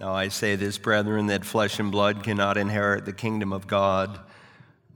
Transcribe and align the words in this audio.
Now 0.00 0.14
I 0.14 0.28
say 0.28 0.56
this, 0.56 0.78
brethren, 0.78 1.26
that 1.26 1.44
flesh 1.44 1.78
and 1.78 1.92
blood 1.92 2.24
cannot 2.24 2.56
inherit 2.56 3.04
the 3.04 3.12
kingdom 3.12 3.52
of 3.52 3.66
God, 3.66 4.18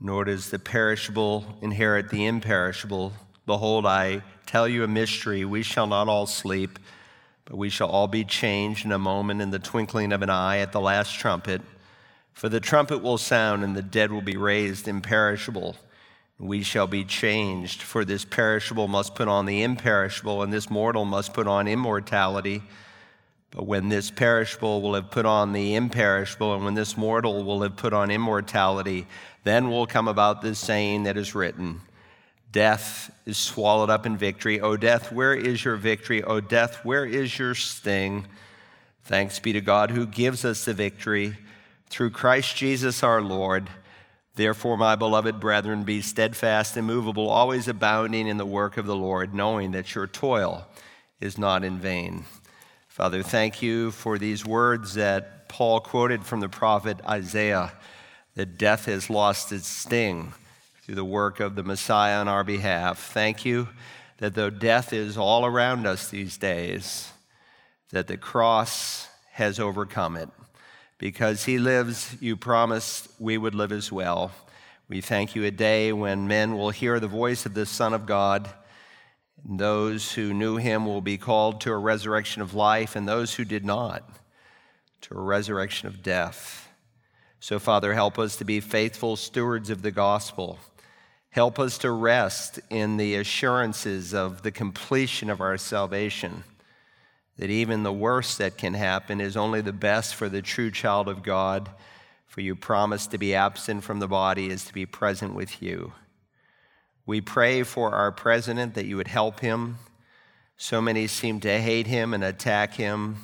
nor 0.01 0.25
does 0.25 0.49
the 0.49 0.57
perishable 0.57 1.45
inherit 1.61 2.09
the 2.09 2.25
imperishable. 2.25 3.13
Behold, 3.45 3.85
I 3.85 4.23
tell 4.47 4.67
you 4.67 4.83
a 4.83 4.87
mystery. 4.87 5.45
We 5.45 5.61
shall 5.61 5.85
not 5.85 6.07
all 6.07 6.25
sleep, 6.25 6.79
but 7.45 7.55
we 7.55 7.69
shall 7.69 7.87
all 7.87 8.07
be 8.07 8.23
changed 8.23 8.83
in 8.83 8.91
a 8.91 8.97
moment, 8.97 9.43
in 9.43 9.51
the 9.51 9.59
twinkling 9.59 10.11
of 10.11 10.23
an 10.23 10.31
eye, 10.31 10.57
at 10.57 10.71
the 10.71 10.81
last 10.81 11.13
trumpet. 11.13 11.61
For 12.33 12.49
the 12.49 12.59
trumpet 12.59 13.03
will 13.03 13.19
sound, 13.19 13.63
and 13.63 13.75
the 13.75 13.83
dead 13.83 14.11
will 14.11 14.21
be 14.21 14.37
raised 14.37 14.87
imperishable. 14.87 15.75
We 16.39 16.63
shall 16.63 16.87
be 16.87 17.05
changed, 17.05 17.83
for 17.83 18.05
this 18.05 18.25
perishable 18.25 18.87
must 18.87 19.13
put 19.13 19.27
on 19.27 19.45
the 19.45 19.61
imperishable, 19.61 20.41
and 20.41 20.51
this 20.51 20.71
mortal 20.71 21.05
must 21.05 21.31
put 21.31 21.45
on 21.45 21.67
immortality. 21.67 22.63
But 23.51 23.65
when 23.65 23.89
this 23.89 24.11
perishable 24.11 24.81
will 24.81 24.95
have 24.95 25.11
put 25.11 25.25
on 25.25 25.53
the 25.53 25.75
imperishable, 25.75 26.53
and 26.55 26.65
when 26.65 26.73
this 26.73 26.97
mortal 26.97 27.43
will 27.43 27.61
have 27.61 27.77
put 27.77 27.93
on 27.93 28.11
immortality, 28.11 29.07
then 29.43 29.69
will 29.69 29.87
come 29.87 30.07
about 30.07 30.41
this 30.41 30.59
saying 30.59 31.03
that 31.03 31.17
is 31.17 31.35
written 31.35 31.81
Death 32.51 33.11
is 33.25 33.37
swallowed 33.37 33.89
up 33.89 34.05
in 34.05 34.15
victory. 34.17 34.61
O 34.61 34.77
death, 34.77 35.11
where 35.11 35.33
is 35.33 35.65
your 35.65 35.75
victory? 35.75 36.23
O 36.23 36.39
death, 36.39 36.85
where 36.85 37.05
is 37.05 37.37
your 37.37 37.53
sting? 37.53 38.27
Thanks 39.03 39.39
be 39.39 39.53
to 39.53 39.61
God 39.61 39.91
who 39.91 40.05
gives 40.05 40.45
us 40.45 40.63
the 40.63 40.73
victory 40.73 41.37
through 41.89 42.11
Christ 42.11 42.55
Jesus 42.55 43.03
our 43.03 43.21
Lord. 43.21 43.69
Therefore, 44.35 44.77
my 44.77 44.95
beloved 44.95 45.39
brethren, 45.39 45.83
be 45.83 46.01
steadfast, 46.01 46.75
immovable, 46.75 47.29
always 47.29 47.67
abounding 47.67 48.27
in 48.27 48.37
the 48.37 48.45
work 48.45 48.77
of 48.77 48.85
the 48.85 48.95
Lord, 48.95 49.33
knowing 49.33 49.71
that 49.71 49.93
your 49.93 50.07
toil 50.07 50.67
is 51.19 51.37
not 51.37 51.63
in 51.63 51.77
vain. 51.77 52.25
Father, 52.95 53.23
thank 53.23 53.61
you 53.61 53.91
for 53.91 54.17
these 54.17 54.45
words 54.45 54.93
that 54.93 55.49
Paul 55.49 55.81
quoted 55.81 56.23
from 56.23 56.39
the 56.39 56.47
prophet 56.47 56.97
Isaiah 57.05 57.73
that 58.35 58.57
death 58.57 58.85
has 58.85 59.09
lost 59.09 59.51
its 59.51 59.67
sting 59.67 60.33
through 60.81 60.95
the 60.95 61.03
work 61.03 61.41
of 61.41 61.55
the 61.55 61.63
Messiah 61.63 62.21
on 62.21 62.29
our 62.29 62.45
behalf. 62.45 63.11
Thank 63.11 63.43
you 63.43 63.67
that 64.19 64.33
though 64.33 64.49
death 64.49 64.93
is 64.93 65.17
all 65.17 65.45
around 65.45 65.85
us 65.85 66.07
these 66.07 66.37
days, 66.37 67.11
that 67.91 68.07
the 68.07 68.15
cross 68.15 69.09
has 69.33 69.59
overcome 69.59 70.15
it. 70.15 70.29
Because 70.97 71.43
he 71.43 71.57
lives, 71.57 72.15
you 72.21 72.37
promised 72.37 73.09
we 73.19 73.37
would 73.37 73.55
live 73.55 73.73
as 73.73 73.91
well. 73.91 74.31
We 74.87 75.01
thank 75.01 75.35
you 75.35 75.43
a 75.43 75.51
day 75.51 75.91
when 75.91 76.29
men 76.29 76.57
will 76.57 76.69
hear 76.69 77.01
the 77.01 77.09
voice 77.09 77.45
of 77.45 77.55
the 77.55 77.65
Son 77.65 77.93
of 77.93 78.05
God 78.05 78.49
those 79.47 80.13
who 80.13 80.33
knew 80.33 80.57
him 80.57 80.85
will 80.85 81.01
be 81.01 81.17
called 81.17 81.61
to 81.61 81.71
a 81.71 81.77
resurrection 81.77 82.41
of 82.41 82.55
life, 82.55 82.95
and 82.95 83.07
those 83.07 83.35
who 83.35 83.45
did 83.45 83.63
not, 83.63 84.03
to 85.01 85.15
a 85.15 85.21
resurrection 85.21 85.87
of 85.87 86.01
death. 86.01 86.67
So, 87.39 87.59
Father, 87.59 87.93
help 87.93 88.17
us 88.17 88.35
to 88.37 88.45
be 88.45 88.59
faithful 88.59 89.15
stewards 89.15 89.69
of 89.69 89.83
the 89.83 89.91
gospel. 89.91 90.57
Help 91.29 91.59
us 91.59 91.77
to 91.79 91.91
rest 91.91 92.59
in 92.71 92.97
the 92.97 93.15
assurances 93.15 94.13
of 94.15 94.41
the 94.41 94.51
completion 94.51 95.29
of 95.29 95.41
our 95.41 95.57
salvation, 95.57 96.43
that 97.37 97.51
even 97.51 97.83
the 97.83 97.93
worst 97.93 98.39
that 98.39 98.57
can 98.57 98.73
happen 98.73 99.21
is 99.21 99.37
only 99.37 99.61
the 99.61 99.73
best 99.73 100.15
for 100.15 100.27
the 100.27 100.41
true 100.41 100.71
child 100.71 101.07
of 101.07 101.21
God, 101.21 101.69
for 102.25 102.41
you 102.41 102.55
promise 102.55 103.05
to 103.07 103.17
be 103.19 103.35
absent 103.35 103.83
from 103.83 103.99
the 103.99 104.07
body 104.07 104.49
is 104.49 104.65
to 104.65 104.73
be 104.73 104.85
present 104.85 105.35
with 105.35 105.61
you. 105.61 105.93
We 107.05 107.21
pray 107.21 107.63
for 107.63 107.93
our 107.93 108.11
president 108.11 108.73
that 108.73 108.85
you 108.85 108.97
would 108.97 109.07
help 109.07 109.39
him. 109.39 109.77
So 110.57 110.81
many 110.81 111.07
seem 111.07 111.39
to 111.41 111.61
hate 111.61 111.87
him 111.87 112.13
and 112.13 112.23
attack 112.23 112.73
him. 112.73 113.17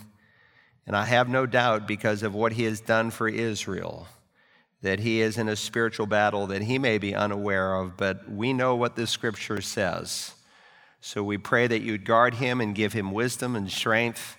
And 0.86 0.96
I 0.96 1.06
have 1.06 1.30
no 1.30 1.46
doubt 1.46 1.88
because 1.88 2.24
of 2.24 2.34
what 2.34 2.54
he 2.54 2.64
has 2.64 2.82
done 2.82 3.12
for 3.12 3.28
Israel 3.28 4.08
that 4.82 5.00
he 5.00 5.22
is 5.22 5.38
in 5.38 5.48
a 5.48 5.56
spiritual 5.56 6.08
battle 6.08 6.48
that 6.48 6.64
he 6.64 6.80
may 6.80 6.98
be 6.98 7.14
unaware 7.14 7.76
of, 7.76 7.96
but 7.98 8.30
we 8.30 8.52
know 8.52 8.76
what 8.76 8.96
the 8.96 9.06
scripture 9.06 9.62
says. 9.62 10.34
So 11.00 11.24
we 11.24 11.38
pray 11.38 11.68
that 11.68 11.81
you'd 11.81 12.06
guard 12.06 12.36
him 12.36 12.59
and 12.59 12.75
give 12.75 12.94
him 12.94 13.12
wisdom 13.12 13.56
and 13.56 13.72
strength 13.72 14.38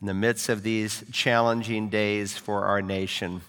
in 0.00 0.06
the 0.06 0.14
midst 0.14 0.48
of 0.48 0.62
these 0.62 1.04
challenging 1.12 1.88
days 1.88 2.36
for 2.36 2.64
our 2.64 2.82
nation 2.82 3.40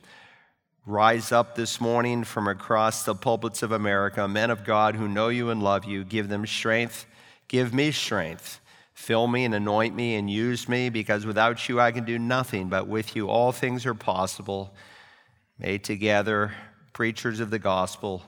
rise 0.85 1.31
up 1.31 1.55
this 1.55 1.79
morning 1.79 2.23
from 2.23 2.47
across 2.47 3.03
the 3.03 3.13
pulpits 3.13 3.61
of 3.61 3.71
America, 3.71 4.27
men 4.27 4.49
of 4.49 4.63
God 4.63 4.95
who 4.95 5.07
know 5.07 5.29
you 5.29 5.49
and 5.49 5.61
love 5.61 5.85
you. 5.85 6.03
Give 6.03 6.27
them 6.27 6.45
strength. 6.45 7.05
Give 7.47 7.73
me 7.73 7.91
strength. 7.91 8.59
Fill 8.93 9.27
me 9.27 9.45
and 9.45 9.55
anoint 9.55 9.95
me 9.95 10.15
and 10.15 10.29
use 10.29 10.67
me 10.67 10.89
because 10.89 11.25
without 11.25 11.67
you 11.69 11.79
I 11.79 11.91
can 11.91 12.03
do 12.03 12.19
nothing, 12.19 12.69
but 12.69 12.87
with 12.87 13.15
you 13.15 13.29
all 13.29 13.51
things 13.51 13.85
are 13.85 13.93
possible. 13.93 14.73
May 15.57 15.77
together, 15.77 16.53
preachers 16.93 17.39
of 17.39 17.51
the 17.51 17.59
gospel, 17.59 18.23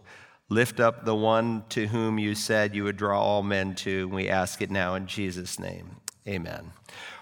lift 0.49 0.79
up 0.79 1.05
the 1.05 1.15
one 1.15 1.63
to 1.69 1.87
whom 1.87 2.19
you 2.19 2.35
said 2.35 2.75
you 2.75 2.83
would 2.83 2.97
draw 2.97 3.21
all 3.21 3.43
men 3.43 3.75
to. 3.75 4.07
We 4.07 4.29
ask 4.29 4.61
it 4.61 4.71
now 4.71 4.95
in 4.95 5.07
Jesus' 5.07 5.59
name. 5.59 5.97
Amen. 6.27 6.71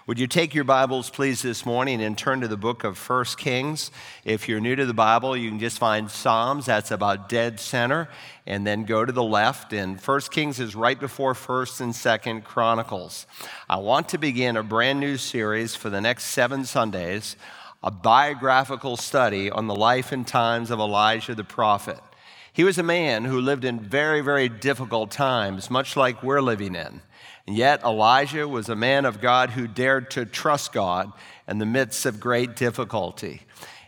Would 0.08 0.18
you 0.18 0.26
take 0.26 0.52
your 0.52 0.64
Bibles, 0.64 1.10
please, 1.10 1.42
this 1.42 1.64
morning 1.64 2.02
and 2.02 2.18
turn 2.18 2.40
to 2.40 2.48
the 2.48 2.56
book 2.56 2.82
of 2.82 2.98
First 2.98 3.38
Kings? 3.38 3.92
If 4.24 4.48
you're 4.48 4.58
new 4.58 4.74
to 4.74 4.84
the 4.84 4.92
Bible, 4.92 5.36
you 5.36 5.48
can 5.48 5.60
just 5.60 5.78
find 5.78 6.10
Psalms, 6.10 6.66
that's 6.66 6.90
about 6.90 7.28
dead 7.28 7.60
center, 7.60 8.08
and 8.44 8.66
then 8.66 8.82
go 8.82 9.04
to 9.04 9.12
the 9.12 9.22
left. 9.22 9.72
And 9.72 10.02
First 10.02 10.32
Kings 10.32 10.58
is 10.58 10.74
right 10.74 10.98
before 10.98 11.36
First 11.36 11.80
and 11.80 11.94
Second 11.94 12.42
Chronicles. 12.42 13.28
I 13.70 13.76
want 13.76 14.08
to 14.08 14.18
begin 14.18 14.56
a 14.56 14.64
brand 14.64 14.98
new 14.98 15.16
series 15.16 15.76
for 15.76 15.88
the 15.88 16.00
next 16.00 16.24
seven 16.24 16.64
Sundays, 16.64 17.36
a 17.80 17.92
biographical 17.92 18.96
study 18.96 19.52
on 19.52 19.68
the 19.68 19.76
life 19.76 20.10
and 20.10 20.26
times 20.26 20.72
of 20.72 20.80
Elijah 20.80 21.36
the 21.36 21.44
prophet. 21.44 22.00
He 22.52 22.64
was 22.64 22.76
a 22.76 22.82
man 22.82 23.24
who 23.24 23.40
lived 23.40 23.64
in 23.64 23.78
very, 23.78 24.20
very 24.20 24.48
difficult 24.48 25.12
times, 25.12 25.70
much 25.70 25.96
like 25.96 26.24
we're 26.24 26.42
living 26.42 26.74
in. 26.74 27.02
And 27.46 27.56
yet, 27.56 27.82
Elijah 27.82 28.46
was 28.46 28.68
a 28.68 28.76
man 28.76 29.04
of 29.04 29.20
God 29.20 29.50
who 29.50 29.66
dared 29.66 30.10
to 30.12 30.24
trust 30.24 30.72
God 30.72 31.12
in 31.48 31.58
the 31.58 31.66
midst 31.66 32.06
of 32.06 32.20
great 32.20 32.54
difficulty. 32.54 33.42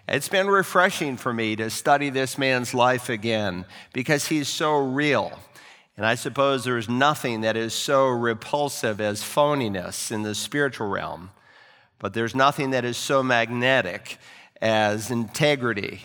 It's 0.09 0.29
been 0.29 0.49
refreshing 0.49 1.17
for 1.17 1.33
me 1.33 1.57
to 1.57 1.71
study 1.71 2.11
this 2.11 2.37
man's 2.37 2.75
life 2.75 3.09
again 3.09 3.65
because 3.93 4.29
he's 4.29 4.49
so 4.49 4.77
real. 4.77 5.39
And 5.97 6.05
I 6.05 6.17
suppose 6.17 6.65
there's 6.65 6.89
nothing 6.89 7.43
that 7.43 7.57
is 7.57 7.73
so 7.73 8.09
repulsive 8.09 9.01
as 9.01 9.23
phoniness 9.23 10.11
in 10.11 10.23
the 10.23 10.35
spiritual 10.35 10.89
realm, 10.89 11.31
but 11.99 12.13
there's 12.13 12.35
nothing 12.35 12.71
that 12.71 12.85
is 12.85 12.97
so 12.97 13.23
magnetic 13.23 14.19
as 14.61 15.11
integrity. 15.11 16.03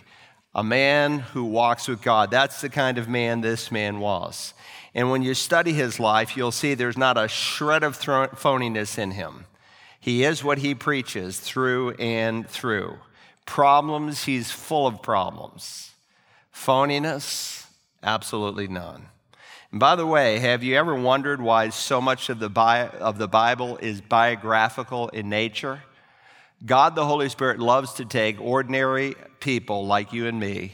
A 0.56 0.64
man 0.64 1.20
who 1.20 1.44
walks 1.44 1.88
with 1.88 2.02
God. 2.02 2.32
That's 2.32 2.62
the 2.62 2.70
kind 2.70 2.98
of 2.98 3.10
man 3.10 3.42
this 3.42 3.72
man 3.72 4.00
was. 4.00 4.54
And 5.00 5.10
when 5.10 5.22
you 5.22 5.34
study 5.34 5.72
his 5.72 5.98
life, 5.98 6.36
you'll 6.36 6.52
see 6.52 6.74
there's 6.74 6.98
not 6.98 7.18
a 7.18 7.30
shred 7.30 7.84
of 7.84 7.98
phoniness 7.98 8.98
in 8.98 9.12
him. 9.12 9.46
He 9.98 10.26
is 10.26 10.44
what 10.44 10.58
he 10.58 10.76
preaches 10.76 11.40
through 11.40 11.92
and 11.92 12.46
through. 12.46 12.98
Problems, 13.46 14.26
he's 14.26 14.52
full 14.52 14.86
of 14.86 15.02
problems. 15.02 15.92
Phoniness, 16.54 17.66
absolutely 18.04 18.68
none. 18.68 19.06
And 19.72 19.80
by 19.80 19.96
the 19.96 20.06
way, 20.06 20.40
have 20.40 20.64
you 20.64 20.76
ever 20.76 20.94
wondered 20.94 21.40
why 21.40 21.70
so 21.70 22.02
much 22.02 22.28
of 22.28 22.40
the, 22.40 22.50
of 23.00 23.18
the 23.18 23.30
Bible 23.30 23.78
is 23.78 24.02
biographical 24.02 25.08
in 25.08 25.30
nature? 25.30 25.82
God 26.66 26.96
the 26.96 27.06
Holy 27.06 27.30
Spirit 27.30 27.60
loves 27.60 27.94
to 27.94 28.04
take 28.04 28.42
ordinary 28.42 29.16
people 29.40 29.88
like 29.88 30.12
you 30.12 30.28
and 30.28 30.42
me 30.42 30.74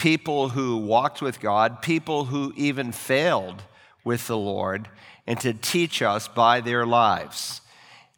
people 0.00 0.48
who 0.48 0.78
walked 0.78 1.20
with 1.20 1.40
God, 1.40 1.82
people 1.82 2.24
who 2.24 2.54
even 2.56 2.90
failed 2.90 3.62
with 4.02 4.26
the 4.28 4.36
Lord, 4.36 4.88
and 5.26 5.38
to 5.40 5.52
teach 5.52 6.00
us 6.00 6.26
by 6.26 6.62
their 6.62 6.86
lives. 6.86 7.60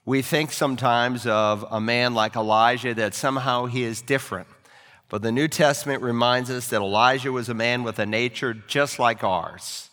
We 0.05 0.23
think 0.23 0.53
sometimes 0.53 1.27
of 1.27 1.67
a 1.73 1.81
man 1.81 2.15
like 2.15 2.37
Elijah 2.37 2.95
that 2.95 3.15
somehow 3.15 3.67
he 3.67 3.83
is 3.83 4.01
different. 4.01 4.47
But 5.09 5.23
the 5.23 5.33
New 5.33 5.49
Testament 5.49 6.05
reminds 6.05 6.51
us 6.51 6.69
that 6.69 6.81
Elijah 6.81 7.33
was 7.33 7.49
a 7.49 7.55
man 7.55 7.83
with 7.83 7.99
a 7.99 8.07
nature 8.07 8.55
just 8.55 9.01
like 9.01 9.25
ours. 9.25 9.91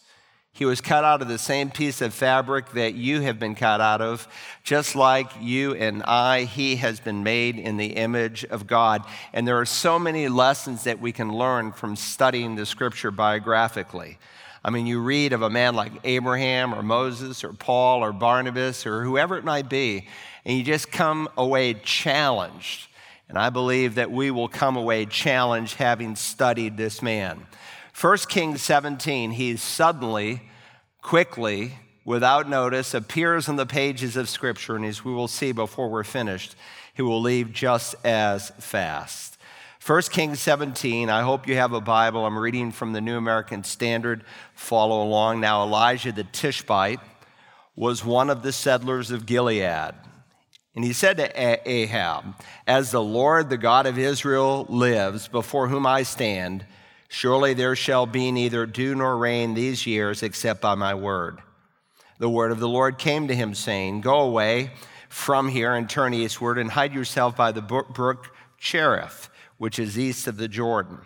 He 0.60 0.66
was 0.66 0.82
cut 0.82 1.06
out 1.06 1.22
of 1.22 1.30
the 1.30 1.38
same 1.38 1.72
piece 1.72 2.02
of 2.02 2.14
fabric 2.14 2.74
that 2.74 2.94
you 2.94 3.22
have 3.22 3.40
been 3.40 3.56
cut 3.56 3.80
out 3.80 4.02
of, 4.02 4.28
just 4.62 4.94
like 4.94 5.32
you 5.40 5.74
and 5.74 6.04
I, 6.04 6.44
he 6.44 6.76
has 6.76 7.00
been 7.00 7.24
made 7.24 7.58
in 7.58 7.78
the 7.78 7.94
image 7.94 8.44
of 8.44 8.68
God. 8.68 9.06
And 9.32 9.48
there 9.48 9.58
are 9.62 9.66
so 9.66 9.98
many 9.98 10.28
lessons 10.28 10.84
that 10.84 11.00
we 11.00 11.14
can 11.14 11.32
learn 11.32 11.72
from 11.72 11.96
studying 11.96 12.56
the 12.56 12.66
scripture 12.66 13.10
biographically. 13.10 14.18
I 14.62 14.70
mean, 14.70 14.86
you 14.86 15.00
read 15.00 15.32
of 15.32 15.44
a 15.44 15.50
man 15.50 15.76
like 15.76 15.94
Abraham 16.04 16.76
or 16.76 16.84
Moses 16.84 17.46
or 17.46 17.54
Paul 17.54 18.04
or 18.04 18.12
Barnabas 18.12 18.86
or 18.86 19.06
whoever 19.06 19.38
it 19.38 19.46
might 19.46 19.70
be, 19.70 20.10
and 20.44 20.58
you 20.58 20.66
just 20.66 20.92
come 20.92 21.30
away 21.38 21.74
challenged. 21.74 22.90
And 23.30 23.38
I 23.38 23.50
believe 23.50 23.96
that 23.96 24.12
we 24.12 24.30
will 24.30 24.50
come 24.50 24.76
away 24.76 25.06
challenged 25.06 25.76
having 25.76 26.18
studied 26.18 26.76
this 26.76 27.02
man. 27.02 27.46
1 28.00 28.18
Kings 28.30 28.62
17, 28.62 29.32
he 29.32 29.58
suddenly 29.58 30.44
quickly, 31.02 31.74
without 32.06 32.48
notice, 32.48 32.94
appears 32.94 33.50
on 33.50 33.58
the 33.58 33.66
pages 33.66 34.16
of 34.16 34.30
Scripture. 34.30 34.78
And 34.78 34.86
as 34.86 35.04
we 35.04 35.12
will 35.12 35.28
see 35.28 35.52
before 35.52 35.90
we're 35.90 36.06
finished, 36.06 36.56
he 36.94 37.02
will 37.02 37.20
leave 37.20 37.52
just 37.52 37.96
as 38.06 38.52
fast. 38.52 39.38
1 39.86 40.02
Kings 40.04 40.40
17, 40.40 41.10
I 41.10 41.24
hope 41.24 41.46
you 41.46 41.56
have 41.56 41.74
a 41.74 41.82
Bible. 41.82 42.26
I'm 42.26 42.40
reading 42.40 42.72
from 42.72 42.94
the 42.94 43.02
New 43.02 43.18
American 43.18 43.66
Standard. 43.66 44.24
Follow 44.56 45.04
along. 45.04 45.42
Now, 45.42 45.64
Elijah 45.64 46.14
the 46.14 46.24
Tishbite 46.24 47.02
was 47.76 48.06
one 48.06 48.30
of 48.30 48.44
the 48.44 48.54
settlers 48.54 49.12
of 49.12 49.26
Gilead. 49.26 49.94
And 50.74 50.86
he 50.86 50.94
said 50.94 51.18
to 51.18 51.70
Ahab, 51.70 52.36
As 52.66 52.92
the 52.92 53.04
Lord, 53.04 53.50
the 53.50 53.58
God 53.58 53.86
of 53.86 53.98
Israel, 53.98 54.66
lives, 54.70 55.28
before 55.28 55.68
whom 55.68 55.86
I 55.86 56.04
stand, 56.04 56.66
surely 57.10 57.54
there 57.54 57.76
shall 57.76 58.06
be 58.06 58.32
neither 58.32 58.66
dew 58.66 58.96
nor 58.96 59.18
rain 59.18 59.54
these 59.54 59.86
years 59.86 60.24
except 60.24 60.62
by 60.62 60.76
my 60.76 60.94
word. 60.94 61.40
The 62.20 62.30
word 62.30 62.52
of 62.52 62.60
the 62.60 62.70
Lord 62.70 62.98
came 62.98 63.28
to 63.28 63.36
him, 63.36 63.54
saying, 63.54 64.02
Go 64.02 64.20
away 64.20 64.72
from 65.10 65.50
here 65.50 65.74
and 65.74 65.90
turn 65.90 66.14
eastward 66.14 66.58
and 66.58 66.72
hide 66.72 66.94
yourself 66.94 67.36
by 67.36 67.52
the 67.52 67.62
brook 67.62 68.32
Cherith, 68.58 69.30
which 69.58 69.80
is 69.80 69.98
east 69.98 70.28
of 70.28 70.38
the 70.38 70.48
Jordan. 70.48 71.00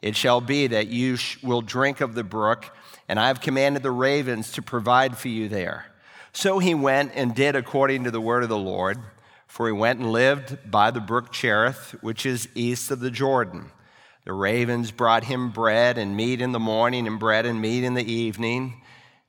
It 0.00 0.16
shall 0.16 0.40
be 0.40 0.66
that 0.68 0.88
you 0.88 1.18
will 1.42 1.62
drink 1.62 2.00
of 2.00 2.14
the 2.14 2.24
brook, 2.24 2.74
and 3.08 3.18
I 3.18 3.28
have 3.28 3.40
commanded 3.40 3.82
the 3.82 3.90
ravens 3.90 4.52
to 4.52 4.62
provide 4.62 5.16
for 5.16 5.28
you 5.28 5.48
there. 5.48 5.86
So 6.32 6.58
he 6.58 6.74
went 6.74 7.12
and 7.14 7.34
did 7.34 7.56
according 7.56 8.04
to 8.04 8.10
the 8.10 8.20
word 8.20 8.42
of 8.42 8.48
the 8.48 8.56
Lord, 8.56 8.98
for 9.46 9.66
he 9.66 9.72
went 9.72 10.00
and 10.00 10.10
lived 10.10 10.70
by 10.70 10.90
the 10.90 11.00
brook 11.00 11.32
Cherith, 11.32 11.94
which 12.00 12.24
is 12.24 12.48
east 12.54 12.90
of 12.90 13.00
the 13.00 13.10
Jordan. 13.10 13.70
The 14.24 14.32
ravens 14.32 14.90
brought 14.90 15.24
him 15.24 15.50
bread 15.50 15.98
and 15.98 16.16
meat 16.16 16.40
in 16.40 16.52
the 16.52 16.60
morning, 16.60 17.06
and 17.06 17.18
bread 17.18 17.44
and 17.44 17.60
meat 17.60 17.84
in 17.84 17.94
the 17.94 18.12
evening, 18.12 18.82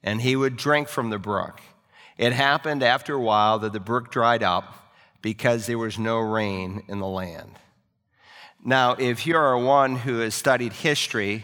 and 0.04 0.22
he 0.22 0.36
would 0.36 0.56
drink 0.56 0.88
from 0.88 1.10
the 1.10 1.18
brook. 1.18 1.62
It 2.18 2.34
happened 2.34 2.84
after 2.84 3.16
a 3.16 3.22
while 3.22 3.60
that 3.60 3.74
the 3.74 3.80
brook 3.80 4.12
dried 4.12 4.44
up 4.44 4.92
because 5.22 5.66
there 5.66 5.78
was 5.78 5.98
no 5.98 6.20
rain 6.20 6.84
in 6.88 7.00
the 7.00 7.08
land. 7.08 7.52
Now, 8.64 8.94
if 8.94 9.26
you're 9.26 9.58
one 9.58 9.96
who 9.96 10.20
has 10.20 10.36
studied 10.36 10.74
history, 10.74 11.44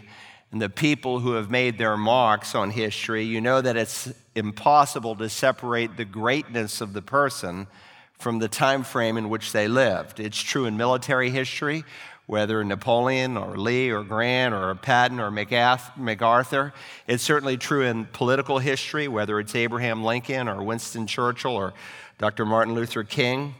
and 0.51 0.61
the 0.61 0.69
people 0.69 1.19
who 1.19 1.33
have 1.33 1.49
made 1.49 1.77
their 1.77 1.97
marks 1.97 2.55
on 2.55 2.71
history, 2.71 3.23
you 3.23 3.41
know 3.41 3.61
that 3.61 3.77
it's 3.77 4.11
impossible 4.35 5.15
to 5.17 5.29
separate 5.29 5.95
the 5.97 6.05
greatness 6.05 6.81
of 6.81 6.93
the 6.93 7.01
person 7.01 7.67
from 8.13 8.39
the 8.39 8.47
time 8.47 8.83
frame 8.83 9.17
in 9.17 9.29
which 9.29 9.51
they 9.51 9.67
lived. 9.67 10.19
It's 10.19 10.41
true 10.41 10.65
in 10.65 10.75
military 10.75 11.29
history, 11.29 11.83
whether 12.29 12.63
Napoleon 12.63 13.35
or 13.35 13.57
Lee 13.57 13.89
or 13.89 14.03
Grant 14.03 14.53
or 14.53 14.75
Patton 14.75 15.19
or 15.19 15.31
MacArthur. 15.31 16.73
It's 17.07 17.23
certainly 17.23 17.57
true 17.57 17.81
in 17.81 18.05
political 18.05 18.59
history, 18.59 19.07
whether 19.07 19.39
it's 19.39 19.55
Abraham 19.55 20.03
Lincoln 20.03 20.47
or 20.47 20.61
Winston 20.61 21.07
Churchill 21.07 21.55
or 21.55 21.73
Dr. 22.19 22.45
Martin 22.45 22.75
Luther 22.75 23.03
King. 23.03 23.55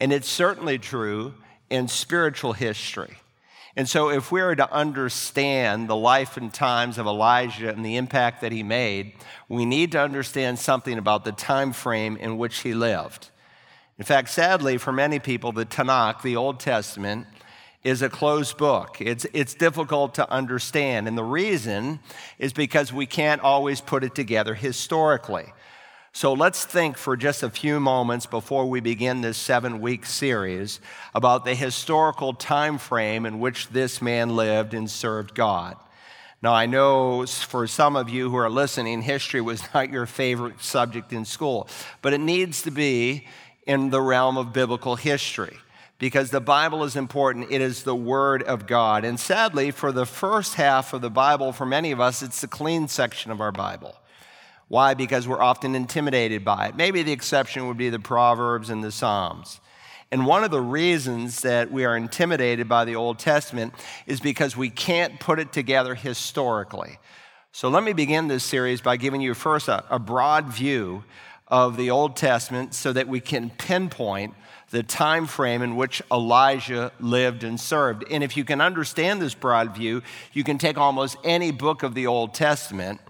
And 0.00 0.10
it's 0.10 0.26
certainly 0.26 0.78
true 0.78 1.34
in 1.68 1.86
spiritual 1.86 2.54
history. 2.54 3.18
And 3.76 3.86
so, 3.86 4.08
if 4.08 4.32
we 4.32 4.40
are 4.40 4.56
to 4.56 4.72
understand 4.72 5.86
the 5.90 5.96
life 5.96 6.38
and 6.38 6.50
times 6.50 6.96
of 6.96 7.04
Elijah 7.04 7.68
and 7.68 7.84
the 7.84 7.98
impact 7.98 8.40
that 8.40 8.52
he 8.52 8.62
made, 8.62 9.12
we 9.50 9.66
need 9.66 9.92
to 9.92 10.00
understand 10.00 10.58
something 10.58 10.96
about 10.96 11.26
the 11.26 11.32
time 11.32 11.74
frame 11.74 12.16
in 12.16 12.38
which 12.38 12.60
he 12.60 12.72
lived. 12.72 13.28
In 13.98 14.04
fact, 14.06 14.30
sadly, 14.30 14.78
for 14.78 14.92
many 14.92 15.18
people, 15.18 15.52
the 15.52 15.66
Tanakh, 15.66 16.22
the 16.22 16.36
Old 16.36 16.58
Testament, 16.58 17.26
is 17.84 18.00
a 18.00 18.08
closed 18.08 18.56
book. 18.56 18.96
It's, 18.98 19.26
it's 19.34 19.54
difficult 19.54 20.14
to 20.14 20.28
understand. 20.30 21.06
And 21.06 21.16
the 21.16 21.22
reason 21.22 22.00
is 22.38 22.54
because 22.54 22.92
we 22.92 23.04
can't 23.04 23.42
always 23.42 23.82
put 23.82 24.02
it 24.02 24.14
together 24.14 24.54
historically. 24.54 25.52
So 26.12 26.32
let's 26.32 26.64
think 26.64 26.96
for 26.96 27.16
just 27.16 27.42
a 27.42 27.50
few 27.50 27.80
moments 27.80 28.24
before 28.24 28.66
we 28.66 28.80
begin 28.80 29.20
this 29.20 29.36
seven 29.36 29.80
week 29.80 30.06
series 30.06 30.80
about 31.14 31.44
the 31.44 31.54
historical 31.54 32.32
time 32.32 32.78
frame 32.78 33.26
in 33.26 33.38
which 33.38 33.68
this 33.68 34.00
man 34.00 34.34
lived 34.34 34.72
and 34.72 34.90
served 34.90 35.34
God. 35.34 35.76
Now, 36.40 36.54
I 36.54 36.66
know 36.66 37.26
for 37.26 37.66
some 37.66 37.96
of 37.96 38.08
you 38.08 38.30
who 38.30 38.36
are 38.36 38.50
listening, 38.50 39.02
history 39.02 39.40
was 39.40 39.62
not 39.74 39.90
your 39.90 40.06
favorite 40.06 40.62
subject 40.62 41.12
in 41.12 41.24
school, 41.24 41.68
but 42.00 42.14
it 42.14 42.20
needs 42.20 42.62
to 42.62 42.70
be 42.70 43.26
in 43.66 43.90
the 43.90 44.00
realm 44.00 44.38
of 44.38 44.52
biblical 44.52 44.96
history 44.96 45.58
because 45.98 46.30
the 46.30 46.40
Bible 46.40 46.84
is 46.84 46.96
important. 46.96 47.50
It 47.50 47.60
is 47.60 47.84
the 47.84 47.94
Word 47.94 48.42
of 48.42 48.66
God. 48.66 49.04
And 49.04 49.18
sadly, 49.18 49.70
for 49.70 49.92
the 49.92 50.06
first 50.06 50.54
half 50.54 50.92
of 50.92 51.00
the 51.00 51.10
Bible, 51.10 51.52
for 51.52 51.66
many 51.66 51.92
of 51.92 52.00
us, 52.00 52.22
it's 52.22 52.40
the 52.40 52.48
clean 52.48 52.88
section 52.88 53.30
of 53.30 53.40
our 53.40 53.52
Bible. 53.52 53.96
Why? 54.68 54.94
Because 54.94 55.28
we're 55.28 55.42
often 55.42 55.74
intimidated 55.74 56.44
by 56.44 56.68
it. 56.68 56.76
Maybe 56.76 57.02
the 57.02 57.12
exception 57.12 57.68
would 57.68 57.76
be 57.76 57.90
the 57.90 57.98
Proverbs 57.98 58.70
and 58.70 58.82
the 58.82 58.90
Psalms. 58.90 59.60
And 60.10 60.26
one 60.26 60.44
of 60.44 60.50
the 60.50 60.60
reasons 60.60 61.40
that 61.40 61.70
we 61.70 61.84
are 61.84 61.96
intimidated 61.96 62.68
by 62.68 62.84
the 62.84 62.96
Old 62.96 63.18
Testament 63.18 63.74
is 64.06 64.20
because 64.20 64.56
we 64.56 64.70
can't 64.70 65.18
put 65.18 65.38
it 65.38 65.52
together 65.52 65.94
historically. 65.94 66.98
So 67.52 67.68
let 67.68 67.82
me 67.82 67.92
begin 67.92 68.28
this 68.28 68.44
series 68.44 68.80
by 68.80 68.96
giving 68.96 69.20
you 69.20 69.34
first 69.34 69.68
a, 69.68 69.84
a 69.94 69.98
broad 69.98 70.46
view 70.46 71.04
of 71.48 71.76
the 71.76 71.90
Old 71.90 72.16
Testament 72.16 72.74
so 72.74 72.92
that 72.92 73.06
we 73.06 73.20
can 73.20 73.50
pinpoint 73.50 74.34
the 74.74 74.82
time 74.82 75.24
frame 75.24 75.62
in 75.62 75.76
which 75.76 76.02
Elijah 76.10 76.90
lived 76.98 77.44
and 77.44 77.60
served. 77.60 78.04
And 78.10 78.24
if 78.24 78.36
you 78.36 78.44
can 78.44 78.60
understand 78.60 79.22
this 79.22 79.32
broad 79.32 79.72
view, 79.72 80.02
you 80.32 80.42
can 80.42 80.58
take 80.58 80.76
almost 80.76 81.16
any 81.22 81.52
book 81.52 81.84
of 81.84 81.94
the 81.94 82.08
Old 82.08 82.34
Testament 82.34 83.00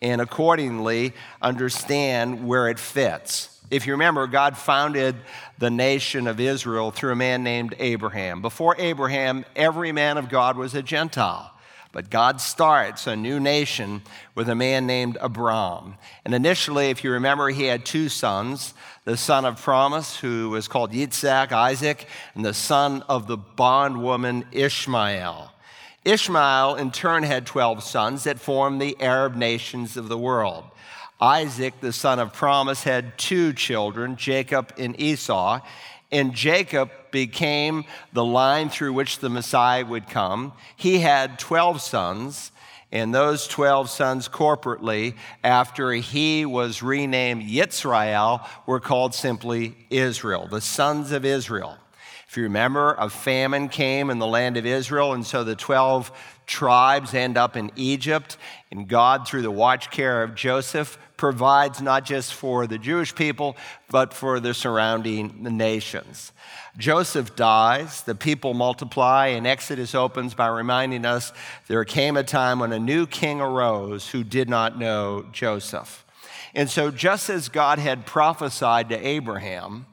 and 0.00 0.20
accordingly 0.20 1.12
understand 1.42 2.46
where 2.46 2.68
it 2.68 2.78
fits. 2.78 3.60
If 3.68 3.84
you 3.84 3.94
remember, 3.94 4.28
God 4.28 4.56
founded 4.56 5.16
the 5.58 5.70
nation 5.70 6.28
of 6.28 6.38
Israel 6.38 6.92
through 6.92 7.10
a 7.10 7.16
man 7.16 7.42
named 7.42 7.74
Abraham. 7.80 8.40
Before 8.40 8.76
Abraham, 8.78 9.44
every 9.56 9.90
man 9.90 10.18
of 10.18 10.28
God 10.28 10.56
was 10.56 10.76
a 10.76 10.82
Gentile. 10.82 11.52
But 11.92 12.10
God 12.10 12.40
starts 12.40 13.06
a 13.06 13.16
new 13.16 13.40
nation 13.40 14.02
with 14.34 14.48
a 14.48 14.54
man 14.54 14.86
named 14.86 15.16
Abram. 15.20 15.94
And 16.24 16.34
initially, 16.34 16.90
if 16.90 17.02
you 17.02 17.12
remember, 17.12 17.48
he 17.48 17.64
had 17.64 17.84
two 17.84 18.08
sons 18.08 18.74
the 19.04 19.16
son 19.16 19.46
of 19.46 19.62
promise, 19.62 20.18
who 20.18 20.50
was 20.50 20.68
called 20.68 20.92
Yitzhak, 20.92 21.50
Isaac, 21.50 22.06
and 22.34 22.44
the 22.44 22.52
son 22.52 23.02
of 23.08 23.26
the 23.26 23.38
bondwoman, 23.38 24.44
Ishmael. 24.52 25.50
Ishmael, 26.04 26.76
in 26.76 26.90
turn, 26.90 27.22
had 27.22 27.46
12 27.46 27.82
sons 27.82 28.24
that 28.24 28.38
formed 28.38 28.82
the 28.82 28.96
Arab 29.00 29.34
nations 29.34 29.96
of 29.96 30.08
the 30.08 30.18
world. 30.18 30.64
Isaac, 31.20 31.80
the 31.80 31.92
son 31.92 32.18
of 32.18 32.32
promise, 32.32 32.84
had 32.84 33.18
two 33.18 33.52
children, 33.52 34.16
Jacob 34.16 34.72
and 34.78 34.98
Esau. 35.00 35.60
And 36.10 36.34
Jacob 36.34 36.90
became 37.10 37.84
the 38.12 38.24
line 38.24 38.70
through 38.70 38.92
which 38.94 39.18
the 39.18 39.28
Messiah 39.28 39.84
would 39.84 40.08
come. 40.08 40.52
He 40.76 40.98
had 41.00 41.38
12 41.38 41.80
sons, 41.80 42.50
and 42.90 43.14
those 43.14 43.46
12 43.46 43.90
sons 43.90 44.28
corporately, 44.28 45.14
after 45.44 45.92
he 45.92 46.46
was 46.46 46.82
renamed 46.82 47.42
Yisrael, 47.42 48.46
were 48.66 48.80
called 48.80 49.14
simply 49.14 49.76
Israel, 49.90 50.46
the 50.46 50.62
sons 50.62 51.12
of 51.12 51.24
Israel. 51.24 51.76
If 52.28 52.36
you 52.36 52.42
remember, 52.42 52.94
a 52.98 53.08
famine 53.08 53.68
came 53.68 54.10
in 54.10 54.18
the 54.18 54.26
land 54.26 54.58
of 54.58 54.66
Israel, 54.66 55.14
and 55.14 55.26
so 55.26 55.44
the 55.44 55.56
12 55.56 56.12
tribes 56.46 57.14
end 57.14 57.38
up 57.38 57.56
in 57.56 57.70
Egypt, 57.76 58.36
and 58.70 58.86
God, 58.86 59.26
through 59.26 59.42
the 59.42 59.50
watch 59.50 59.90
care 59.90 60.22
of 60.22 60.34
Joseph, 60.34 60.98
provides 61.16 61.80
not 61.80 62.04
just 62.04 62.34
for 62.34 62.66
the 62.66 62.78
Jewish 62.78 63.14
people, 63.14 63.56
but 63.90 64.12
for 64.12 64.40
the 64.40 64.54
surrounding 64.54 65.42
nations. 65.56 66.32
Joseph 66.76 67.34
dies, 67.34 68.02
the 68.02 68.14
people 68.14 68.54
multiply, 68.54 69.28
and 69.28 69.46
Exodus 69.46 69.94
opens 69.94 70.34
by 70.34 70.46
reminding 70.46 71.04
us 71.04 71.32
there 71.66 71.84
came 71.84 72.16
a 72.16 72.22
time 72.22 72.60
when 72.60 72.72
a 72.72 72.78
new 72.78 73.06
king 73.06 73.40
arose 73.40 74.08
who 74.10 74.22
did 74.22 74.48
not 74.48 74.78
know 74.78 75.26
Joseph. 75.32 76.04
And 76.54 76.70
so, 76.70 76.90
just 76.90 77.28
as 77.30 77.48
God 77.48 77.78
had 77.78 78.06
prophesied 78.06 78.88
to 78.90 79.06
Abraham, 79.06 79.86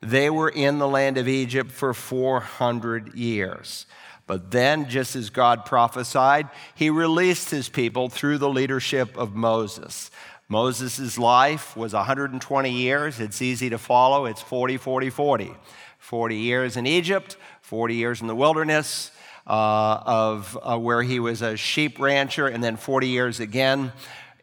they 0.00 0.30
were 0.30 0.48
in 0.48 0.78
the 0.78 0.88
land 0.88 1.18
of 1.18 1.28
Egypt 1.28 1.70
for 1.70 1.92
400 1.92 3.14
years. 3.14 3.86
But 4.30 4.52
then, 4.52 4.88
just 4.88 5.16
as 5.16 5.28
God 5.28 5.66
prophesied, 5.66 6.50
he 6.76 6.88
released 6.88 7.50
his 7.50 7.68
people 7.68 8.08
through 8.08 8.38
the 8.38 8.48
leadership 8.48 9.18
of 9.18 9.34
Moses. 9.34 10.08
Moses' 10.48 11.18
life 11.18 11.76
was 11.76 11.94
120 11.94 12.70
years. 12.70 13.18
It's 13.18 13.42
easy 13.42 13.70
to 13.70 13.76
follow. 13.76 14.26
It's 14.26 14.40
40, 14.40 14.76
40, 14.76 15.10
40. 15.10 15.56
40 15.98 16.36
years 16.36 16.76
in 16.76 16.86
Egypt, 16.86 17.38
40 17.62 17.96
years 17.96 18.20
in 18.20 18.28
the 18.28 18.36
wilderness, 18.36 19.10
uh, 19.48 20.00
of 20.06 20.56
uh, 20.62 20.78
where 20.78 21.02
he 21.02 21.18
was 21.18 21.42
a 21.42 21.56
sheep 21.56 21.98
rancher, 21.98 22.46
and 22.46 22.62
then 22.62 22.76
40 22.76 23.08
years 23.08 23.40
again 23.40 23.92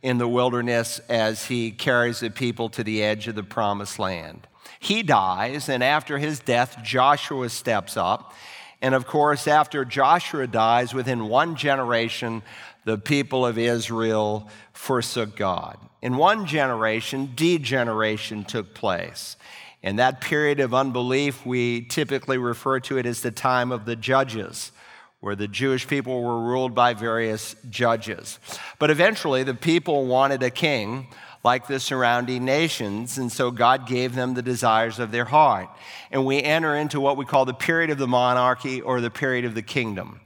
in 0.01 0.17
the 0.17 0.27
wilderness 0.27 0.99
as 1.07 1.45
he 1.45 1.71
carries 1.71 2.19
the 2.19 2.29
people 2.29 2.67
to 2.71 2.83
the 2.83 3.01
edge 3.01 3.29
of 3.29 3.35
the 3.35 3.43
promised 3.43 3.99
land. 3.99 4.47
He 4.81 5.01
dies, 5.01 5.69
and 5.69 5.81
after 5.81 6.17
his 6.17 6.41
death, 6.41 6.77
Joshua 6.83 7.47
steps 7.47 7.95
up. 7.95 8.33
And 8.81 8.93
of 8.93 9.07
course, 9.07 9.47
after 9.47 9.85
Joshua 9.85 10.47
dies, 10.47 10.93
within 10.93 11.27
one 11.27 11.55
generation, 11.55 12.43
the 12.85 12.97
people 12.97 13.45
of 13.45 13.57
Israel 13.57 14.49
forsook 14.73 15.35
God. 15.35 15.77
In 16.01 16.15
one 16.15 16.45
generation, 16.45 17.31
degeneration 17.35 18.43
took 18.43 18.73
place. 18.73 19.35
And 19.83 19.99
that 19.99 20.21
period 20.21 20.59
of 20.59 20.73
unbelief, 20.73 21.45
we 21.45 21.81
typically 21.85 22.37
refer 22.37 22.79
to 22.81 22.97
it 22.97 23.05
as 23.05 23.21
the 23.21 23.31
time 23.31 23.71
of 23.71 23.85
the 23.85 23.95
judges, 23.95 24.71
where 25.19 25.35
the 25.35 25.47
Jewish 25.47 25.87
people 25.87 26.21
were 26.21 26.41
ruled 26.41 26.75
by 26.75 26.93
various 26.93 27.55
judges. 27.69 28.39
But 28.79 28.91
eventually, 28.91 29.43
the 29.43 29.53
people 29.53 30.05
wanted 30.05 30.43
a 30.43 30.49
king 30.51 31.07
like 31.47 31.65
the 31.65 31.79
surrounding 31.79 32.43
nations, 32.43 33.17
and 33.17 33.31
so 33.31 33.51
God 33.51 33.87
gave 33.87 34.13
them 34.15 34.33
the 34.33 34.41
desires 34.41 34.99
of 34.99 35.11
their 35.11 35.23
heart. 35.23 35.69
And 36.11 36.25
we 36.25 36.43
enter 36.43 36.75
into 36.75 36.99
what 36.99 37.15
we 37.15 37.23
call 37.23 37.45
the 37.45 37.53
period 37.53 37.89
of 37.89 37.97
the 37.97 38.05
monarchy 38.05 38.81
or 38.81 38.99
the 38.99 39.09
period 39.09 39.45
of 39.45 39.55
the 39.55 39.61
kingdom. 39.61 40.19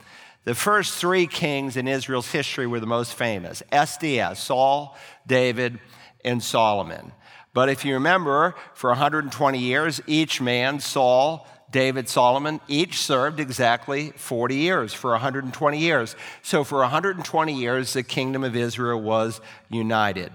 The 0.46 0.56
first 0.56 0.96
three 0.96 1.28
kings 1.28 1.78
in 1.78 1.88
Israel's 1.88 2.32
history 2.32 2.66
were 2.66 2.80
the 2.80 2.88
most 2.88 3.13
famous 3.13 3.62
SDS, 3.72 4.38
Saul, 4.38 4.98
David, 5.28 5.80
and 6.25 6.42
Solomon. 6.42 7.12
But 7.54 7.70
if 7.70 7.86
you 7.86 7.94
remember, 7.94 8.56
for 8.74 8.90
120 8.90 9.60
years, 9.60 10.01
each 10.08 10.42
man, 10.42 10.80
Saul, 10.80 11.48
David, 11.70 12.10
Solomon, 12.10 12.62
each 12.68 12.98
served 13.00 13.40
exactly 13.40 14.10
40 14.16 14.56
years, 14.56 14.92
for 14.92 15.12
120 15.12 15.78
years. 15.78 16.16
So 16.42 16.63
for 16.63 16.80
120 16.80 17.54
years, 17.54 17.94
the 17.94 18.01
kingdom 18.01 18.44
of 18.44 18.56
Israel 18.56 19.00
was 19.00 19.40
united. 19.70 20.32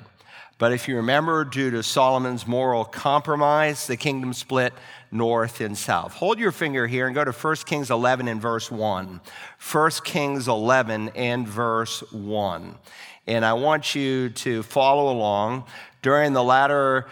But 0.58 0.72
if 0.72 0.88
you 0.88 0.96
remember, 0.96 1.44
due 1.44 1.70
to 1.70 1.82
Solomon's 1.82 2.46
moral 2.46 2.84
compromise, 2.84 3.86
the 3.86 3.96
kingdom 3.96 4.32
split 4.32 4.72
north 5.10 5.60
and 5.60 5.76
south. 5.76 6.14
Hold 6.14 6.38
your 6.38 6.52
finger 6.52 6.86
here 6.86 7.06
and 7.06 7.14
go 7.14 7.25
to 7.25 7.32
1 7.32 7.56
Kings 7.66 7.90
11 7.90 8.26
and 8.26 8.40
verse 8.40 8.70
1. 8.70 9.20
1 9.72 9.90
Kings 10.04 10.48
11 10.48 11.10
and 11.14 11.46
verse 11.46 12.00
1. 12.10 12.75
And 13.26 13.44
I 13.44 13.52
want 13.52 13.94
you 13.94 14.30
to 14.30 14.62
follow 14.62 15.12
along. 15.12 15.64
During 16.00 16.32
the 16.32 16.42
latter 16.42 17.06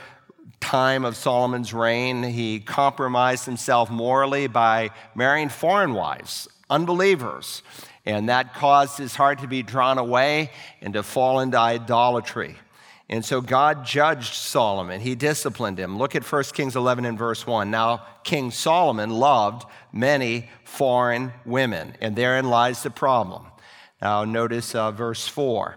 time 0.61 1.05
of 1.05 1.15
Solomon's 1.15 1.75
reign, 1.75 2.23
he 2.23 2.61
compromised 2.61 3.45
himself 3.45 3.91
morally 3.91 4.47
by 4.47 4.89
marrying 5.15 5.51
foreign 5.51 5.93
wives, 5.93 6.49
unbelievers. 6.71 7.63
And 8.07 8.31
that 8.31 8.55
caused 8.55 8.97
his 8.97 9.15
heart 9.15 9.41
to 9.41 9.47
be 9.47 9.63
drawn 9.63 9.99
away 9.99 10.51
and 10.81 10.95
to 10.95 11.03
fall 11.03 11.41
into 11.41 11.59
idolatry. 11.59 12.57
And 13.15 13.25
so 13.25 13.41
God 13.41 13.87
judged 13.87 14.35
Solomon. 14.35 15.01
He 15.01 15.15
disciplined 15.15 15.79
him. 15.79 15.99
Look 15.99 16.17
at 16.17 16.25
1 16.25 16.43
Kings 16.53 16.75
11 16.75 17.05
and 17.05 17.17
verse 17.17 17.47
1. 17.47 17.71
Now, 17.71 18.05
King 18.25 18.51
Solomon 18.51 19.09
loved 19.09 19.67
many 19.93 20.51
foreign 20.65 21.33
women, 21.47 21.95
and 22.01 22.17
therein 22.17 22.51
lies 22.51 22.83
the 22.83 22.91
problem. 22.91 23.47
Now, 24.03 24.25
notice 24.25 24.75
uh, 24.75 24.91
verse 24.91 25.29
4. 25.29 25.77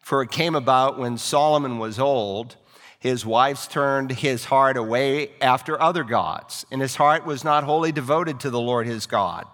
For 0.00 0.22
it 0.22 0.32
came 0.32 0.56
about 0.56 0.98
when 0.98 1.16
Solomon 1.16 1.78
was 1.78 2.00
old, 2.00 2.56
his 2.98 3.24
wives 3.24 3.68
turned 3.68 4.10
his 4.10 4.46
heart 4.46 4.76
away 4.76 5.30
after 5.40 5.80
other 5.80 6.02
gods, 6.02 6.66
and 6.72 6.80
his 6.80 6.96
heart 6.96 7.24
was 7.24 7.44
not 7.44 7.62
wholly 7.62 7.92
devoted 7.92 8.40
to 8.40 8.50
the 8.50 8.60
Lord 8.60 8.88
his 8.88 9.06
God, 9.06 9.46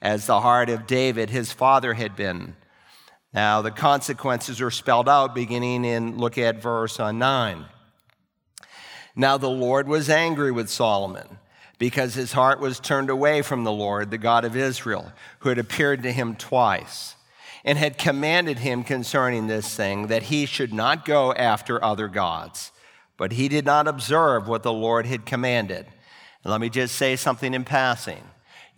as 0.00 0.26
the 0.26 0.42
heart 0.42 0.70
of 0.70 0.86
David 0.86 1.30
his 1.30 1.50
father 1.50 1.94
had 1.94 2.14
been. 2.14 2.54
Now, 3.32 3.60
the 3.60 3.70
consequences 3.70 4.60
are 4.60 4.70
spelled 4.70 5.08
out 5.08 5.34
beginning 5.34 5.84
in, 5.84 6.16
look 6.18 6.38
at 6.38 6.62
verse 6.62 6.98
uh, 6.98 7.12
9. 7.12 7.66
Now, 9.14 9.36
the 9.36 9.50
Lord 9.50 9.86
was 9.86 10.08
angry 10.08 10.50
with 10.50 10.70
Solomon 10.70 11.38
because 11.78 12.14
his 12.14 12.32
heart 12.32 12.60
was 12.60 12.80
turned 12.80 13.10
away 13.10 13.42
from 13.42 13.64
the 13.64 13.72
Lord, 13.72 14.10
the 14.10 14.18
God 14.18 14.44
of 14.44 14.56
Israel, 14.56 15.12
who 15.40 15.50
had 15.50 15.58
appeared 15.58 16.02
to 16.02 16.12
him 16.12 16.36
twice 16.36 17.14
and 17.64 17.76
had 17.76 17.98
commanded 17.98 18.60
him 18.60 18.82
concerning 18.82 19.46
this 19.46 19.74
thing 19.74 20.06
that 20.06 20.24
he 20.24 20.46
should 20.46 20.72
not 20.72 21.04
go 21.04 21.32
after 21.34 21.82
other 21.84 22.08
gods. 22.08 22.72
But 23.16 23.32
he 23.32 23.48
did 23.48 23.64
not 23.64 23.88
observe 23.88 24.48
what 24.48 24.62
the 24.62 24.72
Lord 24.72 25.06
had 25.06 25.26
commanded. 25.26 25.86
Let 26.44 26.60
me 26.60 26.70
just 26.70 26.94
say 26.94 27.16
something 27.16 27.52
in 27.52 27.64
passing. 27.64 28.22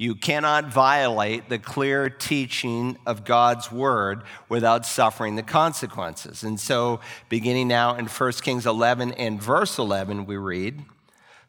You 0.00 0.14
cannot 0.14 0.72
violate 0.72 1.50
the 1.50 1.58
clear 1.58 2.08
teaching 2.08 2.96
of 3.04 3.26
God's 3.26 3.70
word 3.70 4.22
without 4.48 4.86
suffering 4.86 5.36
the 5.36 5.42
consequences. 5.42 6.42
And 6.42 6.58
so, 6.58 7.00
beginning 7.28 7.68
now 7.68 7.96
in 7.96 8.06
1 8.06 8.32
Kings 8.40 8.64
11 8.64 9.12
and 9.12 9.42
verse 9.42 9.76
11, 9.76 10.24
we 10.24 10.38
read 10.38 10.86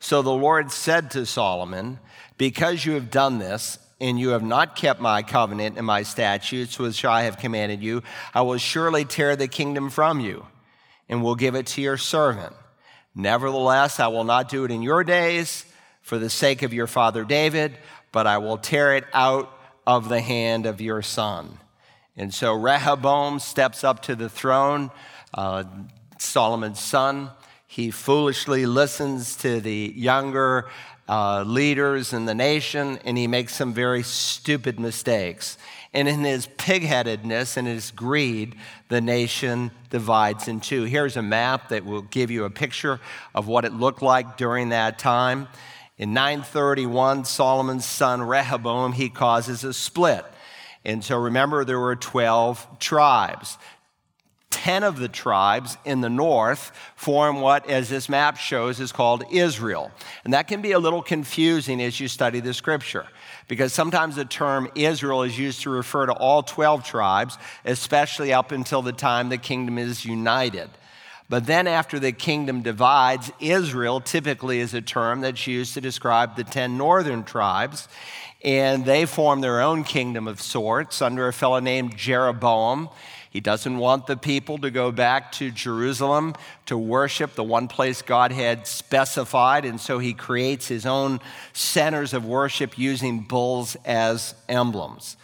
So 0.02 0.22
the 0.22 0.34
Lord 0.34 0.70
said 0.70 1.12
to 1.12 1.26
Solomon, 1.26 2.00
Because 2.38 2.86
you 2.86 2.92
have 2.96 3.10
done 3.10 3.40
this, 3.40 3.80
and 4.02 4.20
you 4.20 4.32
have 4.32 4.44
not 4.44 4.76
kept 4.76 5.00
my 5.00 5.24
covenant 5.24 5.78
and 5.78 5.86
my 5.86 6.04
statutes, 6.04 6.78
which 6.78 7.06
I 7.06 7.24
have 7.24 7.38
commanded 7.38 7.82
you, 7.82 8.04
I 8.34 8.42
will 8.42 8.58
surely 8.58 9.06
tear 9.06 9.38
the 9.38 9.48
kingdom 9.48 9.90
from 9.90 10.20
you 10.20 10.46
and 11.08 11.24
will 11.24 11.36
give 11.36 11.56
it 11.56 11.68
to 11.68 11.82
your 11.82 11.96
servant. 11.96 12.54
Nevertheless, 13.16 13.98
I 14.02 14.08
will 14.08 14.26
not 14.26 14.50
do 14.50 14.66
it 14.66 14.72
in 14.72 14.82
your 14.82 15.06
days 15.06 15.64
for 16.02 16.18
the 16.18 16.30
sake 16.30 16.64
of 16.64 16.74
your 16.74 16.88
father 16.88 17.24
David 17.24 17.78
but 18.12 18.28
I 18.28 18.38
will 18.38 18.58
tear 18.58 18.96
it 18.96 19.06
out 19.14 19.52
of 19.88 20.10
the 20.10 20.22
hand 20.22 20.66
of 20.66 20.82
your 20.82 21.02
son. 21.02 21.58
And 22.18 22.34
so 22.34 22.54
Rehoboam 22.54 23.40
steps 23.40 23.84
up 23.84 24.02
to 24.04 24.16
the 24.16 24.30
throne, 24.30 24.92
uh, 25.34 25.64
Solomon's 26.18 26.80
son. 26.80 27.32
He 27.68 27.90
foolishly 27.90 28.66
listens 28.66 29.36
to 29.38 29.62
the 29.62 29.94
younger 29.96 30.70
uh, 31.08 31.44
leaders 31.44 32.14
in 32.14 32.26
the 32.26 32.36
nation, 32.36 33.00
and 33.06 33.18
he 33.18 33.28
makes 33.28 33.56
some 33.56 33.74
very 33.74 34.04
stupid 34.04 34.80
mistakes. 34.80 35.58
And 35.94 36.08
in 36.08 36.24
his 36.24 36.48
pigheadedness 36.48 37.58
and 37.58 37.68
his 37.68 37.92
greed, 37.92 38.56
the 38.88 39.02
nation 39.02 39.72
divides 39.90 40.48
in 40.48 40.62
two. 40.62 40.84
Here's 40.84 41.18
a 41.18 41.22
map 41.22 41.70
that 41.70 41.86
will 41.86 42.04
give 42.04 42.32
you 42.32 42.46
a 42.46 42.50
picture 42.50 43.02
of 43.36 43.48
what 43.48 43.66
it 43.66 43.74
looked 43.74 44.02
like 44.02 44.38
during 44.38 44.70
that 44.70 45.00
time. 45.00 45.48
In 46.02 46.14
931, 46.16 47.26
Solomon's 47.26 47.86
son 47.86 48.24
Rehoboam, 48.24 48.94
he 48.94 49.08
causes 49.08 49.64
a 49.64 49.72
split. 49.72 50.26
And 50.84 51.04
so 51.04 51.16
remember, 51.16 51.64
there 51.64 51.80
were 51.80 51.96
12 51.96 52.80
tribes. 52.80 53.60
10 54.50 54.82
of 54.82 54.98
the 54.98 55.08
tribes 55.08 55.78
in 55.86 56.02
the 56.02 56.10
north 56.10 56.72
form 56.96 57.40
what, 57.40 57.70
as 57.70 57.88
this 57.88 58.10
map 58.10 58.38
shows, 58.38 58.80
is 58.80 58.92
called 58.92 59.24
Israel. 59.32 59.92
And 60.24 60.34
that 60.34 60.48
can 60.48 60.64
be 60.64 60.72
a 60.72 60.80
little 60.80 61.04
confusing 61.04 61.80
as 61.80 62.00
you 62.00 62.08
study 62.08 62.40
the 62.40 62.56
scripture, 62.56 63.06
because 63.48 63.72
sometimes 63.72 64.16
the 64.16 64.26
term 64.26 64.72
Israel 64.74 65.22
is 65.22 65.38
used 65.38 65.62
to 65.62 65.70
refer 65.70 66.08
to 66.08 66.14
all 66.14 66.42
12 66.42 66.84
tribes, 66.84 67.38
especially 67.64 68.34
up 68.34 68.52
until 68.52 68.82
the 68.82 68.92
time 68.92 69.30
the 69.30 69.38
kingdom 69.38 69.78
is 69.78 70.04
united. 70.04 70.72
But 71.32 71.46
then, 71.46 71.66
after 71.66 71.98
the 71.98 72.12
kingdom 72.12 72.62
divides, 72.62 73.32
Israel 73.40 74.02
typically 74.02 74.60
is 74.60 74.74
a 74.74 74.82
term 74.82 75.22
that's 75.22 75.48
used 75.48 75.74
to 75.76 75.80
describe 75.80 76.36
the 76.36 76.44
10 76.44 76.78
northern 76.78 77.24
tribes. 77.24 77.88
And 78.44 78.84
they 78.84 79.06
form 79.06 79.40
their 79.40 79.62
own 79.62 79.86
kingdom 79.86 80.28
of 80.28 80.42
sorts 80.42 81.02
under 81.02 81.30
a 81.30 81.32
fellow 81.32 81.62
named 81.62 81.96
Jeroboam. 81.96 82.90
He 83.30 83.40
doesn't 83.40 83.78
want 83.78 84.08
the 84.08 84.18
people 84.18 84.58
to 84.58 84.70
go 84.70 84.92
back 84.92 85.32
to 85.34 85.52
Jerusalem 85.52 86.36
to 86.66 86.78
worship 86.78 87.36
the 87.36 87.46
one 87.46 87.70
place 87.70 88.02
God 88.02 88.34
had 88.34 88.68
specified, 88.68 89.64
and 89.64 89.80
so 89.80 90.00
he 90.00 90.14
creates 90.14 90.68
his 90.68 90.86
own 90.86 91.22
centers 91.54 92.14
of 92.14 92.26
worship 92.26 92.78
using 92.78 93.22
bulls 93.22 93.78
as 93.86 94.36
emblems. 94.50 95.16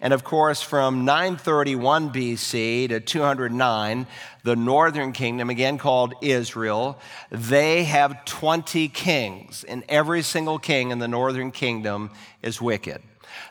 And 0.00 0.12
of 0.12 0.24
course, 0.24 0.60
from 0.60 1.04
931 1.04 2.10
BC 2.12 2.88
to 2.90 3.00
209, 3.00 4.06
the 4.44 4.56
northern 4.56 5.12
kingdom, 5.12 5.48
again 5.48 5.78
called 5.78 6.14
Israel, 6.20 6.98
they 7.30 7.84
have 7.84 8.24
20 8.26 8.88
kings, 8.88 9.64
and 9.64 9.84
every 9.88 10.22
single 10.22 10.58
king 10.58 10.90
in 10.90 10.98
the 10.98 11.08
northern 11.08 11.50
kingdom 11.50 12.10
is 12.42 12.60
wicked. 12.60 13.02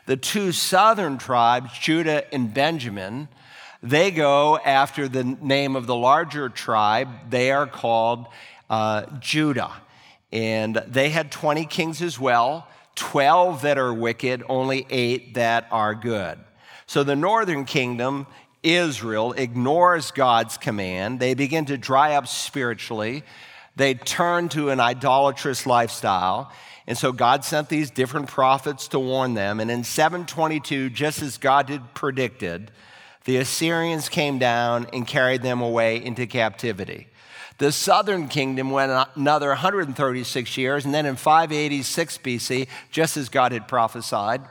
The 0.06 0.16
two 0.16 0.52
southern 0.52 1.18
tribes, 1.18 1.70
Judah 1.78 2.32
and 2.32 2.52
Benjamin, 2.54 3.28
they 3.82 4.10
go 4.10 4.58
after 4.58 5.08
the 5.08 5.24
name 5.24 5.76
of 5.76 5.86
the 5.86 5.94
larger 5.94 6.48
tribe. 6.48 7.08
They 7.30 7.50
are 7.50 7.66
called 7.66 8.26
uh, 8.70 9.06
Judah. 9.20 9.72
And 10.32 10.82
they 10.86 11.10
had 11.10 11.30
20 11.30 11.66
kings 11.66 12.02
as 12.02 12.18
well. 12.18 12.66
12 12.96 13.62
that 13.62 13.78
are 13.78 13.94
wicked, 13.94 14.42
only 14.48 14.86
eight 14.90 15.34
that 15.34 15.68
are 15.70 15.94
good. 15.94 16.38
So 16.86 17.04
the 17.04 17.16
northern 17.16 17.64
kingdom, 17.64 18.26
Israel, 18.62 19.32
ignores 19.32 20.10
God's 20.10 20.56
command. 20.56 21.20
They 21.20 21.34
begin 21.34 21.66
to 21.66 21.76
dry 21.78 22.14
up 22.14 22.26
spiritually. 22.26 23.22
They 23.76 23.94
turn 23.94 24.48
to 24.50 24.70
an 24.70 24.80
idolatrous 24.80 25.66
lifestyle. 25.66 26.50
And 26.86 26.96
so 26.96 27.12
God 27.12 27.44
sent 27.44 27.68
these 27.68 27.90
different 27.90 28.28
prophets 28.28 28.88
to 28.88 28.98
warn 28.98 29.34
them. 29.34 29.60
And 29.60 29.70
in 29.70 29.84
722, 29.84 30.90
just 30.90 31.20
as 31.20 31.36
God 31.36 31.68
had 31.68 31.94
predicted, 31.94 32.70
the 33.24 33.38
Assyrians 33.38 34.08
came 34.08 34.38
down 34.38 34.86
and 34.92 35.06
carried 35.06 35.42
them 35.42 35.60
away 35.60 36.02
into 36.02 36.26
captivity. 36.26 37.08
The 37.58 37.72
southern 37.72 38.28
kingdom 38.28 38.70
went 38.70 38.92
another 39.16 39.48
136 39.48 40.56
years, 40.56 40.84
and 40.84 40.92
then 40.92 41.06
in 41.06 41.16
586 41.16 42.18
BC, 42.18 42.68
just 42.90 43.16
as 43.16 43.28
God 43.28 43.52
had 43.52 43.66
prophesied, 43.66 44.42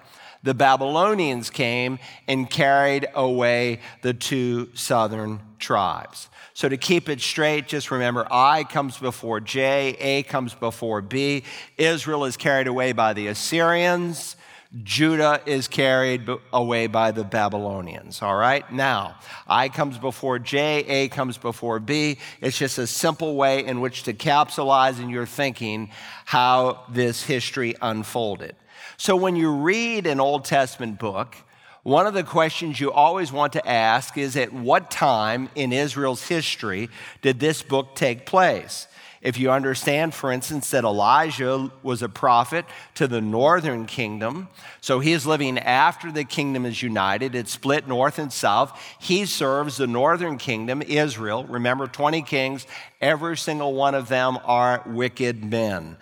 the 0.41 0.53
Babylonians 0.53 1.49
came 1.49 1.99
and 2.27 2.49
carried 2.49 3.07
away 3.13 3.79
the 4.01 4.13
two 4.13 4.69
southern 4.75 5.39
tribes. 5.59 6.29
So, 6.53 6.69
to 6.69 6.77
keep 6.77 7.09
it 7.09 7.19
straight, 7.19 7.67
just 7.67 7.91
remember 7.91 8.25
I 8.31 8.63
comes 8.63 8.97
before 8.97 9.39
J, 9.39 9.97
A 9.99 10.23
comes 10.23 10.53
before 10.53 11.01
B. 11.01 11.43
Israel 11.77 12.25
is 12.25 12.37
carried 12.37 12.67
away 12.67 12.93
by 12.93 13.13
the 13.13 13.27
Assyrians. 13.27 14.35
Judah 14.83 15.41
is 15.45 15.67
carried 15.67 16.27
away 16.51 16.87
by 16.87 17.11
the 17.11 17.23
Babylonians. 17.23 18.21
All 18.21 18.35
right? 18.35 18.69
Now, 18.73 19.15
I 19.47 19.69
comes 19.69 19.97
before 19.97 20.37
J, 20.39 20.79
A 20.87 21.07
comes 21.07 21.37
before 21.37 21.79
B. 21.79 22.17
It's 22.41 22.57
just 22.57 22.77
a 22.77 22.87
simple 22.87 23.35
way 23.35 23.65
in 23.65 23.79
which 23.79 24.03
to 24.03 24.13
capsulize 24.13 24.99
in 24.99 25.09
your 25.09 25.25
thinking 25.25 25.91
how 26.25 26.83
this 26.89 27.23
history 27.23 27.75
unfolded. 27.81 28.55
So, 28.97 29.15
when 29.15 29.35
you 29.35 29.51
read 29.51 30.07
an 30.07 30.19
Old 30.19 30.45
Testament 30.45 30.99
book, 30.99 31.37
one 31.83 32.07
of 32.07 32.13
the 32.13 32.23
questions 32.23 32.79
you 32.79 32.91
always 32.91 33.31
want 33.31 33.53
to 33.53 33.67
ask 33.67 34.17
is 34.17 34.35
at 34.35 34.51
what 34.51 34.89
time 34.89 35.49
in 35.55 35.71
Israel's 35.71 36.27
history 36.27 36.89
did 37.21 37.39
this 37.39 37.61
book 37.61 37.95
take 37.95 38.25
place? 38.25 38.87
If 39.25 39.39
you 39.39 39.49
understand, 39.49 40.13
for 40.13 40.31
instance, 40.31 40.69
that 40.69 40.83
Elijah 40.83 41.71
was 41.81 42.03
a 42.03 42.07
prophet 42.07 42.63
to 42.93 43.07
the 43.07 43.21
northern 43.21 43.87
kingdom, 43.87 44.49
so 44.81 44.99
he 44.99 45.13
is 45.13 45.25
living 45.25 45.57
after 45.57 46.11
the 46.11 46.23
kingdom 46.23 46.63
is 46.63 46.83
united, 46.83 47.33
it's 47.33 47.51
split 47.51 47.87
north 47.87 48.19
and 48.19 48.31
south. 48.31 48.79
He 48.99 49.25
serves 49.25 49.77
the 49.77 49.87
northern 49.87 50.37
kingdom, 50.37 50.83
Israel. 50.83 51.43
Remember, 51.45 51.87
20 51.87 52.21
kings, 52.21 52.67
every 53.01 53.35
single 53.35 53.73
one 53.73 53.95
of 53.95 54.09
them 54.09 54.37
are 54.45 54.83
wicked 54.85 55.43
men. 55.43 55.97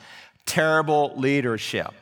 Terrible 0.46 1.13
leadership. 1.15 1.94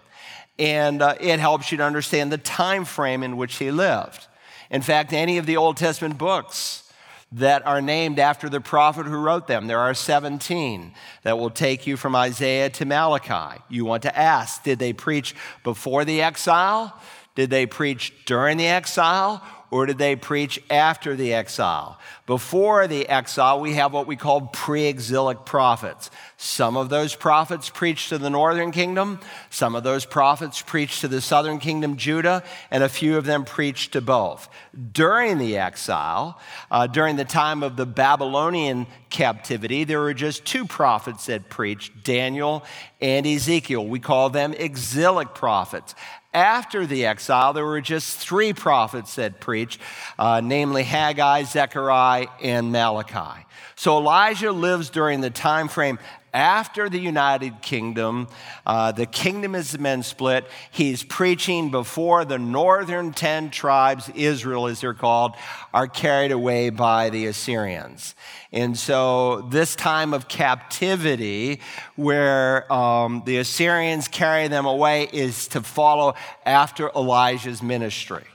And 0.57 1.03
uh, 1.03 1.17
it 1.19 1.39
helps 1.39 1.71
you 1.71 1.77
to 1.77 1.83
understand 1.83 2.31
the 2.31 2.39
time 2.39 2.83
frame 2.83 3.21
in 3.21 3.37
which 3.37 3.57
he 3.57 3.69
lived. 3.69 4.25
In 4.71 4.81
fact, 4.81 5.13
any 5.13 5.37
of 5.37 5.45
the 5.45 5.57
Old 5.57 5.77
Testament 5.77 6.17
books, 6.17 6.90
that 7.33 7.65
are 7.65 7.81
named 7.81 8.19
after 8.19 8.49
the 8.49 8.59
prophet 8.59 9.05
who 9.05 9.15
wrote 9.15 9.47
them. 9.47 9.67
There 9.67 9.79
are 9.79 9.93
17 9.93 10.93
that 11.23 11.39
will 11.39 11.49
take 11.49 11.87
you 11.87 11.95
from 11.95 12.15
Isaiah 12.15 12.69
to 12.71 12.85
Malachi. 12.85 13.61
You 13.69 13.85
want 13.85 14.03
to 14.03 14.17
ask 14.17 14.63
did 14.63 14.79
they 14.79 14.93
preach 14.93 15.35
before 15.63 16.03
the 16.03 16.21
exile? 16.21 16.99
Did 17.35 17.49
they 17.49 17.65
preach 17.65 18.13
during 18.25 18.57
the 18.57 18.67
exile? 18.67 19.41
Or 19.71 19.85
did 19.85 19.97
they 19.97 20.17
preach 20.17 20.61
after 20.69 21.15
the 21.15 21.33
exile? 21.33 21.97
Before 22.27 22.87
the 22.87 23.07
exile, 23.07 23.61
we 23.61 23.73
have 23.75 23.93
what 23.93 24.05
we 24.05 24.17
call 24.17 24.41
pre 24.41 24.85
exilic 24.85 25.45
prophets. 25.45 26.11
Some 26.35 26.75
of 26.75 26.89
those 26.89 27.15
prophets 27.15 27.69
preached 27.69 28.09
to 28.09 28.17
the 28.17 28.29
northern 28.29 28.71
kingdom, 28.71 29.21
some 29.49 29.73
of 29.73 29.83
those 29.83 30.05
prophets 30.05 30.61
preached 30.61 31.01
to 31.01 31.07
the 31.07 31.21
southern 31.21 31.59
kingdom, 31.59 31.95
Judah, 31.95 32.43
and 32.69 32.83
a 32.83 32.89
few 32.89 33.17
of 33.17 33.25
them 33.25 33.45
preached 33.45 33.93
to 33.93 34.01
both. 34.01 34.49
During 34.91 35.37
the 35.37 35.57
exile, 35.57 36.37
uh, 36.69 36.87
during 36.87 37.15
the 37.15 37.25
time 37.25 37.63
of 37.63 37.77
the 37.77 37.85
Babylonian 37.85 38.87
captivity, 39.09 39.85
there 39.85 39.99
were 40.01 40.13
just 40.13 40.43
two 40.43 40.65
prophets 40.65 41.27
that 41.27 41.49
preached 41.49 42.03
Daniel 42.03 42.65
and 42.99 43.25
Ezekiel. 43.25 43.85
We 43.87 43.99
call 43.99 44.29
them 44.29 44.53
exilic 44.53 45.33
prophets. 45.33 45.95
After 46.33 46.85
the 46.85 47.05
exile, 47.05 47.51
there 47.51 47.65
were 47.65 47.81
just 47.81 48.17
three 48.17 48.53
prophets 48.53 49.15
that 49.15 49.41
preached, 49.41 49.81
uh, 50.17 50.39
namely 50.41 50.83
Haggai, 50.83 51.43
Zechariah, 51.43 52.27
and 52.41 52.71
Malachi. 52.71 53.45
So 53.75 53.97
Elijah 53.97 54.53
lives 54.53 54.89
during 54.89 55.19
the 55.19 55.29
time 55.29 55.67
frame 55.67 55.99
after 56.33 56.89
the 56.89 56.99
United 56.99 57.61
Kingdom, 57.61 58.27
uh, 58.65 58.91
the 58.91 59.05
kingdom 59.05 59.53
has 59.53 59.75
been 59.75 60.03
split. 60.03 60.47
He's 60.71 61.03
preaching 61.03 61.71
before 61.71 62.25
the 62.25 62.39
northern 62.39 63.11
10 63.11 63.49
tribes, 63.49 64.09
Israel 64.15 64.67
as 64.67 64.81
they're 64.81 64.93
called, 64.93 65.35
are 65.73 65.87
carried 65.87 66.31
away 66.31 66.69
by 66.69 67.09
the 67.09 67.25
Assyrians. 67.25 68.15
And 68.51 68.77
so, 68.77 69.41
this 69.49 69.75
time 69.75 70.13
of 70.13 70.27
captivity, 70.27 71.61
where 71.95 72.71
um, 72.71 73.23
the 73.25 73.37
Assyrians 73.37 74.07
carry 74.07 74.47
them 74.47 74.65
away, 74.65 75.09
is 75.11 75.47
to 75.49 75.61
follow 75.61 76.15
after 76.45 76.89
Elijah's 76.95 77.61
ministry. 77.61 78.25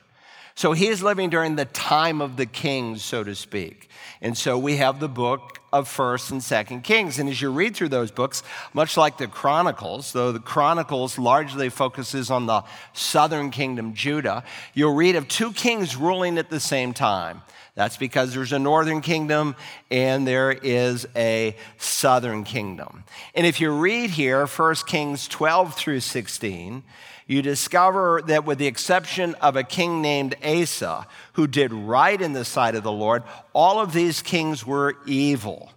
So, 0.57 0.73
he 0.73 0.89
is 0.89 1.03
living 1.03 1.31
during 1.31 1.57
the 1.57 1.67
time 1.67 2.21
of 2.21 2.37
the 2.37 2.47
kings, 2.47 3.03
so 3.03 3.23
to 3.23 3.35
speak. 3.35 3.91
And 4.23 4.37
so, 4.37 4.57
we 4.57 4.79
have 4.79 5.01
the 5.01 5.09
book 5.09 5.61
of 5.71 5.89
1st 5.89 6.31
and 6.31 6.41
2nd 6.41 6.83
Kings. 6.83 7.19
And 7.19 7.29
as 7.29 7.43
you 7.43 7.51
read 7.51 7.77
through 7.77 7.91
those 7.91 8.11
books, 8.11 8.43
much 8.73 8.97
like 8.97 9.19
the 9.19 9.27
Chronicles, 9.27 10.13
though 10.13 10.33
the 10.33 10.41
Chronicles 10.41 11.19
largely 11.19 11.69
focuses 11.69 12.31
on 12.31 12.47
the 12.47 12.65
southern 12.95 13.51
kingdom, 13.51 13.93
Judah, 13.93 14.45
you'll 14.73 14.95
read 14.95 15.17
of 15.17 15.29
two 15.29 15.53
kings 15.53 15.95
ruling 15.95 16.39
at 16.39 16.49
the 16.49 16.61
same 16.61 16.95
time. 16.95 17.43
That's 17.75 17.99
because 17.99 18.33
there's 18.33 18.53
a 18.53 18.59
northern 18.59 19.03
kingdom 19.03 19.55
and 19.91 20.27
there 20.27 20.51
is 20.51 21.07
a 21.15 21.55
southern 21.77 22.45
kingdom. 22.45 23.05
And 23.35 23.47
if 23.47 23.61
you 23.61 23.71
read 23.71 24.09
here, 24.09 24.47
1 24.47 24.75
Kings 24.87 25.29
12 25.29 25.75
through 25.75 26.01
16, 26.01 26.83
you 27.27 27.43
discover 27.43 28.23
that 28.27 28.45
with 28.45 28.59
the 28.59 28.67
exception 28.67 29.35
of 29.37 29.57
a 29.57 29.65
king 29.65 30.01
named 30.01 30.37
Asa, 30.45 31.07
who 31.33 31.47
did 31.47 31.73
right 31.73 32.21
in 32.21 32.33
the 32.33 32.45
sight 32.45 32.75
of 32.75 32.85
the 32.85 32.93
Lord, 32.93 33.25
all 33.53 33.81
of 33.81 33.93
these 33.93 34.23
kings 34.23 34.65
were 34.65 34.97
evil. 35.07 35.73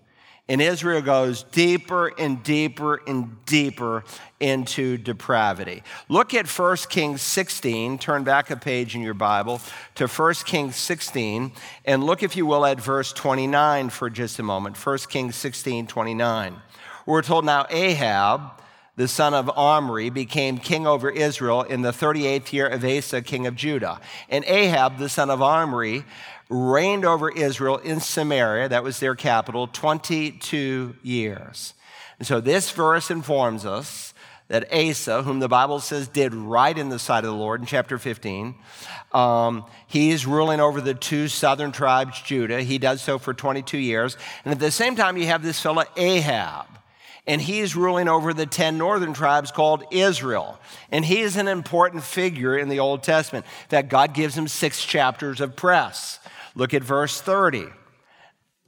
And 0.47 0.63
Israel 0.63 1.01
goes 1.01 1.43
deeper 1.43 2.07
and 2.07 2.41
deeper 2.41 3.01
and 3.05 3.45
deeper 3.45 4.03
into 4.39 4.97
depravity. 4.97 5.83
Look 6.07 6.33
at 6.33 6.47
1 6.47 6.77
Kings 6.89 7.21
16. 7.21 7.99
Turn 7.99 8.23
back 8.23 8.49
a 8.49 8.55
page 8.55 8.95
in 8.95 9.01
your 9.01 9.13
Bible 9.13 9.61
to 9.95 10.07
1 10.07 10.33
Kings 10.45 10.75
16 10.75 11.51
and 11.85 12.03
look, 12.03 12.23
if 12.23 12.35
you 12.35 12.47
will, 12.47 12.65
at 12.65 12.81
verse 12.81 13.13
29 13.13 13.89
for 13.89 14.09
just 14.09 14.39
a 14.39 14.43
moment. 14.43 14.75
1 14.83 14.97
Kings 15.09 15.35
16, 15.35 15.85
29. 15.85 16.55
We're 17.05 17.21
told 17.21 17.45
now 17.45 17.67
Ahab 17.69 18.58
the 18.99 19.07
son 19.07 19.33
of 19.33 19.49
Omri, 19.57 20.09
became 20.09 20.57
king 20.57 20.85
over 20.85 21.09
Israel 21.09 21.61
in 21.61 21.83
the 21.83 21.91
38th 21.91 22.51
year 22.51 22.67
of 22.67 22.83
Asa, 22.83 23.21
king 23.21 23.47
of 23.47 23.55
Judah. 23.55 24.01
And 24.27 24.43
Ahab, 24.43 24.97
the 24.97 25.07
son 25.07 25.29
of 25.29 25.41
Omri, 25.41 26.03
reigned 26.49 27.05
over 27.05 27.31
Israel 27.31 27.77
in 27.77 28.01
Samaria, 28.01 28.67
that 28.67 28.83
was 28.83 28.99
their 28.99 29.15
capital, 29.15 29.67
22 29.67 30.97
years. 31.01 31.75
And 32.17 32.27
so 32.27 32.41
this 32.41 32.71
verse 32.71 33.09
informs 33.09 33.65
us 33.65 34.13
that 34.49 34.69
Asa, 34.73 35.23
whom 35.23 35.39
the 35.39 35.47
Bible 35.47 35.79
says 35.79 36.09
did 36.09 36.33
right 36.33 36.77
in 36.77 36.89
the 36.89 36.99
sight 36.99 37.23
of 37.23 37.31
the 37.31 37.37
Lord 37.37 37.61
in 37.61 37.67
chapter 37.67 37.97
15, 37.97 38.53
um, 39.13 39.63
he's 39.87 40.25
ruling 40.25 40.59
over 40.59 40.81
the 40.81 40.93
two 40.93 41.29
southern 41.29 41.71
tribes, 41.71 42.21
Judah. 42.21 42.63
He 42.63 42.77
does 42.77 43.01
so 43.01 43.17
for 43.17 43.33
22 43.33 43.77
years. 43.77 44.17
And 44.43 44.51
at 44.51 44.59
the 44.59 44.71
same 44.71 44.97
time, 44.97 45.15
you 45.15 45.27
have 45.27 45.41
this 45.41 45.61
fellow 45.61 45.85
Ahab 45.95 46.65
and 47.29 47.39
he's 47.39 47.75
ruling 47.75 48.07
over 48.07 48.33
the 48.33 48.47
10 48.47 48.79
northern 48.79 49.13
tribes 49.13 49.51
called 49.51 49.83
Israel. 49.91 50.59
And 50.91 51.05
he 51.05 51.19
is 51.19 51.37
an 51.37 51.47
important 51.47 52.03
figure 52.03 52.57
in 52.57 52.69
the 52.69 52.79
Old 52.79 53.03
Testament 53.03 53.45
that 53.69 53.87
God 53.87 54.15
gives 54.15 54.35
him 54.35 54.47
six 54.47 54.83
chapters 54.83 55.39
of 55.39 55.55
press. 55.55 56.17
Look 56.55 56.73
at 56.73 56.83
verse 56.83 57.21
30. 57.21 57.67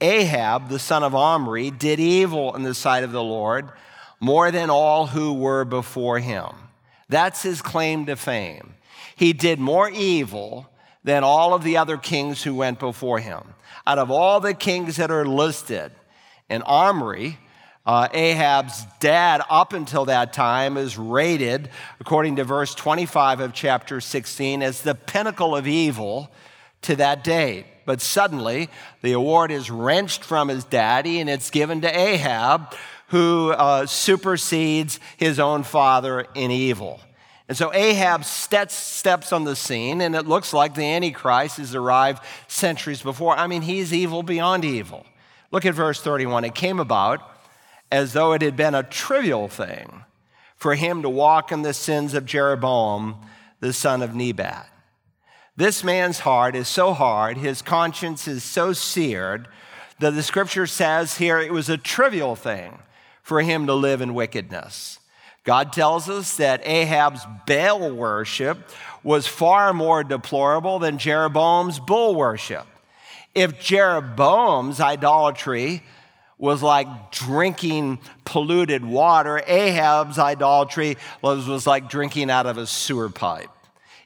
Ahab, 0.00 0.68
the 0.68 0.78
son 0.78 1.02
of 1.02 1.12
Omri, 1.12 1.72
did 1.72 1.98
evil 1.98 2.54
in 2.54 2.62
the 2.62 2.72
sight 2.72 3.02
of 3.02 3.10
the 3.10 3.22
Lord 3.22 3.68
more 4.20 4.52
than 4.52 4.70
all 4.70 5.08
who 5.08 5.32
were 5.32 5.64
before 5.64 6.20
him. 6.20 6.50
That's 7.08 7.42
his 7.42 7.62
claim 7.62 8.06
to 8.06 8.14
fame. 8.14 8.74
He 9.16 9.32
did 9.32 9.58
more 9.58 9.90
evil 9.90 10.70
than 11.02 11.24
all 11.24 11.52
of 11.52 11.64
the 11.64 11.78
other 11.78 11.96
kings 11.96 12.44
who 12.44 12.54
went 12.54 12.78
before 12.78 13.18
him. 13.18 13.42
Out 13.88 13.98
of 13.98 14.12
all 14.12 14.38
the 14.38 14.54
kings 14.54 14.98
that 14.98 15.10
are 15.10 15.26
listed, 15.26 15.90
and 16.48 16.62
Omri, 16.64 17.38
uh, 17.84 18.08
Ahab's 18.12 18.84
dad, 19.00 19.42
up 19.50 19.72
until 19.72 20.04
that 20.04 20.32
time, 20.32 20.76
is 20.76 20.96
rated, 20.96 21.68
according 21.98 22.36
to 22.36 22.44
verse 22.44 22.74
25 22.74 23.40
of 23.40 23.52
chapter 23.52 24.00
16, 24.00 24.62
as 24.62 24.82
the 24.82 24.94
pinnacle 24.94 25.56
of 25.56 25.66
evil 25.66 26.30
to 26.82 26.94
that 26.96 27.24
date. 27.24 27.66
But 27.84 28.00
suddenly, 28.00 28.68
the 29.02 29.12
award 29.12 29.50
is 29.50 29.70
wrenched 29.70 30.22
from 30.22 30.48
his 30.48 30.62
daddy 30.62 31.18
and 31.18 31.28
it's 31.28 31.50
given 31.50 31.80
to 31.80 31.98
Ahab, 31.98 32.74
who 33.08 33.50
uh, 33.50 33.86
supersedes 33.86 35.00
his 35.16 35.40
own 35.40 35.64
father 35.64 36.26
in 36.34 36.52
evil. 36.52 37.00
And 37.48 37.58
so 37.58 37.72
Ahab 37.74 38.24
steps, 38.24 38.74
steps 38.74 39.32
on 39.32 39.44
the 39.44 39.56
scene, 39.56 40.00
and 40.00 40.14
it 40.14 40.26
looks 40.26 40.52
like 40.52 40.74
the 40.74 40.84
Antichrist 40.84 41.58
has 41.58 41.74
arrived 41.74 42.22
centuries 42.46 43.02
before. 43.02 43.36
I 43.36 43.48
mean, 43.48 43.62
he's 43.62 43.92
evil 43.92 44.22
beyond 44.22 44.64
evil. 44.64 45.04
Look 45.50 45.66
at 45.66 45.74
verse 45.74 46.00
31. 46.00 46.44
It 46.44 46.54
came 46.54 46.80
about 46.80 47.31
as 47.92 48.14
though 48.14 48.32
it 48.32 48.40
had 48.40 48.56
been 48.56 48.74
a 48.74 48.82
trivial 48.82 49.48
thing 49.48 50.04
for 50.56 50.74
him 50.74 51.02
to 51.02 51.10
walk 51.10 51.52
in 51.52 51.60
the 51.60 51.74
sins 51.74 52.14
of 52.14 52.24
Jeroboam, 52.24 53.16
the 53.60 53.74
son 53.74 54.00
of 54.00 54.14
Nebat. 54.14 54.66
This 55.56 55.84
man's 55.84 56.20
heart 56.20 56.56
is 56.56 56.68
so 56.68 56.94
hard, 56.94 57.36
his 57.36 57.60
conscience 57.60 58.26
is 58.26 58.42
so 58.42 58.72
seared, 58.72 59.46
that 60.00 60.12
the 60.12 60.22
scripture 60.22 60.66
says 60.66 61.18
here 61.18 61.38
it 61.38 61.52
was 61.52 61.68
a 61.68 61.76
trivial 61.76 62.34
thing 62.34 62.78
for 63.22 63.42
him 63.42 63.66
to 63.66 63.74
live 63.74 64.00
in 64.00 64.14
wickedness. 64.14 64.98
God 65.44 65.70
tells 65.70 66.08
us 66.08 66.38
that 66.38 66.66
Ahab's 66.66 67.26
Baal 67.46 67.92
worship 67.92 68.70
was 69.02 69.26
far 69.26 69.74
more 69.74 70.02
deplorable 70.02 70.78
than 70.78 70.96
Jeroboam's 70.96 71.78
bull 71.78 72.14
worship. 72.14 72.66
If 73.34 73.60
Jeroboam's 73.60 74.80
idolatry 74.80 75.82
was 76.42 76.60
like 76.60 77.12
drinking 77.12 78.00
polluted 78.24 78.84
water, 78.84 79.40
Ahab's 79.46 80.18
idolatry 80.18 80.98
was, 81.22 81.46
was 81.46 81.68
like 81.68 81.88
drinking 81.88 82.32
out 82.32 82.46
of 82.46 82.58
a 82.58 82.66
sewer 82.66 83.08
pipe. 83.08 83.48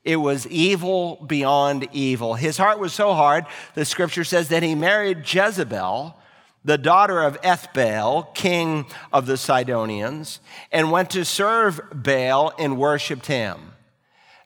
It 0.05 0.17
was 0.17 0.47
evil 0.49 1.17
beyond 1.27 1.89
evil. 1.95 2.35
His 2.35 2.59
heart 2.59 2.79
was 2.79 2.93
so 2.93 3.15
hard, 3.15 3.47
the 3.75 3.87
scripture 3.87 4.23
says 4.23 4.49
that 4.49 4.63
he 4.63 4.75
married 4.75 5.21
Jezebel, 5.27 6.15
the 6.63 6.77
daughter 6.77 7.23
of 7.23 7.41
Ethbaal, 7.41 8.35
king 8.35 8.85
of 9.15 9.25
the 9.25 9.39
Sidonians, 9.39 10.41
and 10.71 10.93
went 10.93 11.09
to 11.11 11.25
serve 11.25 11.81
Baal 11.91 12.53
and 12.59 12.77
worshiped 12.77 13.29
him. 13.29 13.73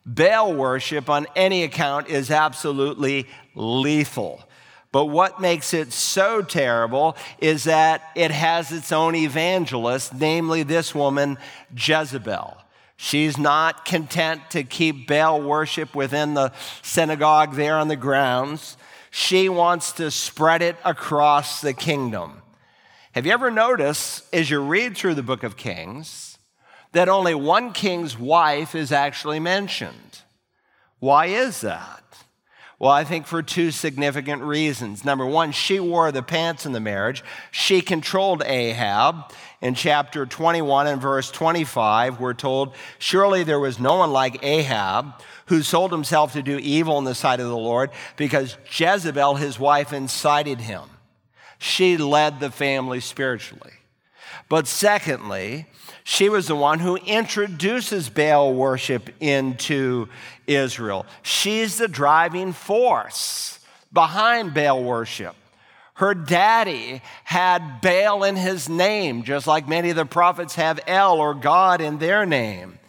Baal 0.05 0.53
worship, 0.53 1.09
on 1.09 1.27
any 1.35 1.63
account, 1.63 2.07
is 2.07 2.31
absolutely 2.31 3.27
lethal. 3.53 4.47
But 4.91 5.05
what 5.05 5.39
makes 5.39 5.73
it 5.73 5.93
so 5.93 6.41
terrible 6.41 7.15
is 7.39 7.63
that 7.63 8.11
it 8.15 8.31
has 8.31 8.71
its 8.71 8.91
own 8.91 9.15
evangelist, 9.15 10.13
namely 10.13 10.63
this 10.63 10.93
woman, 10.93 11.37
Jezebel. 11.75 12.57
She's 12.97 13.37
not 13.37 13.85
content 13.85 14.41
to 14.51 14.63
keep 14.63 15.07
Baal 15.07 15.41
worship 15.41 15.95
within 15.95 16.33
the 16.33 16.51
synagogue 16.81 17.55
there 17.55 17.77
on 17.77 17.87
the 17.87 17.95
grounds. 17.95 18.77
She 19.09 19.49
wants 19.49 19.93
to 19.93 20.11
spread 20.11 20.61
it 20.61 20.75
across 20.85 21.61
the 21.61 21.73
kingdom. 21.73 22.41
Have 23.13 23.25
you 23.25 23.31
ever 23.31 23.49
noticed, 23.49 24.23
as 24.33 24.49
you 24.49 24.59
read 24.59 24.95
through 24.95 25.15
the 25.15 25.23
book 25.23 25.43
of 25.43 25.57
Kings, 25.57 26.37
that 26.91 27.09
only 27.09 27.33
one 27.33 27.73
king's 27.73 28.19
wife 28.19 28.75
is 28.75 28.91
actually 28.91 29.39
mentioned? 29.39 30.19
Why 30.99 31.25
is 31.27 31.61
that? 31.61 32.00
Well, 32.81 32.89
I 32.89 33.03
think 33.03 33.27
for 33.27 33.43
two 33.43 33.69
significant 33.69 34.41
reasons. 34.41 35.05
Number 35.05 35.23
one, 35.23 35.51
she 35.51 35.79
wore 35.79 36.11
the 36.11 36.23
pants 36.23 36.65
in 36.65 36.71
the 36.71 36.79
marriage. 36.79 37.23
She 37.51 37.79
controlled 37.79 38.41
Ahab. 38.43 39.31
In 39.61 39.75
chapter 39.75 40.25
21 40.25 40.87
and 40.87 40.99
verse 40.99 41.29
25, 41.29 42.19
we're 42.19 42.33
told, 42.33 42.73
Surely 42.97 43.43
there 43.43 43.59
was 43.59 43.79
no 43.79 43.97
one 43.97 44.11
like 44.11 44.43
Ahab 44.43 45.21
who 45.45 45.61
sold 45.61 45.91
himself 45.91 46.33
to 46.33 46.41
do 46.41 46.57
evil 46.57 46.97
in 46.97 47.03
the 47.03 47.13
sight 47.13 47.39
of 47.39 47.49
the 47.49 47.55
Lord 47.55 47.91
because 48.17 48.57
Jezebel, 48.75 49.35
his 49.35 49.59
wife, 49.59 49.93
incited 49.93 50.61
him. 50.61 50.89
She 51.59 51.97
led 51.97 52.39
the 52.39 52.49
family 52.49 52.99
spiritually. 52.99 53.73
But 54.49 54.65
secondly, 54.65 55.67
she 56.03 56.29
was 56.29 56.47
the 56.47 56.55
one 56.55 56.79
who 56.79 56.95
introduces 56.95 58.09
Baal 58.09 58.53
worship 58.53 59.11
into 59.19 60.09
Israel. 60.55 61.05
She's 61.21 61.77
the 61.77 61.87
driving 61.87 62.53
force 62.53 63.59
behind 63.91 64.53
Baal 64.53 64.83
worship. 64.83 65.35
Her 65.95 66.13
daddy 66.13 67.01
had 67.23 67.81
Baal 67.81 68.23
in 68.23 68.35
his 68.35 68.67
name, 68.67 69.23
just 69.23 69.45
like 69.45 69.67
many 69.67 69.91
of 69.91 69.95
the 69.95 70.05
prophets 70.05 70.55
have 70.55 70.79
El 70.87 71.19
or 71.19 71.33
God 71.33 71.81
in 71.81 71.99
their 71.99 72.25
name. 72.25 72.79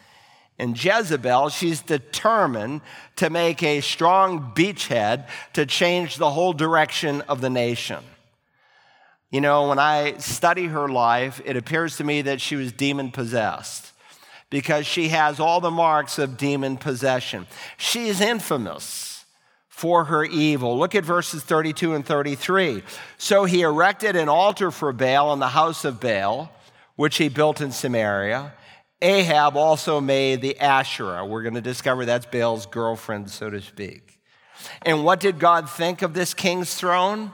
And 0.59 0.83
Jezebel, 0.83 1.49
she's 1.49 1.83
determined 1.83 2.83
to 3.17 3.31
make 3.31 3.63
a 3.63 3.81
strong 3.81 4.53
beachhead 4.55 5.29
to 5.55 5.67
change 5.67 6.17
the 6.17 6.31
whole 6.31 6.53
direction 6.53 7.21
of 7.23 7.41
the 7.41 7.51
nation. 7.51 7.99
You 9.31 9.41
know, 9.41 9.69
when 9.69 9.79
I 9.79 10.19
study 10.19 10.67
her 10.67 10.89
life, 10.89 11.41
it 11.45 11.57
appears 11.57 11.97
to 11.97 12.05
me 12.05 12.23
that 12.23 12.41
she 12.41 12.55
was 12.55 12.73
demon 12.73 13.11
possessed 13.11 13.92
because 14.53 14.87
she 14.87 15.09
has 15.09 15.41
all 15.41 15.61
the 15.61 15.73
marks 15.73 16.17
of 16.21 16.37
demon 16.37 16.77
possession. 16.77 17.49
She 17.77 18.07
is 18.07 18.21
infamous 18.21 19.25
for 19.67 20.05
her 20.05 20.25
evil. 20.25 20.79
Look 20.79 20.95
at 20.95 21.05
verses 21.05 21.43
32 21.43 21.95
and 21.95 22.07
33. 22.07 22.85
So 23.19 23.47
he 23.47 23.63
erected 23.63 24.15
an 24.15 24.29
altar 24.29 24.71
for 24.71 24.93
Baal 24.93 25.33
in 25.33 25.41
the 25.41 25.49
house 25.49 25.85
of 25.85 25.99
Baal, 25.99 26.53
which 26.95 27.17
he 27.17 27.29
built 27.29 27.61
in 27.61 27.73
Samaria 27.73 28.53
Ahab 29.03 29.57
also 29.57 30.01
made 30.01 30.41
the 30.41 30.59
Asherah. 30.61 31.27
We're 31.27 31.43
going 31.43 31.57
to 31.57 31.61
discover 31.61 32.05
that's 32.05 32.25
Baal's 32.25 32.67
girlfriend, 32.67 33.31
so 33.31 33.51
to 33.51 33.61
speak. 33.61 34.21
And 34.83 35.05
what 35.05 35.19
did 35.19 35.41
God 35.41 35.69
think 35.69 36.03
of 36.03 36.15
this 36.15 36.35
king's 36.35 36.73
throne? 36.73 37.33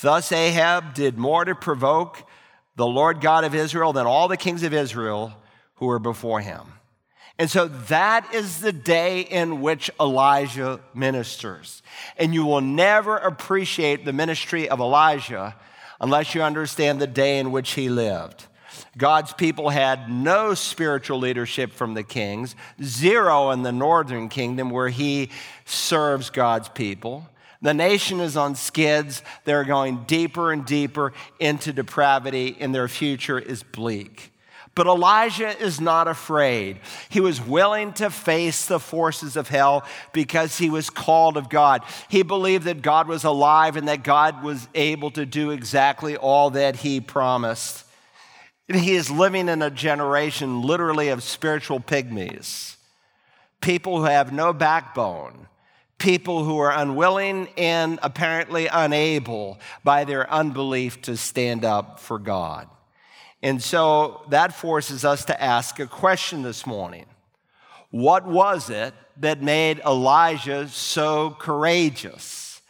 Thus 0.00 0.30
Ahab 0.30 0.94
did 0.94 1.18
more 1.18 1.44
to 1.44 1.56
provoke 1.56 2.24
the 2.76 2.86
Lord 2.86 3.20
God 3.20 3.42
of 3.42 3.52
Israel 3.52 3.92
than 3.92 4.06
all 4.06 4.28
the 4.28 4.36
kings 4.36 4.62
of 4.62 4.72
Israel 4.72 5.34
who 5.78 5.86
were 5.86 5.98
before 5.98 6.40
him. 6.40 6.62
And 7.38 7.48
so 7.48 7.68
that 7.68 8.34
is 8.34 8.60
the 8.60 8.72
day 8.72 9.20
in 9.20 9.60
which 9.60 9.90
Elijah 10.00 10.80
ministers. 10.92 11.82
And 12.16 12.34
you 12.34 12.44
will 12.44 12.60
never 12.60 13.16
appreciate 13.16 14.04
the 14.04 14.12
ministry 14.12 14.68
of 14.68 14.80
Elijah 14.80 15.54
unless 16.00 16.34
you 16.34 16.42
understand 16.42 17.00
the 17.00 17.06
day 17.06 17.38
in 17.38 17.52
which 17.52 17.70
he 17.70 17.88
lived. 17.88 18.46
God's 18.96 19.32
people 19.32 19.68
had 19.70 20.10
no 20.10 20.54
spiritual 20.54 21.18
leadership 21.18 21.72
from 21.72 21.94
the 21.94 22.02
kings, 22.02 22.56
zero 22.82 23.50
in 23.50 23.62
the 23.62 23.72
northern 23.72 24.28
kingdom 24.28 24.70
where 24.70 24.88
he 24.88 25.30
serves 25.64 26.30
God's 26.30 26.68
people. 26.68 27.28
The 27.62 27.74
nation 27.74 28.20
is 28.20 28.36
on 28.36 28.54
skids. 28.54 29.22
They're 29.44 29.64
going 29.64 30.04
deeper 30.04 30.52
and 30.52 30.64
deeper 30.64 31.12
into 31.38 31.72
depravity, 31.72 32.56
and 32.58 32.74
their 32.74 32.88
future 32.88 33.38
is 33.38 33.62
bleak. 33.62 34.32
But 34.78 34.86
Elijah 34.86 35.60
is 35.60 35.80
not 35.80 36.06
afraid. 36.06 36.78
He 37.08 37.18
was 37.18 37.44
willing 37.44 37.94
to 37.94 38.10
face 38.10 38.66
the 38.66 38.78
forces 38.78 39.34
of 39.34 39.48
hell 39.48 39.84
because 40.12 40.56
he 40.56 40.70
was 40.70 40.88
called 40.88 41.36
of 41.36 41.48
God. 41.48 41.82
He 42.08 42.22
believed 42.22 42.62
that 42.66 42.80
God 42.80 43.08
was 43.08 43.24
alive 43.24 43.76
and 43.76 43.88
that 43.88 44.04
God 44.04 44.44
was 44.44 44.68
able 44.76 45.10
to 45.10 45.26
do 45.26 45.50
exactly 45.50 46.16
all 46.16 46.50
that 46.50 46.76
he 46.76 47.00
promised. 47.00 47.86
He 48.68 48.94
is 48.94 49.10
living 49.10 49.48
in 49.48 49.62
a 49.62 49.70
generation 49.70 50.62
literally 50.62 51.08
of 51.08 51.24
spiritual 51.24 51.80
pygmies, 51.80 52.76
people 53.60 53.98
who 53.98 54.04
have 54.04 54.32
no 54.32 54.52
backbone, 54.52 55.48
people 55.98 56.44
who 56.44 56.56
are 56.58 56.70
unwilling 56.70 57.48
and 57.56 57.98
apparently 58.00 58.68
unable 58.68 59.58
by 59.82 60.04
their 60.04 60.30
unbelief 60.30 61.02
to 61.02 61.16
stand 61.16 61.64
up 61.64 61.98
for 61.98 62.20
God. 62.20 62.68
And 63.42 63.62
so 63.62 64.22
that 64.30 64.52
forces 64.52 65.04
us 65.04 65.24
to 65.26 65.42
ask 65.42 65.78
a 65.78 65.86
question 65.86 66.42
this 66.42 66.66
morning 66.66 67.06
What 67.90 68.26
was 68.26 68.70
it 68.70 68.94
that 69.18 69.42
made 69.42 69.80
Elijah 69.80 70.68
so 70.68 71.30
courageous? 71.38 72.60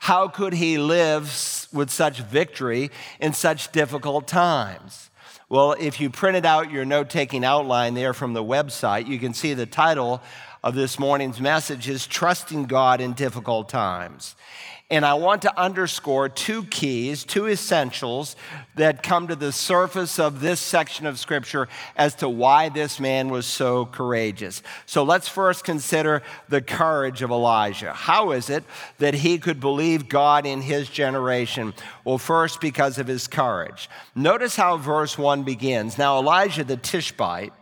How 0.00 0.28
could 0.28 0.54
he 0.54 0.78
live 0.78 1.68
with 1.72 1.90
such 1.90 2.20
victory 2.20 2.90
in 3.20 3.32
such 3.32 3.72
difficult 3.72 4.28
times? 4.28 5.10
Well, 5.48 5.74
if 5.78 6.00
you 6.00 6.10
printed 6.10 6.44
out 6.44 6.70
your 6.70 6.84
note 6.84 7.10
taking 7.10 7.44
outline 7.44 7.94
there 7.94 8.12
from 8.12 8.34
the 8.34 8.44
website, 8.44 9.06
you 9.06 9.18
can 9.18 9.34
see 9.34 9.54
the 9.54 9.66
title 9.66 10.22
of 10.62 10.74
this 10.74 10.98
morning's 10.98 11.40
message 11.40 11.88
is 11.88 12.06
Trusting 12.06 12.66
God 12.66 13.00
in 13.00 13.12
Difficult 13.14 13.68
Times. 13.68 14.36
And 14.90 15.04
I 15.04 15.14
want 15.14 15.42
to 15.42 15.60
underscore 15.60 16.30
two 16.30 16.64
keys, 16.64 17.22
two 17.22 17.46
essentials 17.46 18.36
that 18.76 19.02
come 19.02 19.28
to 19.28 19.36
the 19.36 19.52
surface 19.52 20.18
of 20.18 20.40
this 20.40 20.60
section 20.60 21.04
of 21.04 21.18
Scripture 21.18 21.68
as 21.94 22.14
to 22.16 22.28
why 22.28 22.70
this 22.70 22.98
man 22.98 23.28
was 23.28 23.44
so 23.44 23.84
courageous. 23.84 24.62
So 24.86 25.02
let's 25.02 25.28
first 25.28 25.62
consider 25.62 26.22
the 26.48 26.62
courage 26.62 27.20
of 27.20 27.30
Elijah. 27.30 27.92
How 27.92 28.30
is 28.30 28.48
it 28.48 28.64
that 28.96 29.12
he 29.12 29.36
could 29.38 29.60
believe 29.60 30.08
God 30.08 30.46
in 30.46 30.62
his 30.62 30.88
generation? 30.88 31.74
Well, 32.04 32.16
first, 32.16 32.58
because 32.58 32.96
of 32.96 33.08
his 33.08 33.26
courage. 33.26 33.90
Notice 34.14 34.56
how 34.56 34.78
verse 34.78 35.18
1 35.18 35.42
begins. 35.42 35.98
Now, 35.98 36.18
Elijah 36.18 36.64
the 36.64 36.78
Tishbite, 36.78 37.52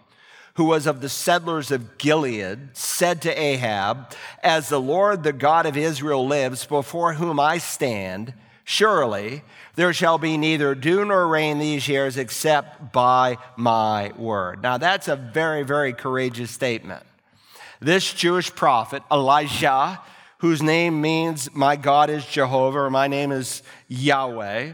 who 0.57 0.65
was 0.65 0.87
of 0.87 1.03
the 1.03 1.09
settlers 1.09 1.71
of 1.71 1.99
Gilead, 1.99 2.71
said 2.73 3.23
to 3.23 3.41
Ahab, 3.41 4.13
As 4.43 4.69
the 4.69 4.81
Lord, 4.81 5.23
the 5.23 5.33
God 5.33 5.67
of 5.67 5.77
Israel, 5.77 6.27
lives, 6.27 6.65
before 6.65 7.15
whom 7.15 7.39
I 7.39 7.59
stand, 7.59 8.33
surely 8.65 9.43
there 9.75 9.93
shall 9.93 10.17
be 10.17 10.39
neither 10.39 10.75
dew 10.75 11.05
nor 11.05 11.29
rain 11.29 11.59
these 11.59 11.87
years 11.89 12.17
except 12.17 12.91
by 12.91 13.37
my 13.57 14.13
word. 14.17 14.63
Now, 14.63 14.79
that's 14.79 15.09
a 15.09 15.17
very, 15.17 15.63
very 15.63 15.93
courageous 15.93 16.51
statement. 16.51 17.05
This 17.81 18.15
Jewish 18.15 18.55
prophet, 18.55 19.03
Elijah, 19.13 20.01
whose 20.39 20.63
name 20.63 21.03
means 21.03 21.55
my 21.55 21.77
God 21.77 22.09
is 22.09 22.25
Jehovah, 22.25 22.81
or 22.81 22.91
my 22.91 23.09
name 23.09 23.31
is 23.31 23.63
Yahweh, 23.89 24.73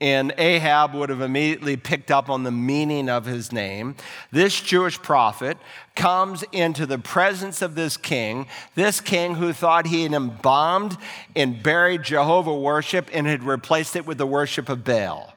and 0.00 0.32
Ahab 0.38 0.94
would 0.94 1.10
have 1.10 1.20
immediately 1.20 1.76
picked 1.76 2.10
up 2.10 2.30
on 2.30 2.42
the 2.42 2.50
meaning 2.50 3.10
of 3.10 3.26
his 3.26 3.52
name. 3.52 3.96
This 4.30 4.58
Jewish 4.60 5.00
prophet 5.00 5.58
comes 5.94 6.42
into 6.52 6.86
the 6.86 6.98
presence 6.98 7.60
of 7.60 7.74
this 7.74 7.98
king, 7.98 8.46
this 8.74 9.00
king 9.00 9.34
who 9.34 9.52
thought 9.52 9.86
he 9.86 10.04
had 10.04 10.12
embalmed 10.12 10.96
and 11.36 11.62
buried 11.62 12.02
Jehovah 12.02 12.56
worship 12.56 13.10
and 13.12 13.26
had 13.26 13.44
replaced 13.44 13.94
it 13.94 14.06
with 14.06 14.16
the 14.16 14.26
worship 14.26 14.70
of 14.70 14.84
Baal. 14.84 15.34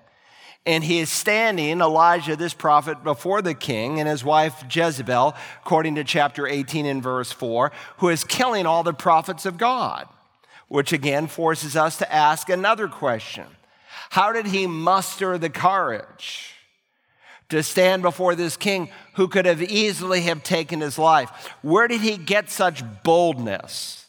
And 0.65 0.85
he 0.85 0.99
is 0.99 1.09
standing, 1.09 1.81
Elijah, 1.81 2.37
this 2.37 2.53
prophet, 2.53 3.03
before 3.03 3.41
the 3.41 3.53
king 3.53 3.99
and 3.99 4.07
his 4.07 4.23
wife 4.23 4.63
Jezebel, 4.71 5.35
according 5.61 5.95
to 5.95 6.05
chapter 6.05 6.47
18 6.47 6.85
and 6.85 7.03
verse 7.03 7.33
4, 7.33 7.69
who 7.97 8.07
is 8.07 8.23
killing 8.23 8.65
all 8.65 8.81
the 8.81 8.93
prophets 8.93 9.45
of 9.45 9.57
God, 9.57 10.07
which 10.69 10.93
again 10.93 11.27
forces 11.27 11.75
us 11.75 11.97
to 11.97 12.13
ask 12.13 12.47
another 12.47 12.87
question 12.87 13.45
How 14.13 14.31
did 14.31 14.45
he 14.45 14.67
muster 14.67 15.39
the 15.39 15.49
courage 15.49 16.53
to 17.49 17.63
stand 17.63 18.03
before 18.03 18.35
this 18.35 18.55
king 18.55 18.89
who 19.15 19.27
could 19.27 19.47
have 19.47 19.59
easily 19.59 20.21
have 20.21 20.43
taken 20.43 20.81
his 20.81 20.99
life? 20.99 21.31
Where 21.63 21.87
did 21.87 22.01
he 22.01 22.17
get 22.17 22.51
such 22.51 22.83
boldness? 23.01 24.05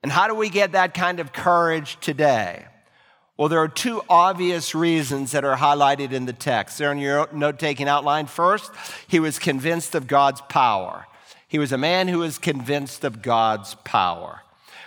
And 0.00 0.12
how 0.12 0.28
do 0.28 0.36
we 0.36 0.48
get 0.48 0.70
that 0.72 0.94
kind 0.94 1.18
of 1.18 1.32
courage 1.32 1.98
today? 2.00 2.66
Well, 3.36 3.48
there 3.48 3.58
are 3.58 3.66
two 3.66 4.02
obvious 4.08 4.76
reasons 4.76 5.32
that 5.32 5.44
are 5.44 5.56
highlighted 5.56 6.12
in 6.12 6.26
the 6.26 6.32
text. 6.32 6.78
They're 6.78 6.92
in 6.92 6.98
your 6.98 7.28
note 7.32 7.58
taking 7.58 7.88
outline. 7.88 8.26
First, 8.26 8.70
he 9.08 9.18
was 9.18 9.40
convinced 9.40 9.96
of 9.96 10.06
God's 10.06 10.40
power. 10.42 11.08
He 11.48 11.58
was 11.58 11.72
a 11.72 11.78
man 11.78 12.06
who 12.06 12.18
was 12.18 12.38
convinced 12.38 13.02
of 13.02 13.22
God's 13.22 13.74
power. 13.82 14.42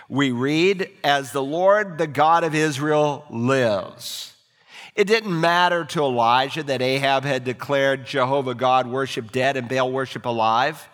We 0.08 0.30
read, 0.30 0.88
As 1.04 1.32
the 1.32 1.42
Lord, 1.42 1.98
the 1.98 2.06
God 2.06 2.42
of 2.42 2.54
Israel, 2.54 3.26
lives. 3.28 4.32
It 4.96 5.06
didn't 5.06 5.38
matter 5.38 5.84
to 5.84 6.00
Elijah 6.00 6.62
that 6.62 6.80
Ahab 6.80 7.24
had 7.24 7.44
declared 7.44 8.06
Jehovah 8.06 8.54
God 8.54 8.86
worship 8.86 9.30
dead 9.30 9.58
and 9.58 9.68
Baal 9.68 9.92
worship 9.92 10.24
alive. 10.24 10.88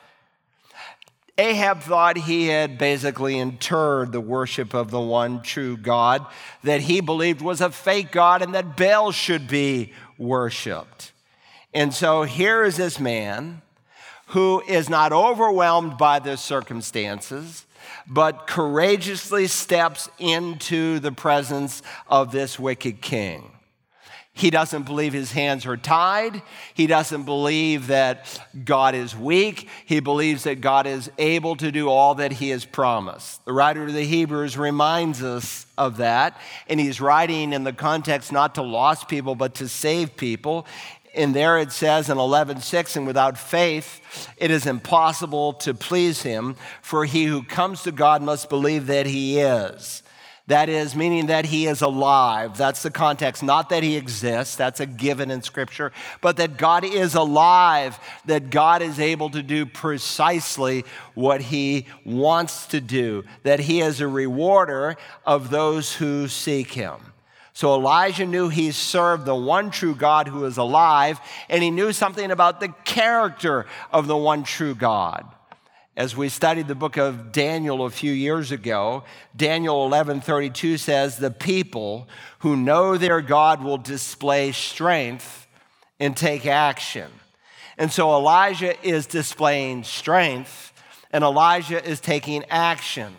Ahab 1.39 1.83
thought 1.83 2.17
he 2.17 2.49
had 2.49 2.79
basically 2.79 3.39
interred 3.39 4.11
the 4.11 4.21
worship 4.21 4.75
of 4.75 4.91
the 4.91 5.01
one 5.01 5.41
true 5.41 5.77
God 5.77 6.27
that 6.65 6.81
he 6.83 7.01
believed 7.01 7.41
was 7.41 7.61
a 7.61 7.71
fake 7.71 8.11
God 8.11 8.43
and 8.43 8.55
that 8.55 8.77
Baal 8.77 9.13
should 9.13 9.47
be 9.47 9.93
worshiped. 10.19 11.13
And 11.73 11.95
so 11.95 12.25
here 12.25 12.65
is 12.65 12.77
this 12.77 12.99
man 12.99 13.63
who 14.27 14.63
is 14.67 14.91
not 14.91 15.13
overwhelmed 15.13 15.97
by 15.97 16.19
the 16.19 16.37
circumstances, 16.37 17.67
but 18.09 18.49
courageously 18.49 19.47
steps 19.47 20.11
into 20.19 20.99
the 20.99 21.13
presence 21.13 21.83
of 22.09 22.33
this 22.33 22.59
wicked 22.59 23.01
king. 23.01 23.52
He 24.35 24.49
doesn't 24.49 24.85
believe 24.85 25.13
his 25.13 25.33
hands 25.33 25.67
are 25.67 25.77
tied. 25.77 26.41
He 26.73 26.87
doesn't 26.87 27.25
believe 27.25 27.89
that 27.89 28.41
God 28.65 28.95
is 28.95 29.15
weak. 29.15 29.69
He 29.85 30.01
believes 30.01 30.45
that 30.45 30.63
God 30.63 30.87
is 30.87 31.11
able 31.19 31.55
to 31.57 31.71
do 31.71 31.91
all 31.91 32.15
that 32.15 32.33
he 32.33 32.49
has 32.49 32.65
promised. 32.65 33.45
The 33.45 33.53
writer 33.53 33.85
of 33.85 33.93
the 33.93 34.05
Hebrews 34.05 34.57
reminds 34.57 35.23
us 35.23 35.67
of 35.77 35.99
that, 35.99 36.41
and 36.67 36.81
he's 36.81 36.99
writing 36.99 37.53
in 37.53 37.65
the 37.65 37.75
context 37.75 38.33
not 38.33 38.55
to 38.55 38.63
lost 38.63 39.07
people, 39.07 39.35
but 39.35 39.55
to 39.57 39.69
save 39.69 40.17
people. 40.17 40.67
And 41.15 41.37
there 41.37 41.59
it 41.59 41.71
says 41.71 42.09
in 42.09 42.17
11:6, 42.17 42.97
and 42.97 43.07
without 43.07 43.37
faith 43.37 44.01
it 44.39 44.51
is 44.51 44.65
impossible 44.65 45.53
to 45.55 45.75
please 45.75 46.23
him, 46.23 46.57
for 46.81 47.05
he 47.05 47.25
who 47.25 47.43
comes 47.43 47.83
to 47.83 47.93
God 47.93 48.23
must 48.23 48.49
believe 48.49 48.87
that 48.87 49.05
he 49.05 49.39
is 49.39 50.03
that 50.49 50.69
is, 50.69 50.97
meaning 50.97 51.27
that 51.27 51.47
he 51.47 51.67
is 51.67 51.83
alive. 51.83 52.57
That's 52.57 52.83
the 52.83 52.91
context. 52.91 53.43
Not 53.43 53.69
that 53.69 53.83
he 53.83 53.97
exists, 53.97 54.57
that's 54.57 54.81
a 54.81 54.87
given 54.87 55.31
in 55.31 55.43
Scripture, 55.43 55.93
but 56.21 56.37
that 56.39 56.57
God 56.57 56.85
is 56.85 57.15
alive, 57.15 57.99
that 58.27 58.51
God 58.51 58.83
is 58.83 58.99
able 58.99 59.31
to 59.31 59.43
do 59.43 59.67
precisely 59.67 60.85
what 61.15 61.41
he 61.41 61.87
wants 62.05 62.67
to 62.69 62.81
do, 62.81 63.25
that 63.45 63.61
he 63.61 63.81
is 63.81 64.01
a 64.01 64.09
rewarder 64.09 64.97
of 65.25 65.51
those 65.51 65.95
who 65.95 66.27
seek 66.27 66.73
him. 66.73 66.97
So 67.55 67.75
Elijah 67.75 68.27
knew 68.27 68.49
he 68.49 68.73
served 68.73 69.27
the 69.27 69.35
one 69.35 69.71
true 69.71 69.95
God 69.95 70.27
who 70.27 70.45
is 70.47 70.57
alive, 70.57 71.21
and 71.49 71.63
he 71.63 71.71
knew 71.71 71.93
something 71.93 72.31
about 72.31 72.61
the 72.61 72.75
character 72.85 73.67
of 73.93 74.07
the 74.07 74.17
one 74.17 74.43
true 74.43 74.75
God. 74.75 75.27
As 75.95 76.17
we 76.17 76.31
studied 76.31 76.69
the 76.69 76.75
book 76.75 76.97
of 76.97 77.33
Daniel 77.33 77.85
a 77.85 77.91
few 77.91 78.13
years 78.13 78.51
ago, 78.51 79.05
Daniel 79.37 79.85
11:32 79.87 80.79
says, 80.79 81.19
"The 81.19 81.31
people 81.31 82.09
who 82.39 82.57
know 82.57 82.97
their 82.97 83.21
God 83.21 83.63
will 83.63 83.77
display 83.77 84.53
strength 84.53 85.47
and 86.01 86.17
take 86.17 86.47
action." 86.47 87.11
And 87.77 87.93
so 87.93 88.15
Elijah 88.15 88.75
is 88.87 89.07
displaying 89.07 89.85
strength 89.85 90.73
and 91.13 91.23
Elijah 91.23 91.85
is 91.85 92.01
taking 92.01 92.45
action. 92.49 93.15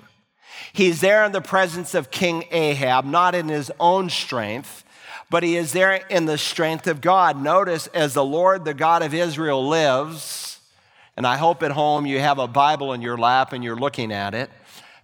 He's 0.72 1.00
there 1.00 1.24
in 1.24 1.32
the 1.32 1.42
presence 1.42 1.94
of 1.94 2.10
King 2.10 2.46
Ahab, 2.50 3.06
not 3.06 3.36
in 3.36 3.50
his 3.50 3.72
own 3.80 4.10
strength, 4.10 4.84
but 5.30 5.44
he 5.44 5.58
is 5.58 5.74
there 5.74 5.94
in 6.10 6.26
the 6.26 6.40
strength 6.40 6.88
of 6.88 7.02
God. 7.02 7.40
Notice 7.40 7.86
as 7.88 8.16
the 8.16 8.26
Lord, 8.26 8.66
the 8.66 8.74
God 8.74 9.04
of 9.04 9.14
Israel 9.14 9.68
lives, 9.68 10.53
and 11.16 11.28
I 11.28 11.38
hope 11.38 11.64
at 11.64 11.72
home 11.72 12.06
you 12.06 12.20
have 12.20 12.40
a 12.40 12.48
Bible 12.48 12.94
in 12.94 13.02
your 13.02 13.18
lap 13.18 13.54
and 13.54 13.64
you're 13.64 13.76
looking 13.76 14.12
at 14.12 14.34
it 14.34 14.50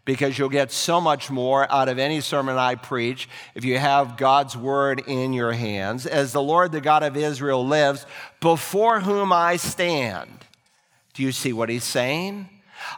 because 0.06 0.40
you'll 0.40 0.50
get 0.50 0.72
so 0.72 1.00
much 1.00 1.30
more 1.30 1.72
out 1.72 1.88
of 1.88 2.00
any 2.00 2.20
sermon 2.20 2.58
I 2.58 2.76
preach 2.76 3.30
if 3.54 3.64
you 3.64 3.78
have 3.78 4.18
God's 4.18 4.58
word 4.58 5.04
in 5.06 5.34
your 5.34 5.52
hands. 5.52 6.08
As 6.08 6.32
the 6.32 6.42
Lord, 6.42 6.72
the 6.72 6.82
God 6.82 7.04
of 7.04 7.16
Israel, 7.16 7.66
lives, 7.66 8.08
before 8.40 9.02
whom 9.02 9.32
I 9.32 9.58
stand. 9.58 10.32
Do 11.14 11.22
you 11.22 11.32
see 11.32 11.54
what 11.54 11.70
he's 11.70 11.84
saying? 11.84 12.50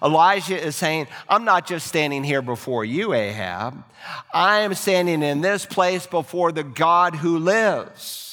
Elijah 0.01 0.57
is 0.57 0.75
saying, 0.75 1.07
I'm 1.27 1.43
not 1.43 1.67
just 1.67 1.87
standing 1.87 2.23
here 2.23 2.41
before 2.41 2.85
you, 2.85 3.13
Ahab. 3.13 3.83
I 4.33 4.59
am 4.59 4.73
standing 4.73 5.21
in 5.21 5.41
this 5.41 5.65
place 5.65 6.07
before 6.07 6.51
the 6.51 6.63
God 6.63 7.15
who 7.15 7.39
lives. 7.39 8.30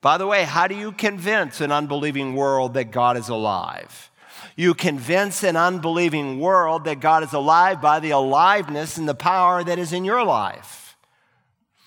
By 0.00 0.18
the 0.18 0.26
way, 0.26 0.44
how 0.44 0.68
do 0.68 0.76
you 0.76 0.92
convince 0.92 1.60
an 1.60 1.72
unbelieving 1.72 2.34
world 2.34 2.74
that 2.74 2.90
God 2.90 3.16
is 3.16 3.28
alive? 3.28 4.10
You 4.56 4.74
convince 4.74 5.44
an 5.44 5.56
unbelieving 5.56 6.40
world 6.40 6.84
that 6.84 7.00
God 7.00 7.22
is 7.22 7.32
alive 7.32 7.80
by 7.80 8.00
the 8.00 8.10
aliveness 8.10 8.96
and 8.96 9.08
the 9.08 9.14
power 9.14 9.62
that 9.62 9.78
is 9.78 9.92
in 9.92 10.04
your 10.04 10.24
life. 10.24 10.96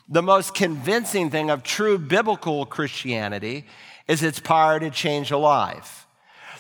The 0.08 0.22
most 0.22 0.54
convincing 0.54 1.30
thing 1.30 1.50
of 1.50 1.64
true 1.64 1.98
biblical 1.98 2.66
Christianity 2.66 3.66
is 4.08 4.24
its 4.24 4.40
power 4.40 4.80
to 4.80 4.90
change 4.90 5.32
a 5.32 5.38
life. 5.38 6.08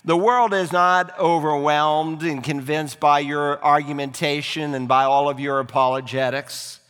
The 0.03 0.17
world 0.17 0.53
is 0.53 0.73
not 0.73 1.17
overwhelmed 1.17 2.23
and 2.23 2.43
convinced 2.43 2.99
by 2.99 3.19
your 3.19 3.63
argumentation 3.63 4.73
and 4.73 4.87
by 4.87 5.03
all 5.03 5.29
of 5.29 5.39
your 5.39 5.59
apologetics. 5.59 6.80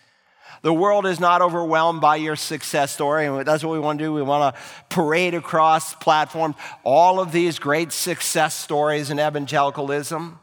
The 0.61 0.73
world 0.73 1.07
is 1.07 1.19
not 1.19 1.41
overwhelmed 1.41 2.01
by 2.01 2.17
your 2.17 2.35
success 2.35 2.91
story, 2.91 3.25
and 3.25 3.45
that's 3.45 3.63
what 3.63 3.73
we 3.73 3.79
want 3.79 3.97
to 3.97 4.05
do. 4.05 4.13
We 4.13 4.21
want 4.21 4.55
to 4.55 4.61
parade 4.89 5.33
across 5.33 5.95
platforms 5.95 6.55
all 6.83 7.19
of 7.19 7.31
these 7.31 7.57
great 7.57 7.91
success 7.91 8.53
stories 8.53 9.09
in 9.09 9.19
evangelicalism. 9.19 10.39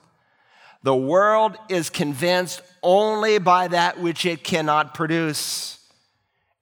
The 0.83 0.97
world 0.97 1.57
is 1.69 1.91
convinced 1.91 2.63
only 2.83 3.39
by 3.39 3.69
that 3.69 4.01
which 4.01 4.27
it 4.27 4.43
cannot 4.43 4.95
produce, 4.95 5.79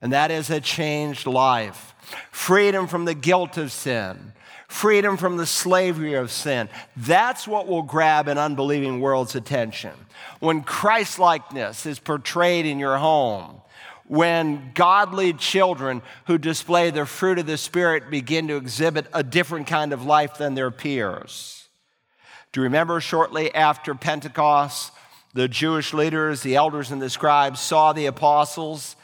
and 0.01 0.13
that 0.13 0.29
is 0.29 0.49
a 0.49 0.61
changed 0.61 1.25
life, 1.25 1.95
freedom 2.31 2.87
from 2.87 3.05
the 3.05 3.15
guilt 3.15 3.57
of 3.57 3.71
sin, 3.71 4.33
freedom 4.67 5.17
from 5.17 5.37
the 5.37 5.45
slavery 5.45 6.13
of 6.13 6.31
sin. 6.31 6.69
That's 6.95 7.47
what 7.47 7.67
will 7.67 7.83
grab 7.83 8.27
an 8.27 8.37
unbelieving 8.37 8.99
world's 8.99 9.35
attention. 9.35 9.93
When 10.39 10.61
Christlikeness 10.61 11.85
is 11.85 11.99
portrayed 11.99 12.65
in 12.65 12.79
your 12.79 12.97
home, 12.97 13.61
when 14.07 14.71
godly 14.73 15.33
children 15.33 16.01
who 16.27 16.37
display 16.37 16.91
the 16.91 17.05
fruit 17.05 17.39
of 17.39 17.45
the 17.45 17.57
Spirit 17.57 18.09
begin 18.09 18.47
to 18.47 18.55
exhibit 18.55 19.07
a 19.13 19.23
different 19.23 19.67
kind 19.67 19.91
of 19.91 20.05
life 20.05 20.37
than 20.37 20.55
their 20.55 20.71
peers. 20.71 21.67
Do 22.51 22.61
you 22.61 22.63
remember 22.63 23.01
shortly 23.01 23.53
after 23.53 23.93
Pentecost, 23.93 24.91
the 25.33 25.47
Jewish 25.47 25.93
leaders, 25.93 26.41
the 26.41 26.55
elders, 26.55 26.89
and 26.91 27.01
the 27.01 27.09
scribes 27.09 27.59
saw 27.59 27.91
the 27.91 28.05
apostles 28.05 28.95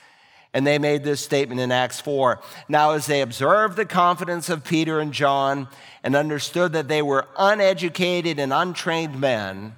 and 0.54 0.68
they 0.68 0.78
made 0.78 1.04
this 1.04 1.22
statement 1.22 1.60
in 1.60 1.72
Acts 1.72 2.00
4. 2.00 2.40
Now, 2.70 2.92
as 2.92 3.08
they 3.08 3.22
observed 3.22 3.76
the 3.76 3.86
confidence 3.86 4.50
of 4.50 4.64
Peter 4.64 5.00
and 5.00 5.12
John 5.12 5.68
and 6.04 6.16
understood 6.16 6.74
that 6.74 6.88
they 6.88 7.02
were 7.02 7.28
uneducated 7.38 8.40
and 8.40 8.54
untrained 8.54 9.20
men, 9.20 9.76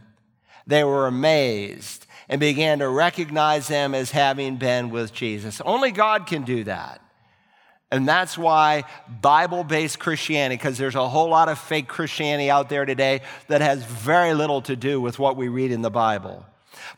they 0.67 0.83
were 0.83 1.07
amazed 1.07 2.05
and 2.27 2.39
began 2.39 2.79
to 2.79 2.89
recognize 2.89 3.67
them 3.67 3.95
as 3.95 4.11
having 4.11 4.57
been 4.57 4.89
with 4.89 5.13
Jesus. 5.13 5.61
Only 5.61 5.91
God 5.91 6.27
can 6.27 6.43
do 6.43 6.63
that. 6.65 7.01
And 7.91 8.07
that's 8.07 8.38
why 8.38 8.83
Bible 9.21 9.63
based 9.63 9.99
Christianity, 9.99 10.57
because 10.57 10.77
there's 10.77 10.95
a 10.95 11.07
whole 11.07 11.29
lot 11.29 11.49
of 11.49 11.59
fake 11.59 11.88
Christianity 11.88 12.49
out 12.49 12.67
there 12.67 12.83
today 12.83 13.21
that 13.47 13.61
has 13.61 13.83
very 13.83 14.33
little 14.33 14.61
to 14.63 14.75
do 14.75 14.99
with 14.99 15.19
what 15.19 15.38
we 15.38 15.47
read 15.47 15.71
in 15.71 15.81
the 15.81 15.91
Bible. 15.91 16.45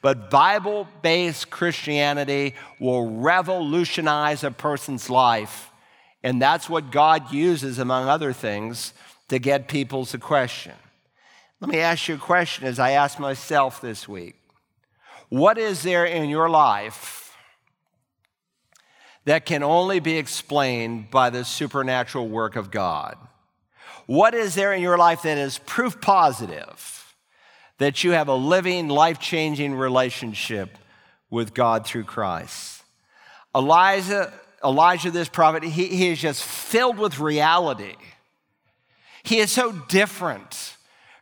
But 0.02 0.30
Bible 0.30 0.88
based 1.02 1.50
Christianity 1.50 2.56
will 2.80 3.20
revolutionize 3.20 4.44
a 4.44 4.52
person's 4.52 5.10
life. 5.10 5.72
And 6.24 6.42
that's 6.42 6.70
what 6.70 6.92
God 6.92 7.32
uses, 7.32 7.80
among 7.80 8.08
other 8.08 8.34
things, 8.34 8.94
to 9.30 9.40
get 9.40 9.68
people 9.68 10.06
to 10.08 10.18
question. 10.18 10.74
Let 11.60 11.72
me 11.72 11.80
ask 11.80 12.08
you 12.08 12.16
a 12.16 12.20
question 12.20 12.68
as 12.68 12.80
I 12.80 12.92
ask 12.92 13.20
myself 13.20 13.82
this 13.82 14.08
week 14.08 14.36
What 15.30 15.58
is 15.58 15.84
there 15.84 16.06
in 16.06 16.30
your 16.30 16.50
life 16.50 17.36
that 19.26 19.46
can 19.46 19.64
only 19.64 20.00
be 20.00 20.18
explained 20.18 21.12
by 21.12 21.30
the 21.30 21.44
supernatural 21.44 22.28
work 22.28 22.56
of 22.56 22.72
God? 22.72 23.18
What 24.06 24.34
is 24.34 24.56
there 24.56 24.72
in 24.72 24.82
your 24.82 24.98
life 24.98 25.24
that 25.24 25.38
is 25.38 25.60
proof 25.60 26.00
positive 26.00 26.97
that 27.78 28.04
you 28.04 28.12
have 28.12 28.28
a 28.28 28.36
living, 28.36 28.90
life 28.90 29.20
changing 29.20 29.76
relationship 29.76 30.78
with 31.30 31.54
God 31.54 31.86
through 31.86 32.06
Christ? 32.06 32.84
Elijah, 33.56 34.32
Elijah, 34.64 35.12
this 35.12 35.30
prophet, 35.30 35.64
he, 35.64 35.88
he 35.88 36.10
is 36.10 36.20
just 36.20 36.44
filled 36.44 36.98
with 36.98 37.20
reality. 37.20 37.96
He 39.24 39.40
is 39.40 39.52
so 39.52 39.72
different 39.72 40.78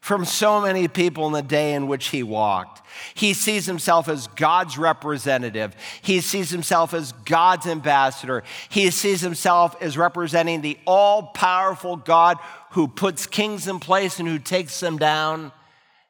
from 0.06 0.24
so 0.24 0.62
many 0.62 0.88
people 0.88 1.26
in 1.26 1.34
the 1.34 1.42
day 1.42 1.74
in 1.74 1.88
which 1.88 2.10
he 2.10 2.22
walked. 2.22 2.86
He 3.16 3.34
sees 3.34 3.66
himself 3.66 4.08
as 4.08 4.28
God's 4.28 4.78
representative. 4.78 5.76
He 6.04 6.22
sees 6.22 6.52
himself 6.52 6.94
as 6.94 7.12
God's 7.12 7.66
ambassador. 7.66 8.44
He 8.70 8.92
sees 8.92 9.22
himself 9.22 9.76
as 9.82 9.98
representing 9.98 10.62
the 10.62 10.78
all 10.86 11.24
powerful 11.24 11.96
God 11.96 12.38
who 12.74 12.88
puts 12.88 13.26
kings 13.26 13.68
in 13.68 13.80
place 13.80 14.20
and 14.20 14.30
who 14.30 14.38
takes 14.38 14.80
them 14.80 15.00
down. 15.00 15.52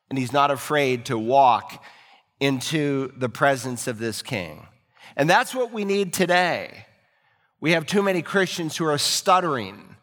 And 0.10 0.20
he's 0.20 0.34
not 0.34 0.52
afraid 0.52 1.06
to 1.06 1.18
walk 1.18 1.84
into 2.40 3.12
the 3.18 3.30
presence 3.30 3.88
of 3.88 3.98
this 3.98 4.22
king. 4.22 4.68
And 5.16 5.30
that's 5.30 5.56
what 5.56 5.72
we 5.72 5.86
need 5.86 6.14
today. 6.14 6.86
We 7.60 7.72
have 7.72 7.86
too 7.86 8.04
many 8.04 8.22
Christians 8.22 8.78
who 8.78 8.86
are 8.86 8.98
stuttering 8.98 9.96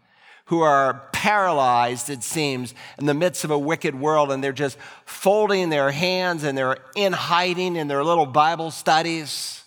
who 0.52 0.60
are 0.60 1.08
paralyzed, 1.12 2.10
it 2.10 2.22
seems, 2.22 2.74
in 2.98 3.06
the 3.06 3.14
midst 3.14 3.42
of 3.42 3.50
a 3.50 3.58
wicked 3.58 3.94
world, 3.94 4.30
and 4.30 4.44
they're 4.44 4.52
just 4.52 4.76
folding 5.06 5.70
their 5.70 5.90
hands 5.90 6.44
and 6.44 6.58
they're 6.58 6.76
in 6.94 7.14
hiding 7.14 7.74
in 7.74 7.88
their 7.88 8.04
little 8.04 8.26
Bible 8.26 8.70
studies, 8.70 9.64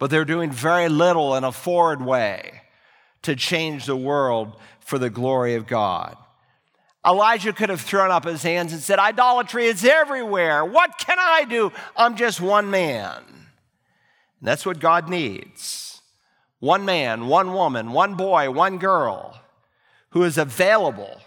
but 0.00 0.10
they're 0.10 0.24
doing 0.24 0.50
very 0.50 0.88
little 0.88 1.36
in 1.36 1.44
a 1.44 1.52
forward 1.52 2.02
way 2.02 2.62
to 3.22 3.36
change 3.36 3.86
the 3.86 3.96
world 3.96 4.56
for 4.80 4.98
the 4.98 5.10
glory 5.10 5.54
of 5.54 5.68
God. 5.68 6.16
Elijah 7.06 7.52
could 7.52 7.68
have 7.68 7.80
thrown 7.80 8.10
up 8.10 8.24
his 8.24 8.42
hands 8.42 8.72
and 8.72 8.82
said, 8.82 8.98
Idolatry 8.98 9.66
is 9.66 9.84
everywhere. 9.84 10.64
What 10.64 10.98
can 10.98 11.18
I 11.18 11.44
do? 11.44 11.72
I'm 11.96 12.16
just 12.16 12.40
one 12.40 12.70
man. 12.70 13.22
And 13.26 14.46
that's 14.46 14.66
what 14.66 14.80
God 14.80 15.08
needs 15.08 16.00
one 16.60 16.84
man, 16.84 17.28
one 17.28 17.52
woman, 17.52 17.92
one 17.92 18.14
boy, 18.14 18.50
one 18.50 18.78
girl 18.78 19.40
who 20.10 20.24
is 20.24 20.38
available, 20.38 21.20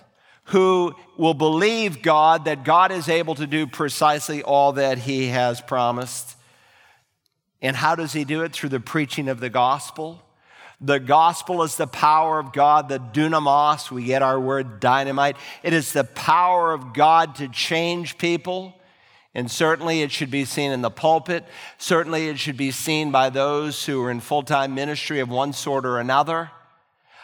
who 0.46 0.94
will 1.18 1.34
believe 1.34 2.02
God 2.02 2.46
that 2.46 2.66
God 2.66 2.92
is 2.92 3.08
able 3.08 3.36
to 3.36 3.48
do 3.48 3.66
precisely 3.68 4.44
all 4.44 4.74
that 4.74 4.98
he 4.98 5.28
has 5.28 5.62
promised. 5.62 6.36
And 7.62 7.76
how 7.76 7.96
does 7.96 8.12
he 8.12 8.26
do 8.26 8.44
it? 8.44 8.52
Through 8.52 8.70
the 8.70 8.80
preaching 8.80 9.30
of 9.30 9.40
the 9.40 9.50
gospel. 9.50 10.22
The 10.84 11.00
gospel 11.00 11.62
is 11.62 11.78
the 11.78 11.86
power 11.86 12.40
of 12.40 12.54
God, 12.54 12.90
the 12.90 12.98
dunamis. 12.98 13.92
We 13.92 14.04
get 14.04 14.24
our 14.24 14.40
word 14.40 14.80
dynamite. 14.80 15.38
It 15.62 15.74
is 15.74 15.94
the 15.94 16.04
power 16.04 16.74
of 16.74 16.94
God 16.94 17.36
to 17.36 17.48
change 17.48 18.18
people. 18.18 18.74
And 19.36 19.50
certainly 19.50 20.02
it 20.02 20.12
should 20.12 20.32
be 20.32 20.44
seen 20.44 20.72
in 20.72 20.82
the 20.82 20.90
pulpit. 20.90 21.46
Certainly 21.78 22.30
it 22.30 22.40
should 22.40 22.58
be 22.58 22.72
seen 22.72 23.12
by 23.12 23.30
those 23.30 23.86
who 23.86 24.04
are 24.04 24.12
in 24.12 24.20
full 24.20 24.44
time 24.44 24.74
ministry 24.74 25.20
of 25.20 25.30
one 25.30 25.54
sort 25.54 25.86
or 25.86 26.00
another. 26.00 26.50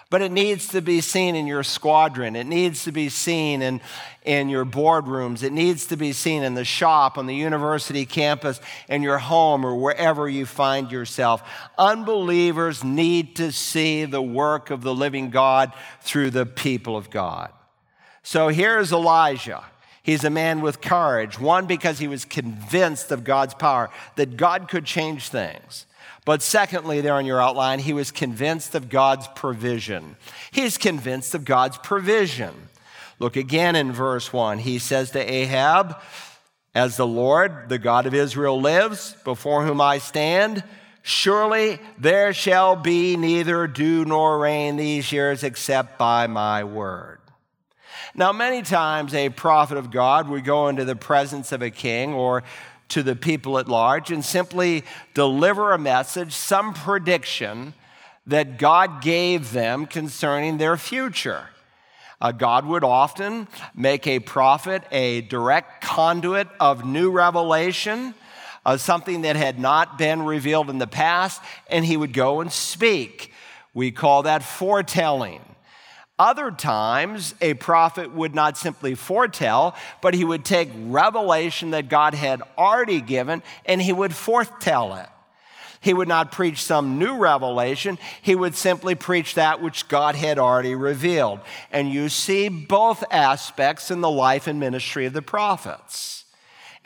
But 0.10 0.22
it 0.22 0.32
needs 0.32 0.70
to 0.70 0.82
be 0.82 1.02
seen 1.02 1.36
in 1.36 1.48
your 1.48 1.64
squadron. 1.64 2.38
It 2.38 2.46
needs 2.46 2.86
to 2.86 2.94
be 2.94 3.10
seen 3.10 3.62
in, 3.62 3.82
in 4.24 4.48
your 4.48 4.64
boardrooms. 4.64 5.44
It 5.44 5.52
needs 5.52 5.88
to 5.88 5.98
be 5.98 6.14
seen 6.14 6.44
in 6.44 6.54
the 6.54 6.64
shop, 6.64 7.18
on 7.18 7.26
the 7.26 7.36
university 7.36 8.06
campus, 8.06 8.62
in 8.88 9.04
your 9.04 9.18
home, 9.18 9.66
or 9.66 9.76
wherever 9.76 10.30
you 10.30 10.46
find 10.46 10.92
yourself. 10.94 11.44
Unbelievers 11.78 12.86
need 12.86 13.36
to 13.36 13.52
see 13.52 14.06
the 14.06 14.22
work 14.22 14.70
of 14.70 14.82
the 14.82 14.96
living 14.96 15.30
God 15.30 15.74
through 16.02 16.30
the 16.30 16.46
people 16.46 16.96
of 16.96 17.10
God. 17.10 17.52
So 18.24 18.48
here's 18.48 18.94
Elijah. 18.94 19.66
He's 20.04 20.24
a 20.24 20.30
man 20.30 20.62
with 20.62 20.80
courage. 20.80 21.38
One, 21.38 21.66
because 21.66 22.00
he 22.00 22.08
was 22.08 22.24
convinced 22.24 23.12
of 23.12 23.26
God's 23.26 23.54
power, 23.54 23.90
that 24.16 24.38
God 24.38 24.70
could 24.70 24.86
change 24.86 25.28
things. 25.28 25.86
But 26.28 26.42
secondly, 26.42 27.00
there 27.00 27.14
on 27.14 27.26
your 27.26 27.42
outline, 27.42 27.80
he 27.80 27.94
was 27.94 28.12
convinced 28.12 28.76
of 28.76 28.90
God's 28.90 29.30
provision. 29.30 30.18
He's 30.52 30.78
convinced 30.78 31.34
of 31.34 31.46
God's 31.46 31.78
provision. 31.78 32.54
Look 33.18 33.38
again 33.38 33.78
in 33.78 33.94
verse 33.94 34.34
1. 34.34 34.58
He 34.58 34.78
says 34.78 35.12
to 35.12 35.20
Ahab, 35.20 36.02
As 36.76 36.98
the 36.98 37.08
Lord, 37.08 37.70
the 37.70 37.80
God 37.80 38.06
of 38.06 38.14
Israel, 38.14 38.60
lives, 38.60 39.16
before 39.24 39.66
whom 39.66 39.80
I 39.80 40.00
stand, 40.00 40.66
surely 41.02 41.80
there 41.98 42.34
shall 42.34 42.76
be 42.76 43.16
neither 43.16 43.66
dew 43.66 44.04
nor 44.04 44.38
rain 44.38 44.76
these 44.76 45.10
years 45.14 45.46
except 45.46 45.98
by 45.98 46.28
my 46.28 46.66
word. 46.66 47.20
Now, 48.14 48.34
many 48.34 48.64
times 48.64 49.14
a 49.14 49.30
prophet 49.30 49.78
of 49.78 49.92
God 49.92 50.28
would 50.28 50.44
go 50.44 50.68
into 50.68 50.84
the 50.84 50.96
presence 50.98 51.54
of 51.54 51.62
a 51.62 51.70
king 51.70 52.14
or 52.14 52.44
to 52.90 53.04
the 53.04 53.16
people 53.16 53.60
at 53.60 53.68
large 53.68 54.12
and 54.12 54.24
simply 54.24 54.84
deliver 55.14 55.74
a 55.74 55.78
message, 55.78 56.34
some 56.34 56.74
prediction 56.74 57.74
that 58.26 58.58
God 58.58 59.02
gave 59.02 59.52
them 59.52 59.86
concerning 59.86 60.58
their 60.58 60.78
future. 60.78 61.50
Uh, 62.20 62.32
God 62.32 62.66
would 62.66 62.84
often 62.84 63.48
make 63.76 64.08
a 64.08 64.20
prophet 64.20 64.84
a 64.92 65.22
direct 65.22 65.84
conduit 65.84 66.48
of 66.60 66.86
new 66.86 67.12
revelation, 67.12 68.16
uh, 68.66 68.76
something 68.76 69.22
that 69.22 69.36
had 69.36 69.60
not 69.60 69.98
been 69.98 70.24
revealed 70.24 70.70
in 70.70 70.80
the 70.80 70.88
past, 70.88 71.42
and 71.70 71.86
he 71.86 71.96
would 71.96 72.14
go 72.14 72.42
and 72.42 72.52
speak. 72.52 73.32
We 73.74 73.92
call 73.92 74.24
that 74.24 74.44
foretelling. 74.44 75.42
Other 76.20 76.50
times, 76.50 77.36
a 77.42 77.54
prophet 77.54 78.12
would 78.12 78.34
not 78.34 78.58
simply 78.58 78.96
foretell, 78.96 79.76
but 80.02 80.16
he 80.16 80.26
would 80.26 80.44
take 80.44 80.70
revelation 80.76 81.72
that 81.72 81.90
God 81.90 82.16
had 82.16 82.42
already 82.58 83.02
given 83.02 83.44
and 83.66 83.80
he 83.80 83.94
would 83.94 84.12
forthtell 84.12 85.04
it. 85.04 85.10
He 85.80 85.94
would 85.94 86.08
not 86.08 86.32
preach 86.32 86.64
some 86.64 86.98
new 86.98 87.18
revelation, 87.18 88.00
he 88.22 88.34
would 88.34 88.56
simply 88.56 88.96
preach 88.96 89.36
that 89.36 89.62
which 89.62 89.88
God 89.88 90.16
had 90.16 90.40
already 90.40 90.74
revealed. 90.74 91.40
And 91.72 91.92
you 91.92 92.10
see 92.10 92.50
both 92.50 93.04
aspects 93.12 93.92
in 93.92 94.02
the 94.02 94.10
life 94.10 94.48
and 94.48 94.60
ministry 94.60 95.06
of 95.06 95.14
the 95.14 95.22
prophets. 95.22 96.17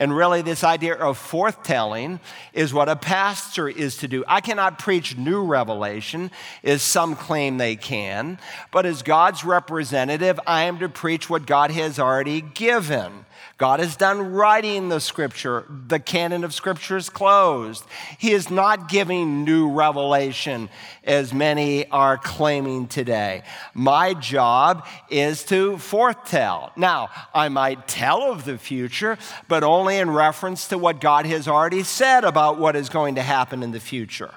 And 0.02 0.16
really, 0.16 0.42
this 0.42 0.64
idea 0.64 0.94
of 0.94 1.16
forthtelling 1.16 2.18
is 2.52 2.74
what 2.74 2.88
a 2.88 2.96
pastor 2.96 3.68
is 3.68 3.98
to 3.98 4.08
do. 4.08 4.24
I 4.26 4.40
cannot 4.40 4.80
preach 4.80 5.16
new 5.16 5.44
revelation, 5.44 6.32
as 6.64 6.82
some 6.82 7.14
claim 7.14 7.56
they 7.58 7.76
can, 7.76 8.40
but 8.72 8.84
as 8.84 9.02
God's 9.02 9.44
representative, 9.44 10.40
I 10.44 10.62
am 10.64 10.80
to 10.80 10.88
preach 10.88 11.30
what 11.30 11.46
God 11.46 11.70
has 11.70 12.00
already 12.00 12.40
given. 12.40 13.26
God 13.58 13.80
is 13.80 13.96
done 13.96 14.32
writing 14.32 14.88
the 14.88 15.00
scripture. 15.00 15.64
The 15.68 16.00
canon 16.00 16.44
of 16.44 16.54
scripture 16.54 16.96
is 16.96 17.10
closed. 17.10 17.84
He 18.18 18.32
is 18.32 18.50
not 18.50 18.88
giving 18.88 19.44
new 19.44 19.70
revelation 19.70 20.68
as 21.04 21.32
many 21.32 21.88
are 21.90 22.18
claiming 22.18 22.88
today. 22.88 23.42
My 23.74 24.14
job 24.14 24.86
is 25.10 25.44
to 25.44 25.74
forthtell. 25.74 26.76
Now, 26.76 27.10
I 27.34 27.48
might 27.48 27.86
tell 27.86 28.32
of 28.32 28.44
the 28.44 28.58
future, 28.58 29.18
but 29.48 29.62
only 29.62 29.98
in 29.98 30.10
reference 30.10 30.68
to 30.68 30.78
what 30.78 31.00
God 31.00 31.26
has 31.26 31.46
already 31.46 31.82
said 31.82 32.24
about 32.24 32.58
what 32.58 32.74
is 32.74 32.88
going 32.88 33.16
to 33.16 33.22
happen 33.22 33.62
in 33.62 33.70
the 33.70 33.80
future. 33.80 34.34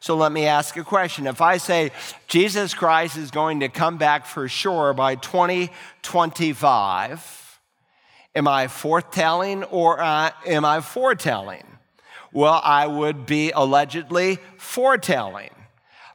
So 0.00 0.16
let 0.16 0.30
me 0.30 0.46
ask 0.46 0.76
a 0.76 0.84
question. 0.84 1.26
If 1.26 1.40
I 1.40 1.56
say 1.56 1.90
Jesus 2.28 2.72
Christ 2.72 3.16
is 3.16 3.32
going 3.32 3.58
to 3.60 3.68
come 3.68 3.98
back 3.98 4.26
for 4.26 4.48
sure 4.48 4.94
by 4.94 5.16
2025, 5.16 7.37
Am 8.38 8.46
I 8.46 8.68
foretelling 8.68 9.64
or 9.64 10.00
uh, 10.00 10.30
am 10.46 10.64
I 10.64 10.78
forthtelling? 10.78 11.64
Well, 12.32 12.60
I 12.62 12.86
would 12.86 13.26
be 13.26 13.50
allegedly 13.50 14.38
foretelling. 14.58 15.50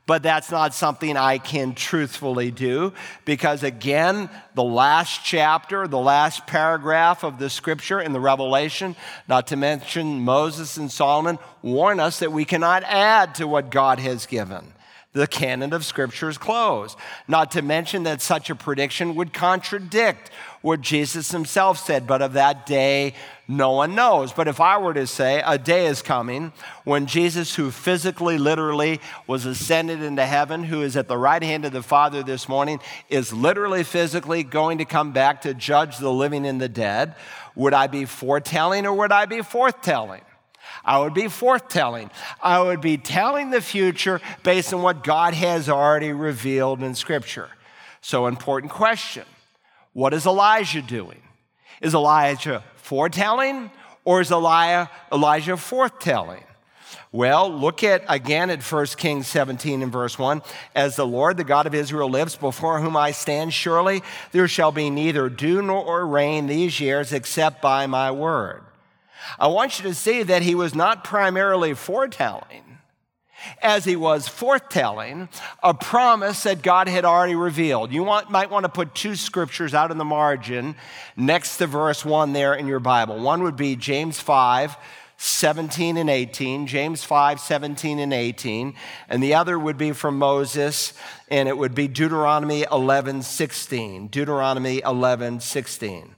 But 0.05 0.23
that's 0.23 0.49
not 0.49 0.73
something 0.73 1.17
I 1.17 1.37
can 1.37 1.75
truthfully 1.75 2.49
do 2.49 2.93
because, 3.25 3.61
again, 3.61 4.29
the 4.55 4.63
last 4.63 5.25
chapter, 5.25 5.85
the 5.85 5.99
last 5.99 6.47
paragraph 6.47 7.25
of 7.25 7.39
the 7.39 7.49
scripture 7.49 7.99
in 7.99 8.13
the 8.13 8.21
Revelation, 8.21 8.95
not 9.27 9.47
to 9.47 9.57
mention 9.57 10.21
Moses 10.21 10.77
and 10.77 10.89
Solomon, 10.89 11.39
warn 11.61 11.99
us 11.99 12.19
that 12.19 12.31
we 12.31 12.45
cannot 12.45 12.83
add 12.83 13.35
to 13.35 13.49
what 13.49 13.69
God 13.69 13.99
has 13.99 14.25
given 14.25 14.73
the 15.13 15.27
canon 15.27 15.73
of 15.73 15.85
Scripture 15.85 16.27
is 16.27 16.37
closed. 16.37 16.97
Not 17.27 17.51
to 17.51 17.61
mention 17.61 18.03
that 18.03 18.21
such 18.21 18.49
a 18.49 18.55
prediction 18.55 19.15
would 19.15 19.31
contradict 19.31 20.31
what 20.63 20.79
Jesus 20.79 21.29
himself 21.29 21.77
said, 21.77 22.07
but 22.07 22.21
of 22.21 22.33
that 22.33 22.65
day 22.65 23.13
no 23.49 23.71
one 23.71 23.95
knows. 23.95 24.31
But 24.31 24.47
if 24.47 24.61
I 24.61 24.77
were 24.77 24.93
to 24.93 25.05
say 25.05 25.43
a 25.45 25.57
day 25.57 25.87
is 25.87 26.01
coming 26.01 26.53
when 26.85 27.05
Jesus, 27.05 27.53
who 27.53 27.69
physically, 27.69 28.37
literally 28.37 29.01
was 29.27 29.45
ascended 29.45 30.01
into 30.01 30.25
heaven, 30.25 30.63
who 30.63 30.81
is 30.81 30.95
at 30.95 31.09
the 31.09 31.17
right 31.17 31.43
hand 31.43 31.65
of 31.65 31.73
the 31.73 31.83
Father 31.83 32.23
this 32.23 32.47
morning, 32.47 32.79
is 33.09 33.33
literally, 33.33 33.83
physically 33.83 34.41
going 34.41 34.77
to 34.77 34.85
come 34.85 35.11
back 35.11 35.41
to 35.41 35.53
judge 35.53 35.97
the 35.97 36.11
living 36.11 36.47
and 36.47 36.61
the 36.61 36.69
dead, 36.69 37.15
would 37.55 37.73
I 37.73 37.87
be 37.87 38.05
foretelling 38.05 38.85
or 38.85 38.93
would 38.93 39.11
I 39.11 39.25
be 39.25 39.39
forthtelling? 39.39 40.21
I 40.85 40.99
would 40.99 41.13
be 41.13 41.23
forthtelling. 41.23 42.09
I 42.41 42.61
would 42.61 42.79
be 42.79 42.97
telling 42.97 43.49
the 43.49 43.61
future 43.61 44.21
based 44.43 44.73
on 44.73 44.81
what 44.81 45.03
God 45.03 45.33
has 45.33 45.67
already 45.67 46.13
revealed 46.13 46.81
in 46.81 46.95
Scripture. 46.95 47.49
So, 47.99 48.27
important 48.27 48.71
question 48.71 49.25
What 49.93 50.13
is 50.13 50.25
Elijah 50.25 50.81
doing? 50.81 51.21
Is 51.81 51.93
Elijah 51.93 52.63
foretelling 52.75 53.71
or 54.03 54.21
is 54.21 54.31
Elijah, 54.31 54.89
forthtelling? 55.11 56.43
Well, 57.11 57.51
look 57.51 57.83
at 57.83 58.03
again 58.07 58.49
at 58.49 58.63
1 58.63 58.85
Kings 58.97 59.27
17 59.27 59.83
and 59.83 59.91
verse 59.91 60.17
1. 60.17 60.41
As 60.75 60.95
the 60.95 61.05
Lord, 61.05 61.37
the 61.37 61.43
God 61.43 61.67
of 61.67 61.75
Israel, 61.75 62.09
lives 62.09 62.35
before 62.35 62.81
whom 62.81 62.97
I 62.97 63.11
stand, 63.11 63.53
surely 63.53 64.01
there 64.31 64.47
shall 64.47 64.71
be 64.71 64.89
neither 64.89 65.29
dew 65.29 65.61
nor 65.61 66.07
rain 66.07 66.47
these 66.47 66.79
years 66.79 67.13
except 67.13 67.61
by 67.61 67.85
my 67.85 68.09
word. 68.09 68.63
I 69.39 69.47
want 69.47 69.79
you 69.79 69.87
to 69.87 69.95
see 69.95 70.23
that 70.23 70.41
he 70.41 70.55
was 70.55 70.73
not 70.73 71.03
primarily 71.03 71.75
foretelling, 71.75 72.72
as 73.61 73.85
he 73.85 73.95
was 73.95 74.27
forthtelling 74.27 75.29
a 75.61 75.73
promise 75.73 76.43
that 76.43 76.61
God 76.61 76.87
had 76.87 77.05
already 77.05 77.35
revealed. 77.35 77.91
You 77.91 78.03
want, 78.03 78.29
might 78.29 78.49
want 78.49 78.65
to 78.65 78.69
put 78.69 78.95
two 78.95 79.15
scriptures 79.15 79.73
out 79.73 79.91
in 79.91 79.97
the 79.97 80.05
margin 80.05 80.75
next 81.15 81.57
to 81.57 81.67
verse 81.67 82.03
1 82.05 82.33
there 82.33 82.53
in 82.53 82.67
your 82.67 82.79
Bible. 82.79 83.19
One 83.19 83.43
would 83.43 83.55
be 83.55 83.75
James 83.75 84.19
5 84.19 84.77
17 85.15 85.95
and 85.95 86.09
18, 86.09 86.67
James 86.67 87.03
5, 87.05 87.39
17 87.39 87.99
and 87.99 88.13
18, 88.13 88.73
and 89.07 89.23
the 89.23 89.35
other 89.35 89.57
would 89.57 89.77
be 89.77 89.93
from 89.93 90.17
Moses, 90.17 90.93
and 91.29 91.47
it 91.47 91.57
would 91.57 91.73
be 91.73 91.87
Deuteronomy 91.87 92.65
11, 92.69 93.21
16. 93.21 94.07
Deuteronomy 94.07 94.81
11, 94.83 95.39
16. 95.39 96.15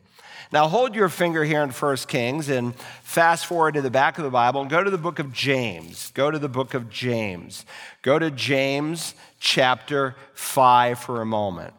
Now 0.51 0.67
hold 0.67 0.95
your 0.95 1.09
finger 1.09 1.43
here 1.43 1.61
in 1.61 1.69
1 1.71 1.97
Kings 2.07 2.49
and 2.49 2.75
fast 3.03 3.45
forward 3.45 3.73
to 3.73 3.81
the 3.81 3.89
back 3.89 4.17
of 4.17 4.23
the 4.23 4.29
Bible 4.29 4.61
and 4.61 4.69
go 4.69 4.83
to 4.83 4.89
the 4.89 4.97
book 4.97 5.19
of 5.19 5.33
James. 5.33 6.11
Go 6.11 6.31
to 6.31 6.39
the 6.39 6.49
book 6.49 6.73
of 6.73 6.89
James. 6.89 7.65
Go 8.01 8.19
to 8.19 8.29
James 8.31 9.15
chapter 9.39 10.15
5 10.33 10.99
for 10.99 11.21
a 11.21 11.25
moment. 11.25 11.73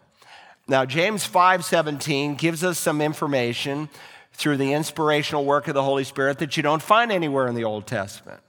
Now 0.68 0.84
James 0.84 1.24
5:17 1.26 2.34
gives 2.36 2.64
us 2.64 2.78
some 2.78 3.00
information 3.00 3.88
through 4.32 4.56
the 4.56 4.72
inspirational 4.72 5.44
work 5.44 5.68
of 5.68 5.74
the 5.74 5.82
Holy 5.82 6.04
Spirit 6.04 6.38
that 6.38 6.56
you 6.56 6.62
don't 6.62 6.82
find 6.82 7.10
anywhere 7.12 7.46
in 7.46 7.54
the 7.54 7.64
Old 7.64 7.86
Testament. 7.86 8.40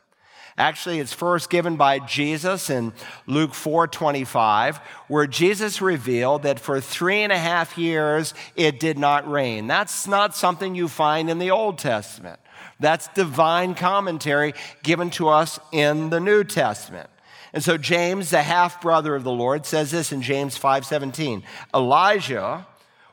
Actually, 0.57 0.99
it's 0.99 1.13
first 1.13 1.51
given 1.51 1.75
by 1.75 1.99
Jesus 1.99 2.71
in 2.71 2.91
Luke 3.27 3.53
4 3.53 3.87
25, 3.87 4.77
where 5.07 5.27
Jesus 5.27 5.83
revealed 5.83 6.43
that 6.43 6.59
for 6.59 6.81
three 6.81 7.21
and 7.21 7.31
a 7.31 7.37
half 7.37 7.77
years 7.77 8.33
it 8.55 8.79
did 8.79 8.97
not 8.97 9.29
rain. 9.29 9.67
That's 9.67 10.07
not 10.07 10.35
something 10.35 10.73
you 10.73 10.87
find 10.87 11.29
in 11.29 11.37
the 11.37 11.51
Old 11.51 11.77
Testament. 11.77 12.39
That's 12.79 13.07
divine 13.09 13.75
commentary 13.75 14.55
given 14.81 15.11
to 15.11 15.29
us 15.29 15.59
in 15.71 16.09
the 16.09 16.19
New 16.19 16.43
Testament. 16.43 17.09
And 17.53 17.63
so 17.63 17.77
James, 17.77 18.31
the 18.31 18.41
half 18.41 18.81
brother 18.81 19.15
of 19.15 19.23
the 19.23 19.31
Lord, 19.31 19.65
says 19.65 19.91
this 19.91 20.11
in 20.11 20.23
James 20.23 20.57
5:17. 20.57 21.43
Elijah 21.73 22.65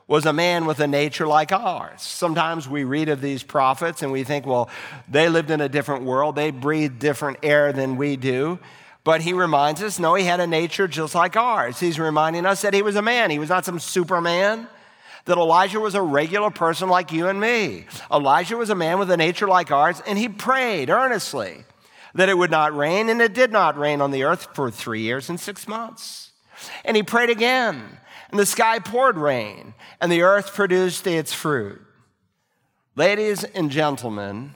was 0.07 0.25
a 0.25 0.33
man 0.33 0.65
with 0.65 0.79
a 0.79 0.87
nature 0.87 1.25
like 1.25 1.51
ours. 1.51 2.01
Sometimes 2.01 2.69
we 2.69 2.83
read 2.83 3.09
of 3.09 3.21
these 3.21 3.41
prophets 3.41 4.03
and 4.03 4.11
we 4.11 4.23
think, 4.23 4.45
well, 4.45 4.69
they 5.09 5.29
lived 5.29 5.49
in 5.49 5.61
a 5.61 5.69
different 5.69 6.03
world, 6.03 6.35
they 6.35 6.51
breathed 6.51 6.99
different 6.99 7.37
air 7.41 7.73
than 7.73 7.97
we 7.97 8.15
do. 8.15 8.59
But 9.03 9.21
he 9.21 9.33
reminds 9.33 9.83
us, 9.83 9.99
no, 9.99 10.15
he 10.15 10.25
had 10.25 10.39
a 10.39 10.47
nature 10.47 10.87
just 10.87 11.13
like 11.13 11.35
ours. 11.35 11.79
He's 11.79 11.99
reminding 11.99 12.45
us 12.45 12.61
that 12.61 12.73
he 12.73 12.81
was 12.81 12.95
a 12.95 13.01
man, 13.01 13.29
he 13.29 13.39
was 13.39 13.49
not 13.49 13.65
some 13.65 13.79
superman. 13.79 14.67
That 15.25 15.39
Elijah 15.39 15.79
was 15.79 15.95
a 15.95 16.01
regular 16.03 16.51
person 16.51 16.87
like 16.87 17.11
you 17.11 17.27
and 17.27 17.39
me. 17.39 17.87
Elijah 18.11 18.57
was 18.57 18.69
a 18.69 18.75
man 18.75 18.99
with 18.99 19.09
a 19.09 19.17
nature 19.17 19.47
like 19.47 19.71
ours, 19.71 19.99
and 20.05 20.19
he 20.19 20.29
prayed 20.29 20.91
earnestly 20.91 21.65
that 22.13 22.29
it 22.29 22.37
would 22.37 22.51
not 22.51 22.77
rain, 22.77 23.09
and 23.09 23.19
it 23.19 23.33
did 23.33 23.51
not 23.51 23.75
rain 23.75 24.01
on 24.01 24.11
the 24.11 24.23
earth 24.23 24.49
for 24.53 24.69
three 24.69 25.01
years 25.01 25.27
and 25.27 25.39
six 25.39 25.67
months. 25.67 26.29
And 26.83 26.95
he 26.95 27.01
prayed 27.01 27.31
again 27.31 27.97
and 28.31 28.39
the 28.39 28.45
sky 28.45 28.79
poured 28.79 29.17
rain, 29.17 29.73
and 30.01 30.11
the 30.11 30.21
earth 30.21 30.53
produced 30.53 31.07
its 31.07 31.33
fruit. 31.33 31.81
Ladies 32.95 33.43
and 33.43 33.69
gentlemen, 33.69 34.55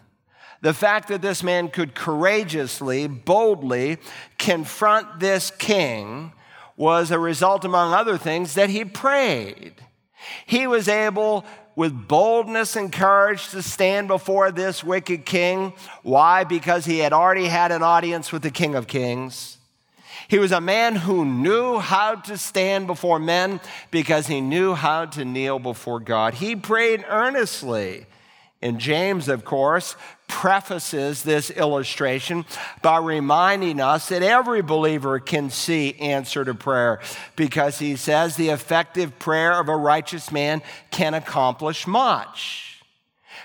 the 0.61 0.73
fact 0.73 1.07
that 1.07 1.21
this 1.21 1.43
man 1.43 1.69
could 1.69 1.95
courageously, 1.95 3.07
boldly 3.07 3.97
confront 4.37 5.19
this 5.19 5.51
king 5.51 6.33
was 6.75 7.11
a 7.11 7.19
result, 7.19 7.65
among 7.65 7.93
other 7.93 8.17
things, 8.17 8.53
that 8.55 8.69
he 8.69 8.85
prayed. 8.85 9.73
He 10.45 10.67
was 10.67 10.87
able, 10.87 11.45
with 11.75 12.07
boldness 12.07 12.75
and 12.75 12.91
courage, 12.91 13.49
to 13.49 13.61
stand 13.61 14.07
before 14.07 14.51
this 14.51 14.83
wicked 14.83 15.25
king. 15.25 15.73
Why? 16.03 16.43
Because 16.43 16.85
he 16.85 16.99
had 16.99 17.13
already 17.13 17.45
had 17.45 17.71
an 17.71 17.83
audience 17.83 18.31
with 18.31 18.41
the 18.41 18.51
King 18.51 18.75
of 18.75 18.87
Kings. 18.87 19.58
He 20.29 20.37
was 20.37 20.51
a 20.51 20.61
man 20.61 20.95
who 20.95 21.25
knew 21.25 21.79
how 21.79 22.13
to 22.13 22.37
stand 22.37 22.85
before 22.85 23.17
men 23.17 23.59
because 23.89 24.27
he 24.27 24.41
knew 24.41 24.75
how 24.75 25.05
to 25.05 25.25
kneel 25.25 25.57
before 25.57 25.99
God. 25.99 26.35
He 26.35 26.55
prayed 26.55 27.03
earnestly. 27.09 28.05
And 28.61 28.77
James, 28.77 29.27
of 29.27 29.43
course, 29.43 29.95
prefaces 30.27 31.23
this 31.23 31.49
illustration 31.49 32.45
by 32.83 32.99
reminding 32.99 33.81
us 33.81 34.09
that 34.09 34.21
every 34.21 34.61
believer 34.61 35.19
can 35.19 35.49
see 35.49 35.95
answer 35.99 36.45
to 36.45 36.53
prayer 36.53 36.99
because 37.35 37.79
he 37.79 37.95
says 37.95 38.35
the 38.35 38.49
effective 38.49 39.17
prayer 39.17 39.59
of 39.59 39.67
a 39.67 39.75
righteous 39.75 40.31
man 40.31 40.61
can 40.91 41.15
accomplish 41.15 41.87
much. 41.87 42.83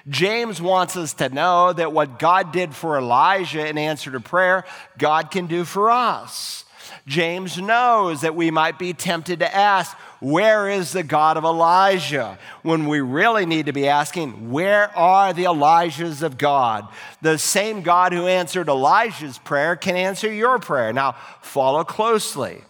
James 0.08 0.60
wants 0.60 0.98
us 0.98 1.14
to 1.14 1.30
know 1.30 1.72
that 1.72 1.92
what 1.92 2.18
God 2.18 2.52
did 2.52 2.74
for 2.74 2.98
Elijah 2.98 3.66
in 3.66 3.78
answer 3.78 4.10
to 4.10 4.20
prayer, 4.20 4.66
God 4.98 5.30
can 5.30 5.46
do 5.46 5.64
for 5.64 5.90
us. 5.90 6.63
James 7.06 7.58
knows 7.58 8.22
that 8.22 8.34
we 8.34 8.50
might 8.50 8.78
be 8.78 8.94
tempted 8.94 9.40
to 9.40 9.54
ask, 9.54 9.94
Where 10.20 10.70
is 10.70 10.92
the 10.92 11.02
God 11.02 11.36
of 11.36 11.44
Elijah? 11.44 12.38
When 12.62 12.86
we 12.88 13.00
really 13.00 13.44
need 13.44 13.66
to 13.66 13.72
be 13.72 13.88
asking, 13.88 14.50
Where 14.50 14.96
are 14.96 15.34
the 15.34 15.44
Elijahs 15.44 16.22
of 16.22 16.38
God? 16.38 16.88
The 17.20 17.36
same 17.36 17.82
God 17.82 18.14
who 18.14 18.26
answered 18.26 18.68
Elijah's 18.68 19.36
prayer 19.36 19.76
can 19.76 19.96
answer 19.96 20.32
your 20.32 20.58
prayer. 20.58 20.94
Now, 20.94 21.16
follow 21.42 21.84
closely. 21.84 22.62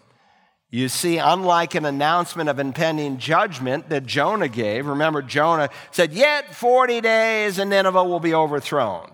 You 0.74 0.88
see, 0.88 1.18
unlike 1.18 1.76
an 1.76 1.84
announcement 1.84 2.48
of 2.48 2.58
impending 2.58 3.18
judgment 3.18 3.88
that 3.90 4.04
Jonah 4.04 4.48
gave, 4.48 4.86
remember, 4.86 5.22
Jonah 5.22 5.70
said, 5.92 6.12
Yet 6.12 6.52
40 6.52 7.00
days 7.00 7.60
and 7.60 7.70
Nineveh 7.70 8.02
will 8.02 8.18
be 8.18 8.34
overthrown. 8.34 9.13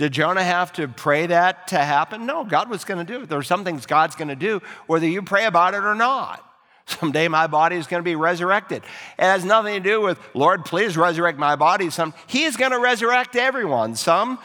Did 0.00 0.12
Jonah 0.12 0.42
have 0.42 0.72
to 0.72 0.88
pray 0.88 1.26
that 1.26 1.68
to 1.68 1.78
happen? 1.78 2.24
No, 2.24 2.42
God 2.42 2.70
was 2.70 2.86
going 2.86 3.04
to 3.04 3.12
do 3.12 3.22
it. 3.22 3.28
There 3.28 3.38
are 3.38 3.42
some 3.42 3.66
things 3.66 3.84
God's 3.84 4.16
going 4.16 4.28
to 4.28 4.34
do, 4.34 4.62
whether 4.86 5.06
you 5.06 5.20
pray 5.20 5.44
about 5.44 5.74
it 5.74 5.84
or 5.84 5.94
not. 5.94 6.42
Someday 6.86 7.28
my 7.28 7.46
body 7.46 7.76
is 7.76 7.86
going 7.86 8.00
to 8.00 8.02
be 8.02 8.14
resurrected. 8.14 8.82
It 9.18 9.22
has 9.22 9.44
nothing 9.44 9.74
to 9.74 9.86
do 9.86 10.00
with, 10.00 10.18
Lord, 10.32 10.64
please 10.64 10.96
resurrect 10.96 11.38
my 11.38 11.54
body. 11.54 11.90
Some, 11.90 12.14
he's 12.26 12.56
going 12.56 12.70
to 12.70 12.78
resurrect 12.78 13.36
everyone. 13.36 13.94
Some 13.94 14.38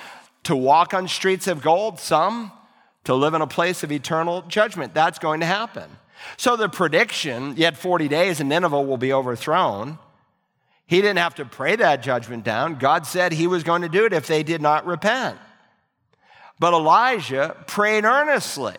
to 0.43 0.57
walk 0.57 0.93
on 0.93 1.07
streets 1.07 1.47
of 1.47 1.61
gold, 1.61 2.01
some 2.01 2.51
to 3.05 3.15
live 3.15 3.33
in 3.33 3.41
a 3.41 3.47
place 3.47 3.81
of 3.81 3.93
eternal 3.93 4.41
judgment. 4.49 4.93
That's 4.93 5.19
going 5.19 5.39
to 5.39 5.45
happen. 5.45 5.89
So 6.35 6.57
the 6.57 6.67
prediction, 6.67 7.53
yet 7.55 7.77
40 7.77 8.09
days 8.09 8.41
and 8.41 8.49
Nineveh 8.49 8.81
will 8.81 8.97
be 8.97 9.13
overthrown, 9.13 9.99
he 10.87 11.01
didn't 11.01 11.17
have 11.17 11.35
to 11.35 11.45
pray 11.45 11.75
that 11.75 12.03
judgment 12.03 12.43
down. 12.43 12.75
God 12.75 13.07
said 13.07 13.31
he 13.31 13.47
was 13.47 13.63
going 13.63 13.81
to 13.81 13.89
do 13.89 14.05
it 14.05 14.13
if 14.13 14.27
they 14.27 14.43
did 14.43 14.61
not 14.61 14.85
repent. 14.85 15.37
But 16.59 16.73
Elijah 16.73 17.57
prayed 17.67 18.05
earnestly 18.05 18.77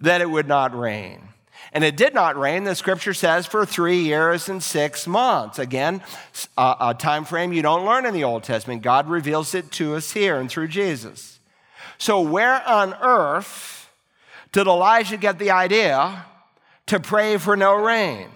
that 0.00 0.20
it 0.20 0.30
would 0.30 0.48
not 0.48 0.76
rain. 0.76 1.20
And 1.72 1.84
it 1.84 1.96
did 1.96 2.14
not 2.14 2.38
rain, 2.38 2.64
the 2.64 2.74
scripture 2.74 3.12
says, 3.12 3.46
for 3.46 3.66
three 3.66 3.98
years 3.98 4.48
and 4.48 4.62
six 4.62 5.06
months. 5.06 5.58
Again, 5.58 6.00
a, 6.56 6.76
a 6.80 6.94
time 6.94 7.24
frame 7.24 7.52
you 7.52 7.62
don't 7.62 7.84
learn 7.84 8.06
in 8.06 8.14
the 8.14 8.24
Old 8.24 8.44
Testament. 8.44 8.82
God 8.82 9.08
reveals 9.08 9.54
it 9.54 9.70
to 9.72 9.94
us 9.94 10.12
here 10.12 10.36
and 10.36 10.50
through 10.50 10.68
Jesus. 10.68 11.38
So, 11.98 12.20
where 12.20 12.66
on 12.66 12.94
earth 12.94 13.90
did 14.52 14.66
Elijah 14.66 15.16
get 15.16 15.38
the 15.38 15.50
idea 15.50 16.24
to 16.86 17.00
pray 17.00 17.36
for 17.36 17.56
no 17.56 17.74
rain? 17.74 18.28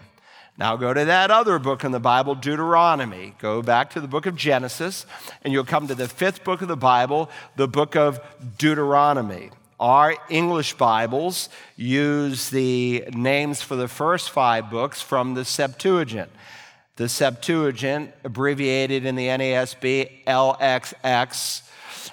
Now 0.58 0.76
go 0.76 0.92
to 0.92 1.04
that 1.04 1.30
other 1.30 1.58
book 1.58 1.84
in 1.84 1.92
the 1.92 2.00
Bible, 2.00 2.34
Deuteronomy. 2.34 3.34
Go 3.38 3.62
back 3.62 3.90
to 3.90 4.00
the 4.00 4.08
book 4.08 4.26
of 4.26 4.36
Genesis, 4.36 5.06
and 5.42 5.52
you'll 5.52 5.64
come 5.64 5.86
to 5.88 5.94
the 5.94 6.08
fifth 6.08 6.44
book 6.44 6.60
of 6.60 6.68
the 6.68 6.76
Bible, 6.76 7.30
the 7.56 7.68
book 7.68 7.96
of 7.96 8.20
Deuteronomy. 8.58 9.50
Our 9.78 10.16
English 10.28 10.74
Bibles 10.74 11.48
use 11.76 12.50
the 12.50 13.04
names 13.14 13.62
for 13.62 13.76
the 13.76 13.88
first 13.88 14.28
five 14.28 14.68
books 14.68 15.00
from 15.00 15.32
the 15.32 15.44
Septuagint. 15.46 16.30
The 16.96 17.08
Septuagint, 17.08 18.12
abbreviated 18.24 19.06
in 19.06 19.16
the 19.16 19.28
NASB 19.28 20.24
LXX, 20.26 21.62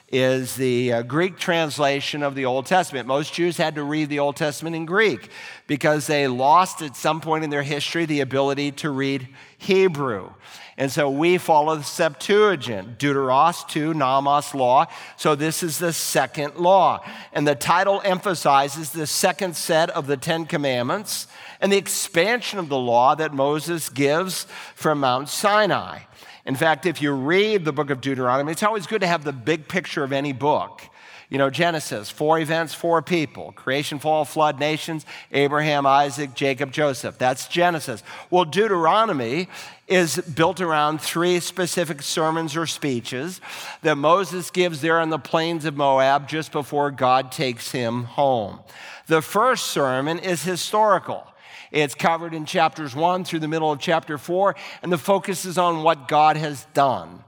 is 0.09 0.55
the 0.55 0.93
uh, 0.93 1.01
Greek 1.01 1.37
translation 1.37 2.23
of 2.23 2.35
the 2.35 2.45
Old 2.45 2.65
Testament. 2.65 3.07
Most 3.07 3.33
Jews 3.33 3.57
had 3.57 3.75
to 3.75 3.83
read 3.83 4.09
the 4.09 4.19
Old 4.19 4.35
Testament 4.35 4.75
in 4.75 4.85
Greek 4.85 5.29
because 5.67 6.07
they 6.07 6.27
lost 6.27 6.81
at 6.81 6.95
some 6.95 7.21
point 7.21 7.43
in 7.43 7.49
their 7.49 7.63
history 7.63 8.05
the 8.05 8.21
ability 8.21 8.71
to 8.73 8.89
read 8.89 9.27
Hebrew. 9.57 10.31
And 10.79 10.91
so 10.91 11.09
we 11.09 11.39
follow 11.39 11.75
the 11.75 11.83
Septuagint, 11.83 12.99
Deuteros 12.99 13.67
2, 13.67 13.95
Nomos 13.95 14.53
law. 14.53 14.85
So 15.17 15.33
this 15.33 15.63
is 15.63 15.79
the 15.79 15.91
second 15.91 16.55
law. 16.55 17.03
And 17.33 17.47
the 17.47 17.55
title 17.55 17.99
emphasizes 18.05 18.91
the 18.91 19.07
second 19.07 19.57
set 19.57 19.89
of 19.89 20.05
the 20.05 20.17
Ten 20.17 20.45
Commandments 20.45 21.25
and 21.59 21.71
the 21.71 21.77
expansion 21.77 22.59
of 22.59 22.69
the 22.69 22.77
law 22.77 23.15
that 23.15 23.33
Moses 23.33 23.89
gives 23.89 24.45
from 24.75 24.99
Mount 24.99 25.29
Sinai. 25.29 26.01
In 26.47 26.55
fact, 26.55 26.85
if 26.85 27.01
you 27.01 27.11
read 27.11 27.65
the 27.65 27.73
book 27.73 27.89
of 27.89 27.99
Deuteronomy, 27.99 28.53
it's 28.53 28.63
always 28.63 28.87
good 28.87 29.01
to 29.01 29.07
have 29.07 29.25
the 29.25 29.33
big 29.33 29.67
picture 29.67 30.05
of 30.05 30.13
any 30.13 30.31
book. 30.31 30.81
You 31.29 31.37
know, 31.37 31.49
Genesis, 31.49 32.09
four 32.09 32.39
events, 32.39 32.73
four 32.73 33.01
people 33.01 33.51
creation, 33.51 33.99
fall, 33.99 34.23
flood, 34.23 34.57
nations, 34.57 35.05
Abraham, 35.33 35.85
Isaac, 35.85 36.33
Jacob, 36.35 36.71
Joseph. 36.71 37.17
That's 37.17 37.49
Genesis. 37.49 38.01
Well, 38.29 38.45
Deuteronomy 38.45 39.49
is 39.89 40.15
built 40.19 40.61
around 40.61 41.01
three 41.01 41.41
specific 41.41 42.01
sermons 42.01 42.55
or 42.55 42.65
speeches 42.65 43.41
that 43.81 43.97
Moses 43.97 44.49
gives 44.49 44.79
there 44.79 45.01
on 45.01 45.09
the 45.09 45.19
plains 45.19 45.65
of 45.65 45.75
Moab 45.75 46.29
just 46.29 46.53
before 46.53 46.91
God 46.91 47.29
takes 47.29 47.73
him 47.73 48.05
home. 48.05 48.59
The 49.07 49.21
first 49.21 49.65
sermon 49.65 50.17
is 50.17 50.43
historical. 50.43 51.27
It's 51.71 51.95
covered 51.95 52.33
in 52.33 52.45
chapters 52.45 52.95
one 52.95 53.23
through 53.23 53.39
the 53.39 53.47
middle 53.47 53.71
of 53.71 53.79
chapter 53.79 54.17
four, 54.17 54.55
and 54.81 54.91
the 54.91 54.97
focus 54.97 55.45
is 55.45 55.57
on 55.57 55.83
what 55.83 56.07
God 56.07 56.37
has 56.37 56.65
done. 56.73 57.23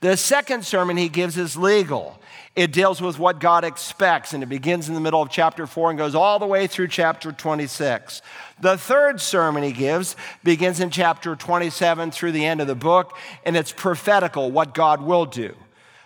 The 0.00 0.16
second 0.16 0.64
sermon 0.64 0.96
he 0.96 1.08
gives 1.08 1.36
is 1.36 1.56
legal. 1.56 2.18
It 2.56 2.72
deals 2.72 3.00
with 3.00 3.18
what 3.18 3.38
God 3.38 3.64
expects, 3.64 4.32
and 4.32 4.42
it 4.42 4.48
begins 4.48 4.88
in 4.88 4.94
the 4.94 5.00
middle 5.00 5.22
of 5.22 5.30
chapter 5.30 5.66
4 5.66 5.90
and 5.90 5.98
goes 5.98 6.14
all 6.16 6.38
the 6.38 6.46
way 6.46 6.66
through 6.66 6.88
chapter 6.88 7.30
26. 7.30 8.22
The 8.60 8.76
third 8.76 9.20
sermon 9.20 9.62
he 9.62 9.72
gives 9.72 10.16
begins 10.42 10.80
in 10.80 10.90
chapter 10.90 11.36
27 11.36 12.10
through 12.10 12.32
the 12.32 12.44
end 12.44 12.60
of 12.60 12.66
the 12.66 12.74
book, 12.74 13.16
and 13.44 13.56
it's 13.56 13.72
prophetical, 13.72 14.50
what 14.50 14.74
God 14.74 15.00
will 15.00 15.26
do. 15.26 15.54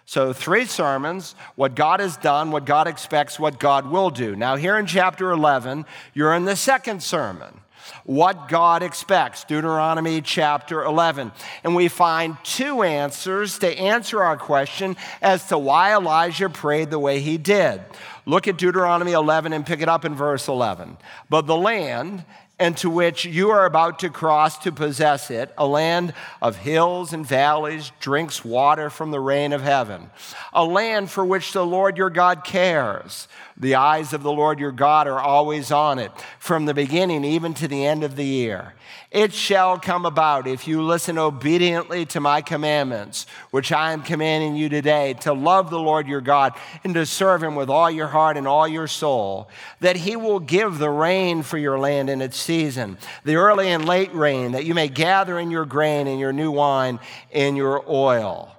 So, 0.07 0.35
three 0.35 0.67
sermons, 0.67 1.35
what 1.57 1.75
God 1.75 2.01
has 2.01 2.19
done, 2.19 2.51
what 2.51 2.67
God 2.67 2.87
expects, 2.87 3.41
what 3.41 3.59
God 3.59 3.91
will 3.91 4.11
do. 4.11 4.37
Now, 4.37 4.57
here 4.57 4.77
in 4.77 4.85
chapter 4.85 5.31
11, 5.31 5.87
you're 6.13 6.35
in 6.35 6.45
the 6.45 6.57
second 6.57 7.03
sermon 7.03 7.61
what 8.05 8.49
God 8.49 8.83
expects, 8.83 9.45
Deuteronomy 9.45 10.21
chapter 10.21 10.83
11. 10.83 11.33
And 11.63 11.75
we 11.75 11.89
find 11.89 12.37
two 12.43 12.83
answers 12.83 13.59
to 13.59 13.79
answer 13.79 14.23
our 14.23 14.37
question 14.37 14.97
as 15.23 15.49
to 15.49 15.59
why 15.59 15.95
Elijah 15.95 16.49
prayed 16.49 16.91
the 16.91 16.99
way 16.99 17.21
he 17.21 17.39
did. 17.39 17.81
Look 18.27 18.49
at 18.49 18.57
Deuteronomy 18.57 19.13
11 19.13 19.53
and 19.53 19.67
pick 19.67 19.81
it 19.81 19.89
up 19.89 20.05
in 20.05 20.15
verse 20.15 20.49
11. 20.49 20.97
But 21.29 21.47
the 21.47 21.57
land 21.57 22.25
and 22.59 22.77
to 22.77 22.89
which 22.89 23.25
you 23.25 23.51
are 23.51 23.65
about 23.67 23.99
to 23.99 24.11
cross 24.11 24.59
to 24.59 24.71
possess 24.71 25.31
it, 25.31 25.53
a 25.59 25.67
land 25.67 26.15
of 26.41 26.57
hills 26.57 27.13
and 27.13 27.27
valleys, 27.27 27.91
drinks 27.99 28.45
water 28.45 28.91
from 28.91 29.11
the 29.11 29.19
rain 29.19 29.53
of 29.53 29.61
heaven, 29.61 30.11
a 30.53 30.65
land 30.65 31.11
for 31.11 31.25
which 31.25 31.53
the 31.53 31.67
Lord 31.67 31.97
your 31.97 32.11
God 32.11 32.45
cares. 32.45 33.27
The 33.57 33.77
eyes 33.77 34.13
of 34.13 34.25
the 34.25 34.33
Lord 34.33 34.59
your 34.59 34.73
God 34.73 35.07
are 35.07 35.21
always 35.21 35.71
on 35.71 36.01
it, 36.01 36.11
from 36.41 36.67
the 36.67 36.75
beginning 36.75 37.25
even 37.25 37.55
to 37.55 37.69
the 37.69 37.87
end 37.87 38.03
of 38.03 38.17
the 38.17 38.25
year. 38.25 38.75
It 39.13 39.33
shall 39.33 39.79
come 39.79 40.05
about 40.05 40.49
if 40.49 40.67
you 40.67 40.83
listen 40.83 41.19
obediently 41.19 42.05
to 42.07 42.21
my 42.21 42.43
commandments, 42.43 43.27
which 43.53 43.71
I 43.71 43.93
am 43.93 44.03
commanding 44.03 44.57
you 44.57 44.69
today, 44.69 45.15
to 45.21 45.33
love 45.33 45.71
the 45.71 45.79
Lord 45.79 46.09
your 46.09 46.21
God 46.21 46.55
and 46.83 46.95
to 46.95 47.07
serve 47.07 47.45
him 47.45 47.55
with 47.55 47.71
all 47.71 47.89
your 47.89 48.09
heart 48.09 48.37
and 48.37 48.49
all 48.49 48.67
your 48.67 48.89
soul, 48.89 49.49
that 49.79 49.95
he 49.95 50.17
will 50.17 50.41
give 50.41 50.79
the 50.79 50.91
rain 50.91 51.45
for 51.45 51.57
your 51.57 51.79
land 51.79 52.11
in 52.11 52.21
its 52.21 52.37
season, 52.37 52.99
the 53.25 53.37
early 53.37 53.69
and 53.69 53.87
late 53.87 54.13
rain, 54.13 54.51
that 54.51 54.65
you 54.65 54.75
may 54.75 54.89
gather 54.89 55.39
in 55.39 55.53
your 55.53 55.65
grain 55.65 56.09
and 56.09 56.19
your 56.19 56.33
new 56.33 56.51
wine 56.51 56.99
and 57.33 57.57
your 57.57 57.89
oil. 57.89 58.51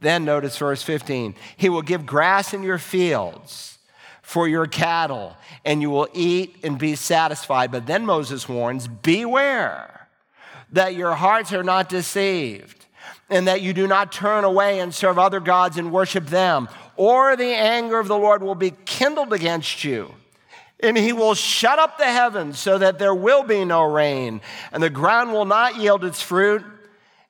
Then 0.00 0.24
notice 0.24 0.58
verse 0.58 0.82
15 0.82 1.36
He 1.56 1.68
will 1.68 1.82
give 1.82 2.04
grass 2.04 2.52
in 2.52 2.64
your 2.64 2.78
fields 2.78 3.77
for 4.28 4.46
your 4.46 4.66
cattle, 4.66 5.34
and 5.64 5.80
you 5.80 5.88
will 5.88 6.06
eat 6.12 6.54
and 6.62 6.78
be 6.78 6.94
satisfied. 6.94 7.72
But 7.72 7.86
then 7.86 8.04
Moses 8.04 8.46
warns 8.46 8.86
beware 8.86 10.06
that 10.70 10.94
your 10.94 11.14
hearts 11.14 11.50
are 11.54 11.62
not 11.62 11.88
deceived, 11.88 12.84
and 13.30 13.48
that 13.48 13.62
you 13.62 13.72
do 13.72 13.86
not 13.86 14.12
turn 14.12 14.44
away 14.44 14.80
and 14.80 14.94
serve 14.94 15.18
other 15.18 15.40
gods 15.40 15.78
and 15.78 15.90
worship 15.90 16.26
them, 16.26 16.68
or 16.94 17.36
the 17.36 17.54
anger 17.54 17.98
of 17.98 18.06
the 18.06 18.18
Lord 18.18 18.42
will 18.42 18.54
be 18.54 18.74
kindled 18.84 19.32
against 19.32 19.82
you. 19.82 20.14
And 20.78 20.98
he 20.98 21.14
will 21.14 21.34
shut 21.34 21.78
up 21.78 21.96
the 21.96 22.04
heavens 22.04 22.58
so 22.58 22.76
that 22.76 22.98
there 22.98 23.14
will 23.14 23.44
be 23.44 23.64
no 23.64 23.84
rain, 23.84 24.42
and 24.72 24.82
the 24.82 24.90
ground 24.90 25.32
will 25.32 25.46
not 25.46 25.76
yield 25.76 26.04
its 26.04 26.20
fruit, 26.20 26.62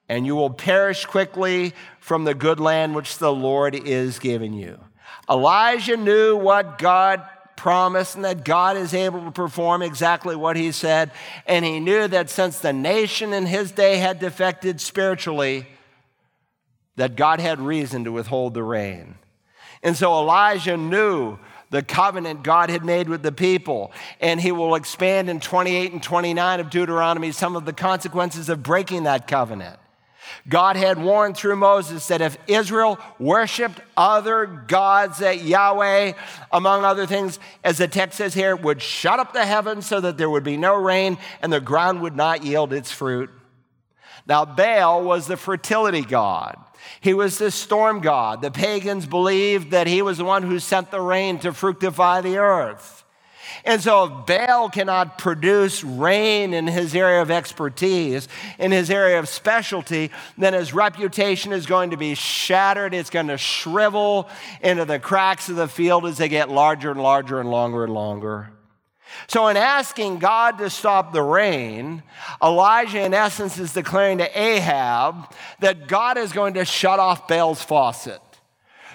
and 0.08 0.26
you 0.26 0.34
will 0.34 0.50
perish 0.50 1.06
quickly 1.06 1.74
from 2.00 2.24
the 2.24 2.34
good 2.34 2.58
land 2.58 2.96
which 2.96 3.18
the 3.18 3.32
Lord 3.32 3.76
is 3.76 4.18
giving 4.18 4.52
you. 4.52 4.80
Elijah 5.28 5.96
knew 5.96 6.36
what 6.36 6.78
God 6.78 7.22
promised 7.56 8.14
and 8.14 8.24
that 8.24 8.44
God 8.44 8.76
is 8.76 8.94
able 8.94 9.24
to 9.24 9.30
perform 9.30 9.82
exactly 9.82 10.36
what 10.36 10.56
he 10.56 10.72
said. 10.72 11.10
And 11.46 11.64
he 11.64 11.80
knew 11.80 12.06
that 12.08 12.30
since 12.30 12.60
the 12.60 12.72
nation 12.72 13.32
in 13.32 13.46
his 13.46 13.72
day 13.72 13.96
had 13.98 14.20
defected 14.20 14.80
spiritually, 14.80 15.66
that 16.96 17.16
God 17.16 17.40
had 17.40 17.60
reason 17.60 18.04
to 18.04 18.12
withhold 18.12 18.54
the 18.54 18.62
rain. 18.62 19.16
And 19.82 19.96
so 19.96 20.12
Elijah 20.12 20.76
knew 20.76 21.38
the 21.70 21.82
covenant 21.82 22.42
God 22.42 22.70
had 22.70 22.84
made 22.84 23.08
with 23.08 23.22
the 23.22 23.32
people. 23.32 23.92
And 24.20 24.40
he 24.40 24.52
will 24.52 24.74
expand 24.74 25.28
in 25.28 25.40
28 25.40 25.92
and 25.92 26.02
29 26.02 26.60
of 26.60 26.70
Deuteronomy 26.70 27.32
some 27.32 27.56
of 27.56 27.64
the 27.64 27.72
consequences 27.72 28.48
of 28.48 28.62
breaking 28.62 29.02
that 29.04 29.26
covenant. 29.26 29.78
God 30.48 30.76
had 30.76 31.02
warned 31.02 31.36
through 31.36 31.56
Moses 31.56 32.06
that 32.08 32.20
if 32.20 32.36
Israel 32.46 32.98
worshiped 33.18 33.80
other 33.96 34.46
gods, 34.46 35.18
that 35.18 35.42
Yahweh, 35.42 36.12
among 36.52 36.84
other 36.84 37.06
things, 37.06 37.38
as 37.64 37.78
the 37.78 37.88
text 37.88 38.18
says 38.18 38.34
here, 38.34 38.56
would 38.56 38.82
shut 38.82 39.20
up 39.20 39.32
the 39.32 39.46
heavens 39.46 39.86
so 39.86 40.00
that 40.00 40.18
there 40.18 40.30
would 40.30 40.44
be 40.44 40.56
no 40.56 40.74
rain 40.74 41.18
and 41.42 41.52
the 41.52 41.60
ground 41.60 42.00
would 42.02 42.16
not 42.16 42.44
yield 42.44 42.72
its 42.72 42.90
fruit. 42.90 43.30
Now, 44.26 44.44
Baal 44.44 45.02
was 45.02 45.26
the 45.26 45.36
fertility 45.36 46.02
god. 46.02 46.58
He 47.00 47.14
was 47.14 47.38
the 47.38 47.50
storm 47.50 48.00
god. 48.00 48.42
The 48.42 48.50
pagans 48.50 49.06
believed 49.06 49.70
that 49.70 49.86
he 49.86 50.02
was 50.02 50.18
the 50.18 50.24
one 50.24 50.42
who 50.42 50.58
sent 50.58 50.90
the 50.90 51.00
rain 51.00 51.38
to 51.40 51.52
fructify 51.52 52.20
the 52.20 52.38
earth. 52.38 52.97
And 53.64 53.82
so, 53.82 54.04
if 54.04 54.26
Baal 54.26 54.68
cannot 54.68 55.18
produce 55.18 55.82
rain 55.84 56.54
in 56.54 56.66
his 56.66 56.94
area 56.94 57.22
of 57.22 57.30
expertise, 57.30 58.28
in 58.58 58.72
his 58.72 58.90
area 58.90 59.18
of 59.18 59.28
specialty, 59.28 60.10
then 60.36 60.54
his 60.54 60.72
reputation 60.72 61.52
is 61.52 61.66
going 61.66 61.90
to 61.90 61.96
be 61.96 62.14
shattered. 62.14 62.94
It's 62.94 63.10
going 63.10 63.28
to 63.28 63.38
shrivel 63.38 64.28
into 64.60 64.84
the 64.84 64.98
cracks 64.98 65.48
of 65.48 65.56
the 65.56 65.68
field 65.68 66.06
as 66.06 66.18
they 66.18 66.28
get 66.28 66.48
larger 66.48 66.90
and 66.90 67.02
larger 67.02 67.40
and 67.40 67.50
longer 67.50 67.84
and 67.84 67.92
longer. 67.92 68.50
So, 69.26 69.48
in 69.48 69.56
asking 69.56 70.18
God 70.18 70.58
to 70.58 70.70
stop 70.70 71.12
the 71.12 71.22
rain, 71.22 72.02
Elijah, 72.42 73.02
in 73.04 73.14
essence, 73.14 73.58
is 73.58 73.72
declaring 73.72 74.18
to 74.18 74.38
Ahab 74.38 75.32
that 75.60 75.88
God 75.88 76.18
is 76.18 76.32
going 76.32 76.54
to 76.54 76.64
shut 76.64 76.98
off 76.98 77.26
Baal's 77.26 77.62
faucet 77.62 78.20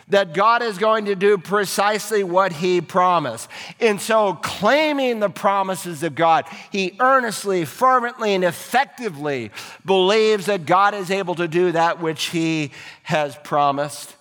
that 0.09 0.33
God 0.33 0.61
is 0.61 0.77
going 0.77 1.05
to 1.05 1.15
do 1.15 1.37
precisely 1.37 2.23
what 2.23 2.51
he 2.51 2.81
promised. 2.81 3.49
And 3.79 3.99
so, 3.99 4.33
claiming 4.33 5.19
the 5.19 5.29
promises 5.29 6.03
of 6.03 6.15
God, 6.15 6.45
he 6.71 6.95
earnestly, 6.99 7.65
fervently, 7.65 8.33
and 8.33 8.43
effectively 8.43 9.51
believes 9.85 10.47
that 10.47 10.65
God 10.65 10.93
is 10.93 11.11
able 11.11 11.35
to 11.35 11.47
do 11.47 11.71
that 11.71 12.01
which 12.01 12.25
he 12.25 12.71
has 13.03 13.37
promised. 13.43 14.15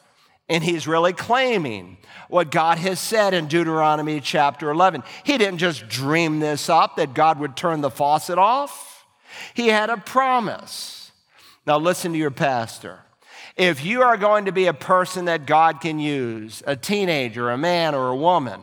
And 0.49 0.63
he's 0.63 0.87
really 0.87 1.13
claiming 1.13 1.97
what 2.29 2.51
God 2.51 2.79
has 2.79 2.99
said 2.99 3.35
in 3.35 3.47
Deuteronomy 3.47 4.21
chapter 4.21 4.71
11. 4.71 5.03
He 5.25 5.39
didn't 5.39 5.59
just 5.59 5.89
dream 5.89 6.41
this 6.41 6.69
up 6.69 6.97
that 6.97 7.15
God 7.15 7.39
would 7.39 7.57
turn 7.57 7.81
the 7.81 7.91
faucet 7.91 8.39
off, 8.39 9.07
he 9.55 9.69
had 9.69 9.91
a 9.91 9.97
promise. 9.97 11.11
Now, 11.67 11.79
listen 11.79 12.13
to 12.13 12.19
your 12.19 12.31
pastor. 12.31 13.01
If 13.63 13.85
you 13.85 14.03
are 14.03 14.17
going 14.17 14.47
to 14.47 14.53
be 14.53 14.67
a 14.67 14.75
person 14.75 15.27
that 15.27 15.47
God 15.47 15.81
can 15.81 16.01
use, 16.01 16.65
a 16.67 16.75
teenager, 16.75 17.49
a 17.49 17.57
man, 17.57 17.95
or 17.95 18.09
a 18.09 18.17
woman, 18.17 18.61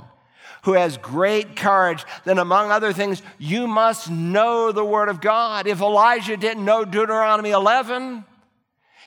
who 0.63 0.73
has 0.73 0.97
great 0.97 1.55
courage, 1.55 2.03
then 2.25 2.37
among 2.37 2.69
other 2.69 2.91
things, 2.91 3.21
you 3.37 3.65
must 3.65 4.11
know 4.11 4.73
the 4.73 4.83
Word 4.83 5.07
of 5.07 5.21
God. 5.21 5.67
If 5.67 5.79
Elijah 5.79 6.35
didn't 6.35 6.65
know 6.65 6.83
Deuteronomy 6.83 7.51
11, 7.51 8.25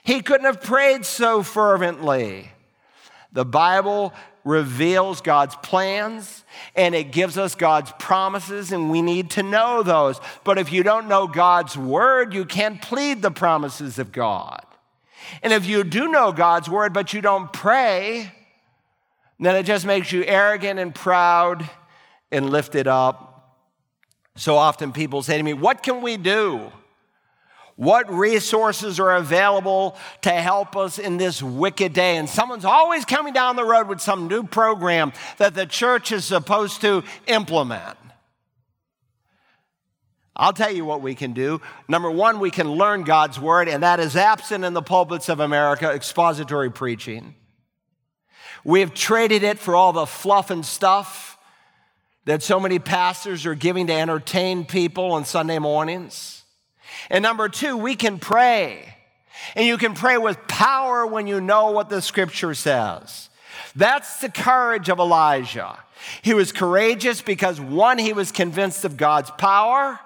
he 0.02 0.22
couldn't 0.22 0.46
have 0.46 0.62
prayed 0.62 1.04
so 1.04 1.42
fervently. 1.42 2.50
The 3.34 3.44
Bible 3.44 4.14
reveals 4.44 5.20
God's 5.20 5.56
plans 5.56 6.42
and 6.74 6.94
it 6.94 7.12
gives 7.12 7.36
us 7.36 7.54
God's 7.54 7.92
promises, 7.98 8.72
and 8.72 8.90
we 8.90 9.02
need 9.02 9.32
to 9.32 9.42
know 9.42 9.82
those. 9.82 10.18
But 10.42 10.56
if 10.56 10.72
you 10.72 10.84
don't 10.84 11.06
know 11.06 11.26
God's 11.26 11.76
Word, 11.76 12.32
you 12.32 12.46
can't 12.46 12.80
plead 12.80 13.20
the 13.20 13.30
promises 13.30 13.98
of 13.98 14.10
God. 14.10 14.64
And 15.42 15.52
if 15.52 15.66
you 15.66 15.84
do 15.84 16.08
know 16.08 16.32
God's 16.32 16.68
word, 16.68 16.92
but 16.92 17.12
you 17.12 17.20
don't 17.20 17.52
pray, 17.52 18.32
then 19.38 19.56
it 19.56 19.64
just 19.64 19.84
makes 19.84 20.12
you 20.12 20.24
arrogant 20.24 20.78
and 20.78 20.94
proud 20.94 21.68
and 22.30 22.50
lifted 22.50 22.86
up. 22.86 23.58
So 24.36 24.56
often 24.56 24.92
people 24.92 25.22
say 25.22 25.36
to 25.36 25.42
me, 25.42 25.52
What 25.52 25.82
can 25.82 26.02
we 26.02 26.16
do? 26.16 26.72
What 27.76 28.12
resources 28.12 29.00
are 29.00 29.16
available 29.16 29.96
to 30.22 30.30
help 30.30 30.76
us 30.76 30.98
in 30.98 31.16
this 31.16 31.42
wicked 31.42 31.92
day? 31.94 32.16
And 32.16 32.28
someone's 32.28 32.64
always 32.64 33.04
coming 33.04 33.32
down 33.32 33.56
the 33.56 33.64
road 33.64 33.88
with 33.88 34.00
some 34.00 34.28
new 34.28 34.44
program 34.44 35.12
that 35.38 35.54
the 35.54 35.66
church 35.66 36.12
is 36.12 36.24
supposed 36.24 36.82
to 36.82 37.02
implement. 37.26 37.96
I'll 40.34 40.52
tell 40.52 40.70
you 40.70 40.84
what 40.84 41.02
we 41.02 41.14
can 41.14 41.32
do. 41.34 41.60
Number 41.88 42.10
one, 42.10 42.40
we 42.40 42.50
can 42.50 42.70
learn 42.70 43.02
God's 43.02 43.38
word, 43.38 43.68
and 43.68 43.82
that 43.82 44.00
is 44.00 44.16
absent 44.16 44.64
in 44.64 44.72
the 44.72 44.82
pulpits 44.82 45.28
of 45.28 45.40
America 45.40 45.90
expository 45.90 46.70
preaching. 46.70 47.34
We 48.64 48.80
have 48.80 48.94
traded 48.94 49.42
it 49.42 49.58
for 49.58 49.74
all 49.74 49.92
the 49.92 50.06
fluff 50.06 50.50
and 50.50 50.64
stuff 50.64 51.36
that 52.24 52.42
so 52.42 52.60
many 52.60 52.78
pastors 52.78 53.44
are 53.46 53.54
giving 53.54 53.88
to 53.88 53.92
entertain 53.92 54.64
people 54.64 55.12
on 55.12 55.24
Sunday 55.24 55.58
mornings. 55.58 56.44
And 57.10 57.22
number 57.22 57.48
two, 57.48 57.76
we 57.76 57.96
can 57.96 58.18
pray. 58.18 58.94
And 59.56 59.66
you 59.66 59.76
can 59.76 59.94
pray 59.94 60.18
with 60.18 60.46
power 60.46 61.04
when 61.04 61.26
you 61.26 61.40
know 61.40 61.72
what 61.72 61.88
the 61.88 62.00
scripture 62.00 62.54
says. 62.54 63.28
That's 63.74 64.20
the 64.20 64.30
courage 64.30 64.88
of 64.88 64.98
Elijah. 64.98 65.78
He 66.22 66.34
was 66.34 66.52
courageous 66.52 67.22
because 67.22 67.60
one, 67.60 67.98
he 67.98 68.12
was 68.12 68.30
convinced 68.30 68.84
of 68.84 68.96
God's 68.96 69.30
power. 69.32 69.98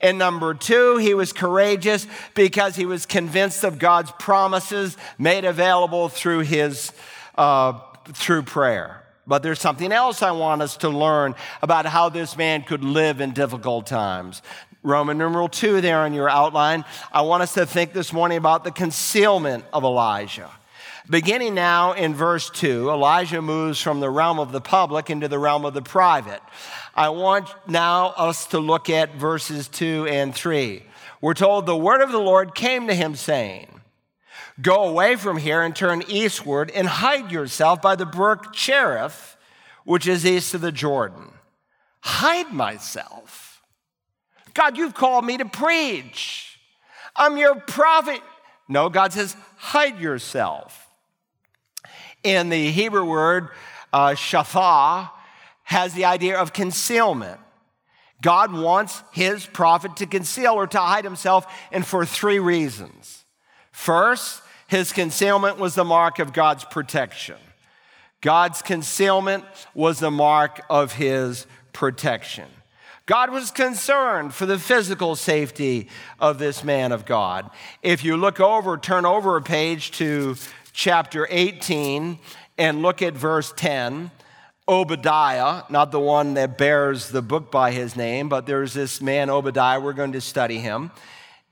And 0.00 0.18
number 0.18 0.54
two, 0.54 0.96
he 0.96 1.14
was 1.14 1.32
courageous 1.32 2.06
because 2.34 2.76
he 2.76 2.86
was 2.86 3.06
convinced 3.06 3.64
of 3.64 3.78
God's 3.78 4.12
promises 4.12 4.96
made 5.18 5.44
available 5.44 6.08
through 6.08 6.40
his 6.40 6.92
uh, 7.36 7.78
through 8.12 8.42
prayer. 8.42 9.02
But 9.26 9.42
there's 9.42 9.60
something 9.60 9.90
else 9.90 10.22
I 10.22 10.30
want 10.30 10.62
us 10.62 10.76
to 10.78 10.88
learn 10.88 11.34
about 11.60 11.86
how 11.86 12.08
this 12.08 12.36
man 12.36 12.62
could 12.62 12.84
live 12.84 13.20
in 13.20 13.32
difficult 13.32 13.86
times. 13.86 14.40
Roman 14.82 15.18
numeral 15.18 15.48
two 15.48 15.80
there 15.80 16.06
in 16.06 16.12
your 16.12 16.28
outline. 16.28 16.84
I 17.12 17.22
want 17.22 17.42
us 17.42 17.54
to 17.54 17.66
think 17.66 17.92
this 17.92 18.12
morning 18.12 18.38
about 18.38 18.62
the 18.62 18.70
concealment 18.70 19.64
of 19.72 19.82
Elijah. 19.82 20.50
Beginning 21.08 21.54
now 21.54 21.92
in 21.92 22.14
verse 22.14 22.50
2, 22.50 22.90
Elijah 22.90 23.40
moves 23.40 23.80
from 23.80 24.00
the 24.00 24.10
realm 24.10 24.40
of 24.40 24.50
the 24.50 24.60
public 24.60 25.08
into 25.08 25.28
the 25.28 25.38
realm 25.38 25.64
of 25.64 25.72
the 25.72 25.82
private. 25.82 26.40
I 26.94 27.10
want 27.10 27.48
now 27.68 28.08
us 28.16 28.46
to 28.48 28.58
look 28.58 28.90
at 28.90 29.14
verses 29.14 29.68
2 29.68 30.08
and 30.10 30.34
3. 30.34 30.82
We're 31.20 31.34
told 31.34 31.66
the 31.66 31.76
word 31.76 32.00
of 32.00 32.10
the 32.10 32.18
Lord 32.18 32.56
came 32.56 32.88
to 32.88 32.94
him 32.94 33.14
saying, 33.14 33.80
Go 34.60 34.88
away 34.88 35.16
from 35.16 35.36
here 35.36 35.62
and 35.62 35.76
turn 35.76 36.02
eastward 36.08 36.70
and 36.70 36.88
hide 36.88 37.30
yourself 37.30 37.80
by 37.80 37.94
the 37.94 38.06
brook 38.06 38.52
Cherith, 38.52 39.36
which 39.84 40.08
is 40.08 40.26
east 40.26 40.54
of 40.54 40.60
the 40.60 40.72
Jordan. 40.72 41.30
Hide 42.00 42.52
myself. 42.52 43.62
God, 44.54 44.76
you've 44.76 44.94
called 44.94 45.24
me 45.24 45.36
to 45.36 45.44
preach. 45.44 46.58
I'm 47.14 47.36
your 47.36 47.54
prophet. 47.60 48.20
No, 48.68 48.88
God 48.88 49.12
says, 49.12 49.36
hide 49.56 50.00
yourself. 50.00 50.85
In 52.26 52.48
the 52.48 52.72
Hebrew 52.72 53.04
word, 53.04 53.50
uh, 53.92 54.16
has 55.62 55.94
the 55.94 56.04
idea 56.06 56.36
of 56.36 56.52
concealment. 56.52 57.38
God 58.20 58.52
wants 58.52 59.04
his 59.12 59.46
prophet 59.46 59.94
to 59.98 60.06
conceal 60.06 60.54
or 60.54 60.66
to 60.66 60.78
hide 60.80 61.04
himself, 61.04 61.46
and 61.70 61.86
for 61.86 62.04
three 62.04 62.40
reasons. 62.40 63.24
First, 63.70 64.42
his 64.66 64.92
concealment 64.92 65.60
was 65.60 65.76
the 65.76 65.84
mark 65.84 66.18
of 66.18 66.32
God's 66.32 66.64
protection. 66.64 67.36
God's 68.20 68.60
concealment 68.60 69.44
was 69.72 70.00
the 70.00 70.10
mark 70.10 70.62
of 70.68 70.94
his 70.94 71.46
protection. 71.72 72.48
God 73.06 73.30
was 73.30 73.52
concerned 73.52 74.34
for 74.34 74.46
the 74.46 74.58
physical 74.58 75.14
safety 75.14 75.86
of 76.18 76.40
this 76.40 76.64
man 76.64 76.90
of 76.90 77.06
God. 77.06 77.48
If 77.82 78.02
you 78.02 78.16
look 78.16 78.40
over, 78.40 78.76
turn 78.76 79.04
over 79.04 79.36
a 79.36 79.42
page 79.42 79.92
to 79.92 80.34
chapter 80.76 81.26
18 81.30 82.18
and 82.58 82.82
look 82.82 83.00
at 83.00 83.14
verse 83.14 83.52
10. 83.56 84.10
Obadiah, 84.68 85.62
not 85.70 85.90
the 85.90 86.00
one 86.00 86.34
that 86.34 86.58
bears 86.58 87.08
the 87.08 87.22
book 87.22 87.50
by 87.50 87.70
his 87.70 87.96
name, 87.96 88.28
but 88.28 88.46
there's 88.46 88.74
this 88.74 89.00
man, 89.00 89.30
Obadiah. 89.30 89.80
We're 89.80 89.94
going 89.94 90.12
to 90.12 90.20
study 90.20 90.58
him. 90.58 90.90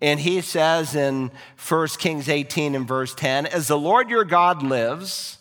And 0.02 0.20
he 0.20 0.40
says 0.40 0.94
in 0.94 1.30
1 1.66 1.88
Kings 1.98 2.28
18 2.28 2.74
and 2.74 2.86
verse 2.86 3.14
10 3.14 3.46
As 3.46 3.68
the 3.68 3.78
Lord 3.78 4.10
your 4.10 4.24
God 4.24 4.62
lives, 4.62 5.38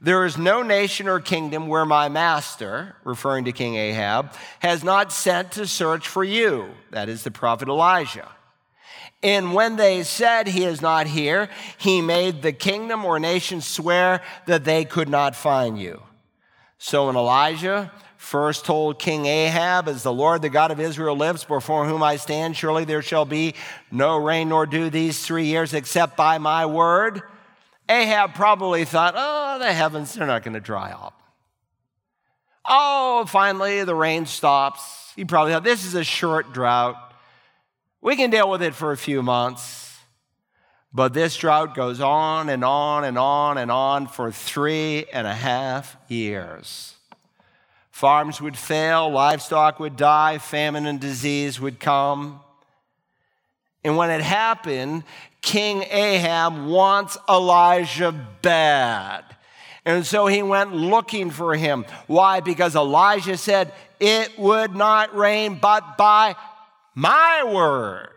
there 0.00 0.24
is 0.24 0.36
no 0.36 0.62
nation 0.62 1.06
or 1.06 1.20
kingdom 1.20 1.68
where 1.68 1.84
my 1.84 2.08
master, 2.08 2.96
referring 3.04 3.44
to 3.44 3.52
King 3.52 3.76
Ahab, 3.76 4.32
has 4.58 4.82
not 4.82 5.12
sent 5.12 5.52
to 5.52 5.66
search 5.66 6.08
for 6.08 6.24
you. 6.24 6.70
That 6.90 7.08
is 7.08 7.22
the 7.22 7.30
prophet 7.30 7.68
Elijah. 7.68 8.28
And 9.22 9.54
when 9.54 9.76
they 9.76 10.02
said 10.02 10.48
he 10.48 10.64
is 10.64 10.82
not 10.82 11.06
here, 11.06 11.48
he 11.78 12.00
made 12.00 12.42
the 12.42 12.52
kingdom 12.52 13.04
or 13.04 13.20
nation 13.20 13.60
swear 13.60 14.20
that 14.46 14.64
they 14.64 14.84
could 14.84 15.08
not 15.08 15.36
find 15.36 15.78
you. 15.78 16.02
So 16.78 17.06
when 17.06 17.16
Elijah 17.16 17.92
first 18.16 18.64
told 18.64 18.98
King 18.98 19.26
Ahab, 19.26 19.88
As 19.88 20.02
the 20.02 20.12
Lord, 20.12 20.42
the 20.42 20.48
God 20.48 20.72
of 20.72 20.80
Israel, 20.80 21.16
lives, 21.16 21.44
before 21.44 21.86
whom 21.86 22.02
I 22.02 22.16
stand, 22.16 22.56
surely 22.56 22.84
there 22.84 23.02
shall 23.02 23.24
be 23.24 23.54
no 23.92 24.16
rain 24.16 24.48
nor 24.48 24.66
dew 24.66 24.90
these 24.90 25.24
three 25.24 25.46
years 25.46 25.74
except 25.74 26.16
by 26.16 26.38
my 26.38 26.66
word. 26.66 27.22
Ahab 27.88 28.34
probably 28.34 28.84
thought, 28.84 29.14
Oh, 29.16 29.58
the 29.60 29.72
heavens, 29.72 30.14
they're 30.14 30.26
not 30.26 30.42
going 30.42 30.54
to 30.54 30.60
dry 30.60 30.90
up. 30.90 31.20
Oh, 32.64 33.24
finally, 33.28 33.84
the 33.84 33.94
rain 33.94 34.26
stops. 34.26 35.12
He 35.14 35.24
probably 35.24 35.52
thought, 35.52 35.64
This 35.64 35.84
is 35.84 35.94
a 35.94 36.04
short 36.04 36.52
drought. 36.52 37.11
We 38.02 38.16
can 38.16 38.30
deal 38.30 38.50
with 38.50 38.62
it 38.62 38.74
for 38.74 38.90
a 38.90 38.96
few 38.96 39.22
months. 39.22 39.96
But 40.92 41.14
this 41.14 41.36
drought 41.36 41.74
goes 41.74 42.00
on 42.00 42.48
and 42.48 42.64
on 42.64 43.04
and 43.04 43.16
on 43.16 43.56
and 43.56 43.70
on 43.70 44.08
for 44.08 44.30
three 44.32 45.06
and 45.12 45.26
a 45.26 45.32
half 45.32 45.96
years. 46.08 46.96
Farms 47.90 48.40
would 48.40 48.58
fail, 48.58 49.08
livestock 49.08 49.78
would 49.78 49.96
die, 49.96 50.38
famine 50.38 50.84
and 50.86 51.00
disease 51.00 51.60
would 51.60 51.78
come. 51.78 52.40
And 53.84 53.96
when 53.96 54.10
it 54.10 54.20
happened, 54.20 55.04
King 55.40 55.84
Ahab 55.84 56.66
wants 56.66 57.16
Elijah 57.28 58.12
bad. 58.42 59.24
And 59.84 60.04
so 60.04 60.26
he 60.26 60.42
went 60.42 60.74
looking 60.74 61.30
for 61.30 61.54
him. 61.54 61.86
Why? 62.06 62.40
Because 62.40 62.76
Elijah 62.76 63.36
said, 63.36 63.72
It 63.98 64.38
would 64.38 64.74
not 64.74 65.14
rain 65.16 65.58
but 65.60 65.96
by 65.96 66.36
my 66.94 67.44
word. 67.44 68.08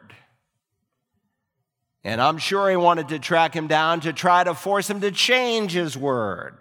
And 2.04 2.22
I'm 2.22 2.38
sure 2.38 2.70
he 2.70 2.76
wanted 2.76 3.10
to 3.10 3.20
track 3.20 3.56
him 3.56 3.68
down 3.68 4.02
to 4.02 4.14
try 4.14 4.44
to 4.44 4.54
force 4.54 4.90
him 4.90 5.02
to 5.02 5.12
change 5.12 5.72
his 5.72 5.98
word. 5.98 6.56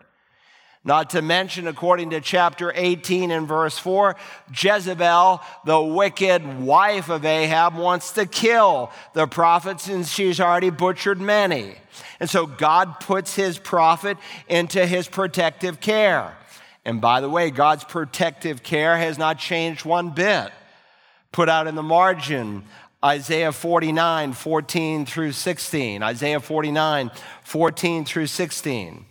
Not 0.87 1.11
to 1.11 1.23
mention, 1.23 1.67
according 1.67 2.11
to 2.11 2.21
chapter 2.21 2.71
18 2.75 3.31
and 3.31 3.49
verse 3.49 3.79
4, 3.79 4.17
Jezebel, 4.55 5.41
the 5.65 5.81
wicked 5.81 6.61
wife 6.61 7.09
of 7.09 7.25
Ahab, 7.25 7.77
wants 7.77 8.13
to 8.13 8.27
kill 8.27 8.91
the 9.15 9.27
prophets, 9.27 9.89
and 9.89 10.07
she's 10.07 10.41
already 10.41 10.69
butchered 10.69 11.21
many. 11.21 11.77
And 12.21 12.29
so 12.29 12.47
God 12.47 13.01
puts 13.01 13.35
his 13.35 13.59
prophet 13.59 14.19
into 14.47 14.87
his 14.87 15.09
protective 15.09 15.81
care. 15.81 16.37
And 16.85 17.01
by 17.01 17.23
the 17.23 17.31
way, 17.31 17.51
God's 17.51 17.85
protective 17.85 18.63
care 18.63 18.99
has 18.99 19.17
not 19.17 19.39
changed 19.39 19.87
one 19.87 20.11
bit. 20.11 20.53
Put 21.35 21.49
out 21.49 21.67
in 21.67 21.75
the 21.75 21.83
margin, 21.83 22.63
Isaiah 23.05 23.51
49, 23.51 24.35
14 24.35 25.05
through 25.05 25.33
16. 25.33 26.01
Isaiah 26.01 26.39
49, 26.39 27.11
14 27.43 28.05
through 28.05 28.29
16. 28.29 29.05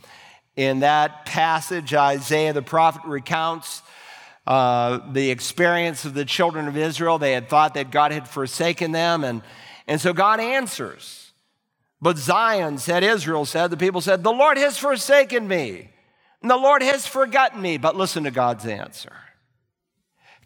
In 0.56 0.80
that 0.80 1.26
passage, 1.26 1.94
Isaiah 1.94 2.54
the 2.54 2.62
prophet 2.62 3.02
recounts 3.04 3.82
uh, 4.48 5.00
the 5.12 5.32
experience 5.32 6.06
of 6.06 6.14
the 6.14 6.24
children 6.24 6.70
of 6.70 6.78
Israel. 6.78 7.18
They 7.18 7.34
had 7.34 7.50
thought 7.50 7.74
that 7.74 7.92
God 7.92 8.14
had 8.14 8.30
forsaken 8.30 8.94
them, 8.94 9.26
and, 9.26 9.42
and 9.86 10.00
so 10.00 10.14
God 10.14 10.40
answers. 10.40 11.34
But 12.02 12.18
Zion 12.18 12.78
said, 12.78 13.04
Israel 13.04 13.44
said, 13.44 13.70
the 13.70 13.76
people 13.76 14.00
said, 14.00 14.24
The 14.24 14.32
Lord 14.32 14.58
has 14.58 14.78
forsaken 14.78 15.46
me, 15.46 15.90
and 16.42 16.50
the 16.50 16.56
Lord 16.56 16.84
has 16.84 17.06
forgotten 17.06 17.62
me. 17.62 17.76
But 17.76 17.98
listen 17.98 18.24
to 18.24 18.32
God's 18.32 18.66
answer. 18.66 19.12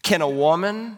Can 0.01 0.23
a 0.23 0.30
woman 0.30 0.97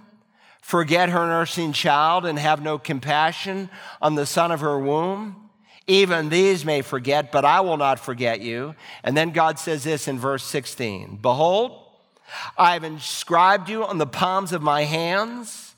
forget 0.70 1.10
her 1.10 1.26
nursing 1.26 1.74
child 1.74 2.28
and 2.28 2.38
have 2.38 2.62
no 2.62 2.78
compassion 2.78 3.72
on 4.04 4.14
the 4.14 4.26
son 4.26 4.52
of 4.52 4.60
her 4.60 4.78
womb? 4.78 5.50
Even 5.88 6.30
these 6.30 6.64
may 6.64 6.84
forget, 6.84 7.32
but 7.32 7.44
I 7.44 7.62
will 7.62 7.78
not 7.78 8.00
forget 8.00 8.40
you. 8.40 8.76
And 9.04 9.18
then 9.18 9.32
God 9.32 9.58
says 9.58 9.84
this 9.84 10.08
in 10.08 10.20
verse 10.20 10.44
16 10.44 11.18
Behold, 11.24 11.84
I 12.56 12.74
have 12.74 12.84
inscribed 12.84 13.68
you 13.68 13.84
on 13.84 13.98
the 13.98 14.06
palms 14.06 14.54
of 14.54 14.62
my 14.62 14.84
hands. 14.84 15.74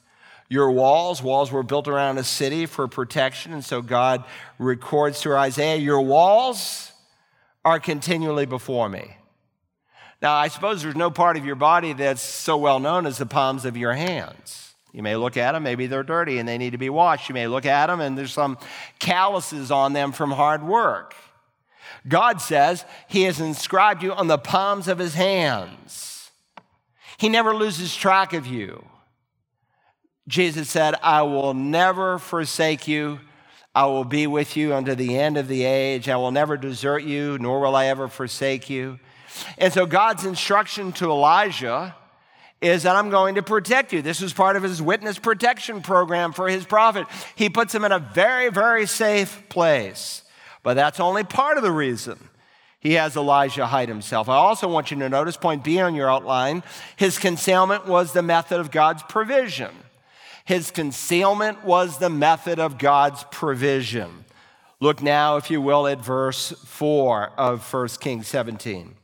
Your 0.49 0.69
walls, 0.69 1.23
walls 1.23 1.53
were 1.53 1.63
built 1.63 1.87
around 1.87 2.17
a 2.17 2.25
city 2.25 2.65
for 2.65 2.89
protection. 2.89 3.53
And 3.53 3.63
so 3.63 3.81
God 3.81 4.25
records 4.59 5.21
through 5.21 5.37
Isaiah, 5.37 5.77
Your 5.77 6.01
walls 6.01 6.91
are 7.63 7.79
continually 7.79 8.45
before 8.45 8.89
me. 8.89 9.15
Now, 10.21 10.33
I 10.35 10.49
suppose 10.49 10.83
there's 10.83 10.97
no 10.97 11.11
part 11.11 11.37
of 11.37 11.45
your 11.45 11.55
body 11.55 11.93
that's 11.93 12.21
so 12.21 12.57
well 12.57 12.81
known 12.81 13.05
as 13.05 13.17
the 13.17 13.25
palms 13.25 13.63
of 13.63 13.77
your 13.77 13.93
hands. 13.93 14.70
You 14.93 15.03
may 15.03 15.15
look 15.15 15.37
at 15.37 15.53
them, 15.53 15.63
maybe 15.63 15.87
they're 15.87 16.03
dirty 16.03 16.37
and 16.37 16.47
they 16.47 16.57
need 16.57 16.71
to 16.71 16.77
be 16.77 16.89
washed. 16.89 17.29
You 17.29 17.35
may 17.35 17.47
look 17.47 17.65
at 17.65 17.87
them 17.87 18.01
and 18.01 18.17
there's 18.17 18.33
some 18.33 18.57
calluses 18.99 19.71
on 19.71 19.93
them 19.93 20.11
from 20.11 20.31
hard 20.31 20.63
work. 20.63 21.15
God 22.07 22.41
says 22.41 22.83
He 23.07 23.23
has 23.23 23.39
inscribed 23.39 24.03
you 24.03 24.13
on 24.13 24.27
the 24.27 24.37
palms 24.37 24.87
of 24.87 24.97
His 24.97 25.13
hands. 25.13 26.31
He 27.17 27.29
never 27.29 27.55
loses 27.55 27.95
track 27.95 28.33
of 28.33 28.47
you. 28.47 28.85
Jesus 30.27 30.69
said, 30.69 30.95
I 31.03 31.21
will 31.23 31.53
never 31.53 32.17
forsake 32.17 32.87
you. 32.87 33.19
I 33.73 33.85
will 33.85 34.03
be 34.03 34.27
with 34.27 34.57
you 34.57 34.73
unto 34.73 34.95
the 34.95 35.17
end 35.17 35.37
of 35.37 35.47
the 35.47 35.63
age. 35.63 36.09
I 36.09 36.17
will 36.17 36.31
never 36.31 36.57
desert 36.57 37.03
you, 37.03 37.37
nor 37.39 37.61
will 37.61 37.75
I 37.75 37.85
ever 37.85 38.07
forsake 38.07 38.69
you. 38.69 38.99
And 39.57 39.71
so 39.71 39.85
God's 39.85 40.25
instruction 40.25 40.91
to 40.93 41.05
Elijah 41.09 41.95
is 42.61 42.83
that 42.83 42.95
I'm 42.95 43.09
going 43.09 43.35
to 43.35 43.41
protect 43.41 43.91
you. 43.91 44.01
This 44.01 44.21
was 44.21 44.33
part 44.33 44.55
of 44.55 44.63
his 44.63 44.81
witness 44.81 45.17
protection 45.17 45.81
program 45.81 46.31
for 46.31 46.47
his 46.47 46.63
prophet. 46.63 47.07
He 47.35 47.49
puts 47.49 47.73
him 47.73 47.83
in 47.83 47.91
a 47.91 47.99
very, 47.99 48.49
very 48.49 48.85
safe 48.85 49.43
place. 49.49 50.21
But 50.63 50.75
that's 50.75 50.99
only 50.99 51.23
part 51.23 51.57
of 51.57 51.63
the 51.63 51.71
reason 51.71 52.19
he 52.79 52.93
has 52.93 53.15
Elijah 53.15 53.65
hide 53.65 53.89
himself. 53.89 54.29
I 54.29 54.35
also 54.35 54.67
want 54.67 54.91
you 54.91 54.97
to 54.99 55.09
notice 55.09 55.37
point 55.37 55.63
B 55.63 55.79
on 55.79 55.95
your 55.95 56.09
outline 56.09 56.63
his 56.95 57.17
concealment 57.17 57.87
was 57.87 58.13
the 58.13 58.23
method 58.23 58.59
of 58.59 58.71
God's 58.71 59.03
provision. 59.03 59.71
His 60.45 60.71
concealment 60.71 61.63
was 61.63 61.99
the 61.99 62.09
method 62.09 62.59
of 62.59 62.77
God's 62.77 63.23
provision. 63.31 64.25
Look 64.79 65.01
now, 65.01 65.37
if 65.37 65.51
you 65.51 65.61
will, 65.61 65.85
at 65.85 66.03
verse 66.03 66.51
4 66.65 67.33
of 67.37 67.71
1 67.71 67.87
Kings 67.99 68.27
17. 68.27 68.95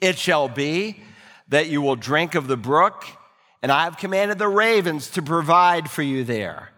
It 0.00 0.18
shall 0.18 0.48
be 0.48 1.00
that 1.48 1.68
you 1.68 1.80
will 1.80 1.96
drink 1.96 2.34
of 2.34 2.46
the 2.46 2.56
brook, 2.56 3.04
and 3.62 3.72
I 3.72 3.84
have 3.84 3.98
commanded 3.98 4.38
the 4.38 4.48
ravens 4.48 5.10
to 5.10 5.22
provide 5.22 5.90
for 5.90 6.02
you 6.02 6.24
there. 6.24 6.70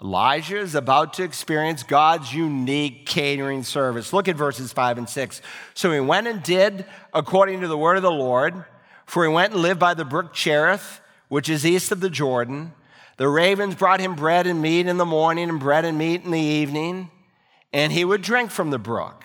Elijah 0.00 0.58
is 0.58 0.76
about 0.76 1.14
to 1.14 1.24
experience 1.24 1.82
God's 1.82 2.32
unique 2.32 3.04
catering 3.04 3.64
service. 3.64 4.12
Look 4.12 4.28
at 4.28 4.36
verses 4.36 4.72
5 4.72 4.98
and 4.98 5.08
6. 5.08 5.42
So 5.74 5.90
he 5.90 5.98
went 5.98 6.28
and 6.28 6.40
did 6.42 6.84
according 7.12 7.62
to 7.62 7.68
the 7.68 7.78
word 7.78 7.96
of 7.96 8.02
the 8.02 8.10
Lord, 8.10 8.64
for 9.06 9.24
he 9.24 9.32
went 9.32 9.54
and 9.54 9.62
lived 9.62 9.80
by 9.80 9.94
the 9.94 10.04
brook 10.04 10.32
Cherith, 10.32 11.00
which 11.28 11.48
is 11.48 11.66
east 11.66 11.90
of 11.90 12.00
the 12.00 12.10
Jordan. 12.10 12.72
The 13.16 13.28
ravens 13.28 13.74
brought 13.74 13.98
him 13.98 14.14
bread 14.14 14.46
and 14.46 14.62
meat 14.62 14.86
in 14.86 14.98
the 14.98 15.04
morning 15.04 15.48
and 15.48 15.58
bread 15.58 15.84
and 15.84 15.98
meat 15.98 16.24
in 16.24 16.30
the 16.30 16.38
evening, 16.38 17.10
and 17.72 17.92
he 17.92 18.04
would 18.04 18.22
drink 18.22 18.52
from 18.52 18.70
the 18.70 18.78
brook. 18.78 19.24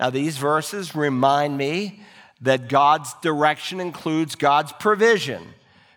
Now, 0.00 0.10
these 0.10 0.36
verses 0.36 0.96
remind 0.96 1.56
me 1.56 2.02
that 2.42 2.68
God's 2.68 3.14
direction 3.22 3.80
includes 3.80 4.34
God's 4.34 4.72
provision. 4.72 5.42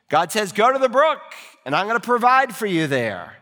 God 0.10 0.32
says, 0.32 0.52
Go 0.52 0.72
to 0.72 0.80
the 0.80 0.90
brook, 0.90 1.20
and 1.66 1.76
I'm 1.76 1.88
going 1.88 2.00
to 2.00 2.06
provide 2.06 2.56
for 2.56 2.68
you 2.68 2.88
there. 2.88 3.36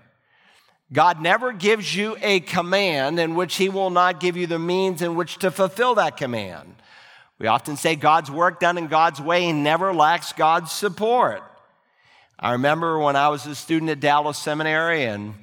God 0.91 1.22
never 1.22 1.51
gives 1.51 1.95
you 1.95 2.16
a 2.22 2.39
command 2.39 3.20
in 3.20 3.36
which 3.36 3.56
He 3.56 3.70
will 3.70 3.89
not 3.89 4.20
give 4.20 4.38
you 4.38 4.47
the 4.47 4.60
means 4.60 5.01
in 5.01 5.16
which 5.16 5.38
to 5.39 5.51
fulfill 5.51 5.95
that 5.95 6.18
command. 6.18 6.76
We 7.39 7.47
often 7.47 7.76
say 7.76 7.95
God's 7.95 8.32
work 8.32 8.60
done 8.60 8.78
in 8.78 8.88
God's 8.88 9.20
way 9.20 9.51
never 9.51 9.93
lacks 9.93 10.32
God's 10.34 10.72
support. 10.72 11.43
I 12.39 12.54
remember 12.54 12.99
when 12.99 13.16
I 13.16 13.30
was 13.30 13.45
a 13.45 13.56
student 13.56 13.91
at 13.91 13.99
Dallas 13.99 14.38
Seminary 14.38 15.04
and 15.04 15.34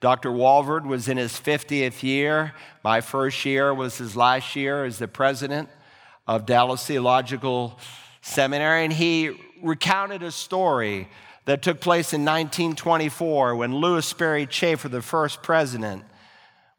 Dr. 0.00 0.30
Walvoord 0.30 0.84
was 0.86 1.08
in 1.08 1.16
his 1.16 1.32
50th 1.32 2.02
year. 2.02 2.52
My 2.84 3.00
first 3.00 3.44
year 3.44 3.72
was 3.72 3.96
his 3.96 4.16
last 4.16 4.56
year 4.56 4.84
as 4.84 4.98
the 4.98 5.08
president 5.08 5.68
of 6.26 6.46
Dallas 6.46 6.84
Theological 6.84 7.78
Seminary, 8.20 8.84
and 8.84 8.92
he 8.92 9.40
recounted 9.62 10.22
a 10.22 10.32
story 10.32 11.08
that 11.44 11.62
took 11.62 11.80
place 11.80 12.12
in 12.12 12.22
1924 12.22 13.54
when 13.54 13.74
Lewis 13.74 14.06
Sperry 14.06 14.46
Chafer, 14.46 14.88
the 14.88 15.00
first 15.00 15.42
president, 15.42 16.04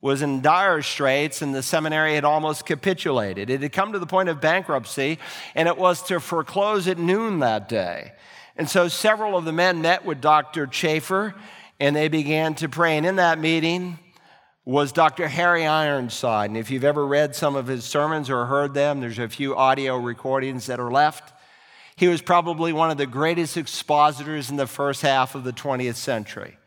was 0.02 0.22
in 0.22 0.42
dire 0.42 0.82
straits 0.82 1.42
and 1.42 1.56
the 1.56 1.64
seminary 1.64 2.16
had 2.16 2.24
almost 2.24 2.66
capitulated. 2.66 3.50
It 3.50 3.62
had 3.62 3.72
come 3.72 3.94
to 3.94 4.00
the 4.00 4.06
point 4.06 4.30
of 4.30 4.40
bankruptcy 4.40 5.18
and 5.56 5.68
it 5.68 5.78
was 5.78 6.04
to 6.04 6.20
foreclose 6.20 6.88
at 6.88 6.98
noon 6.98 7.40
that 7.40 7.68
day. 7.68 8.14
And 8.58 8.70
so 8.70 8.88
several 8.88 9.38
of 9.38 9.46
the 9.46 9.52
men 9.52 9.82
met 9.82 10.06
with 10.06 10.22
Dr. 10.22 10.68
Chafer 10.68 11.34
and 11.80 11.96
they 11.96 12.10
began 12.10 12.54
to 12.56 12.70
pray. 12.70 12.98
And 12.98 13.06
in 13.06 13.16
that 13.16 13.40
meeting, 13.40 14.00
was 14.68 14.92
Dr. 14.92 15.30
Harry 15.30 15.66
Ironside. 15.66 16.50
And 16.50 16.58
if 16.58 16.70
you've 16.70 16.84
ever 16.84 17.08
read 17.08 17.34
some 17.34 17.56
of 17.56 17.68
his 17.68 17.86
sermons 17.86 18.30
or 18.30 18.48
heard 18.48 18.74
them, 18.74 19.00
there's 19.00 19.18
a 19.18 19.30
few 19.30 19.56
audio 19.56 19.96
recordings 19.96 20.66
that 20.66 20.78
are 20.78 20.92
left. 20.92 21.32
He 21.96 22.10
was 22.10 22.22
probably 22.22 22.74
one 22.74 22.92
of 22.92 22.98
the 22.98 23.06
greatest 23.06 23.56
expositors 23.56 24.50
in 24.50 24.58
the 24.58 24.68
first 24.68 25.04
half 25.04 25.36
of 25.36 25.46
the 25.46 25.54
20th 25.54 25.96
century. 25.96 26.58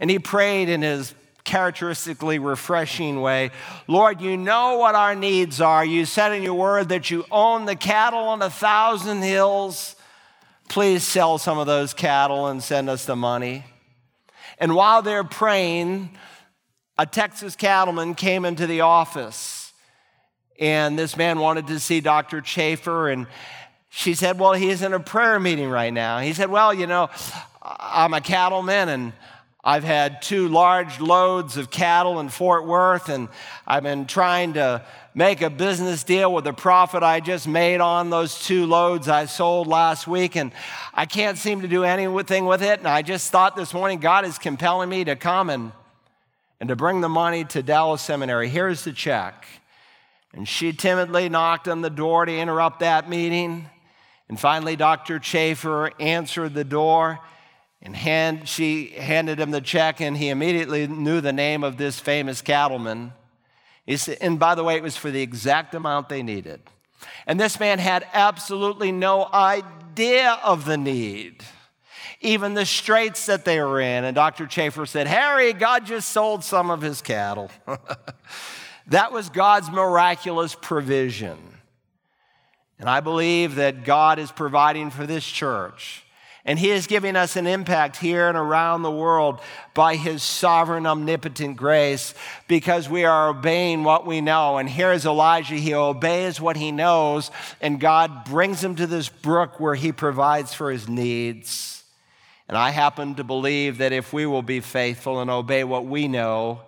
And 0.00 0.10
he 0.10 0.18
prayed 0.18 0.68
in 0.68 0.82
his 0.82 1.14
characteristically 1.44 2.40
refreshing 2.40 3.20
way 3.20 3.52
Lord, 3.86 4.20
you 4.20 4.36
know 4.36 4.78
what 4.78 4.96
our 4.96 5.14
needs 5.14 5.60
are. 5.60 5.84
You 5.84 6.06
said 6.06 6.32
in 6.32 6.42
your 6.42 6.54
word 6.54 6.88
that 6.88 7.08
you 7.08 7.24
own 7.30 7.66
the 7.66 7.76
cattle 7.76 8.18
on 8.18 8.42
a 8.42 8.50
thousand 8.50 9.22
hills. 9.22 9.94
Please 10.68 11.04
sell 11.04 11.38
some 11.38 11.56
of 11.56 11.68
those 11.68 11.94
cattle 11.94 12.48
and 12.48 12.60
send 12.60 12.90
us 12.90 13.04
the 13.04 13.14
money. 13.14 13.64
And 14.58 14.74
while 14.74 15.02
they're 15.02 15.22
praying, 15.22 16.10
a 16.98 17.06
Texas 17.06 17.56
cattleman 17.56 18.14
came 18.14 18.44
into 18.44 18.66
the 18.66 18.80
office, 18.80 19.72
and 20.58 20.98
this 20.98 21.16
man 21.16 21.38
wanted 21.38 21.66
to 21.66 21.78
see 21.78 22.00
Dr. 22.00 22.40
Chafer, 22.40 23.10
and 23.10 23.26
she 23.90 24.14
said, 24.14 24.38
Well, 24.38 24.54
he's 24.54 24.82
in 24.82 24.94
a 24.94 25.00
prayer 25.00 25.38
meeting 25.38 25.68
right 25.68 25.92
now. 25.92 26.20
He 26.20 26.32
said, 26.32 26.50
Well, 26.50 26.72
you 26.72 26.86
know, 26.86 27.10
I'm 27.62 28.14
a 28.14 28.20
cattleman, 28.20 28.88
and 28.88 29.12
I've 29.62 29.84
had 29.84 30.22
two 30.22 30.48
large 30.48 31.00
loads 31.00 31.56
of 31.56 31.70
cattle 31.70 32.20
in 32.20 32.28
Fort 32.30 32.66
Worth, 32.66 33.08
and 33.08 33.28
I've 33.66 33.82
been 33.82 34.06
trying 34.06 34.54
to 34.54 34.82
make 35.14 35.42
a 35.42 35.50
business 35.50 36.04
deal 36.04 36.32
with 36.32 36.44
the 36.44 36.52
profit 36.52 37.02
I 37.02 37.20
just 37.20 37.48
made 37.48 37.80
on 37.80 38.08
those 38.08 38.38
two 38.38 38.66
loads 38.66 39.08
I 39.08 39.26
sold 39.26 39.66
last 39.66 40.06
week, 40.06 40.36
and 40.36 40.52
I 40.94 41.04
can't 41.04 41.36
seem 41.36 41.62
to 41.62 41.68
do 41.68 41.84
anything 41.84 42.46
with 42.46 42.62
it. 42.62 42.78
And 42.78 42.88
I 42.88 43.02
just 43.02 43.30
thought 43.30 43.56
this 43.56 43.74
morning 43.74 43.98
God 43.98 44.24
is 44.24 44.38
compelling 44.38 44.88
me 44.88 45.04
to 45.04 45.16
come 45.16 45.50
and 45.50 45.72
and 46.60 46.68
to 46.68 46.76
bring 46.76 47.00
the 47.00 47.08
money 47.08 47.44
to 47.44 47.62
Dallas 47.62 48.02
Seminary. 48.02 48.48
Here's 48.48 48.84
the 48.84 48.92
check. 48.92 49.46
And 50.32 50.48
she 50.48 50.72
timidly 50.72 51.28
knocked 51.28 51.68
on 51.68 51.80
the 51.80 51.90
door 51.90 52.26
to 52.26 52.36
interrupt 52.36 52.80
that 52.80 53.08
meeting. 53.08 53.68
And 54.28 54.38
finally, 54.38 54.76
Dr. 54.76 55.18
Chafer 55.18 55.92
answered 56.00 56.54
the 56.54 56.64
door 56.64 57.20
and 57.82 57.94
hand, 57.94 58.48
she 58.48 58.88
handed 58.88 59.38
him 59.38 59.50
the 59.50 59.60
check, 59.60 60.00
and 60.00 60.16
he 60.16 60.28
immediately 60.28 60.86
knew 60.86 61.20
the 61.20 61.32
name 61.32 61.62
of 61.62 61.76
this 61.76 62.00
famous 62.00 62.42
cattleman. 62.42 63.12
Said, 63.94 64.18
and 64.20 64.38
by 64.38 64.54
the 64.54 64.64
way, 64.64 64.76
it 64.76 64.82
was 64.82 64.96
for 64.96 65.10
the 65.10 65.22
exact 65.22 65.74
amount 65.74 66.08
they 66.08 66.22
needed. 66.22 66.60
And 67.26 67.38
this 67.38 67.60
man 67.60 67.78
had 67.78 68.06
absolutely 68.12 68.90
no 68.90 69.28
idea 69.32 70.40
of 70.42 70.64
the 70.64 70.76
need 70.76 71.44
even 72.20 72.54
the 72.54 72.66
straits 72.66 73.26
that 73.26 73.44
they 73.44 73.60
were 73.60 73.80
in. 73.80 74.04
And 74.04 74.14
Dr. 74.14 74.46
Chafer 74.46 74.86
said, 74.86 75.06
Harry, 75.06 75.52
God 75.52 75.86
just 75.86 76.10
sold 76.10 76.44
some 76.44 76.70
of 76.70 76.80
his 76.80 77.02
cattle. 77.02 77.50
that 78.88 79.12
was 79.12 79.28
God's 79.28 79.70
miraculous 79.70 80.54
provision. 80.54 81.38
And 82.78 82.88
I 82.88 83.00
believe 83.00 83.56
that 83.56 83.84
God 83.84 84.18
is 84.18 84.30
providing 84.30 84.90
for 84.90 85.06
this 85.06 85.24
church. 85.24 86.02
And 86.46 86.60
He 86.60 86.70
is 86.70 86.86
giving 86.86 87.16
us 87.16 87.34
an 87.34 87.48
impact 87.48 87.96
here 87.96 88.28
and 88.28 88.38
around 88.38 88.82
the 88.82 88.90
world 88.90 89.40
by 89.74 89.96
His 89.96 90.22
sovereign, 90.22 90.86
omnipotent 90.86 91.56
grace 91.56 92.14
because 92.46 92.88
we 92.88 93.04
are 93.04 93.30
obeying 93.30 93.82
what 93.82 94.06
we 94.06 94.20
know. 94.20 94.58
And 94.58 94.68
here 94.68 94.92
is 94.92 95.04
Elijah. 95.04 95.56
He 95.56 95.74
obeys 95.74 96.40
what 96.40 96.56
he 96.56 96.70
knows, 96.70 97.32
and 97.60 97.80
God 97.80 98.24
brings 98.24 98.62
him 98.62 98.76
to 98.76 98.86
this 98.86 99.08
brook 99.08 99.58
where 99.58 99.74
He 99.74 99.90
provides 99.90 100.54
for 100.54 100.70
his 100.70 100.88
needs. 100.88 101.82
And 102.48 102.56
I 102.56 102.70
happen 102.70 103.16
to 103.16 103.24
believe 103.24 103.78
that 103.78 103.92
if 103.92 104.12
we 104.12 104.26
will 104.26 104.42
be 104.42 104.60
faithful 104.60 105.20
and 105.20 105.30
obey 105.30 105.64
what 105.64 105.84
we 105.84 106.06
know, 106.06 106.60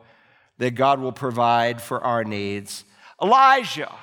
that 0.58 0.74
God 0.74 1.00
will 1.00 1.12
provide 1.12 1.80
for 1.80 2.02
our 2.02 2.24
needs. 2.24 2.84
Elijah, 3.22 3.94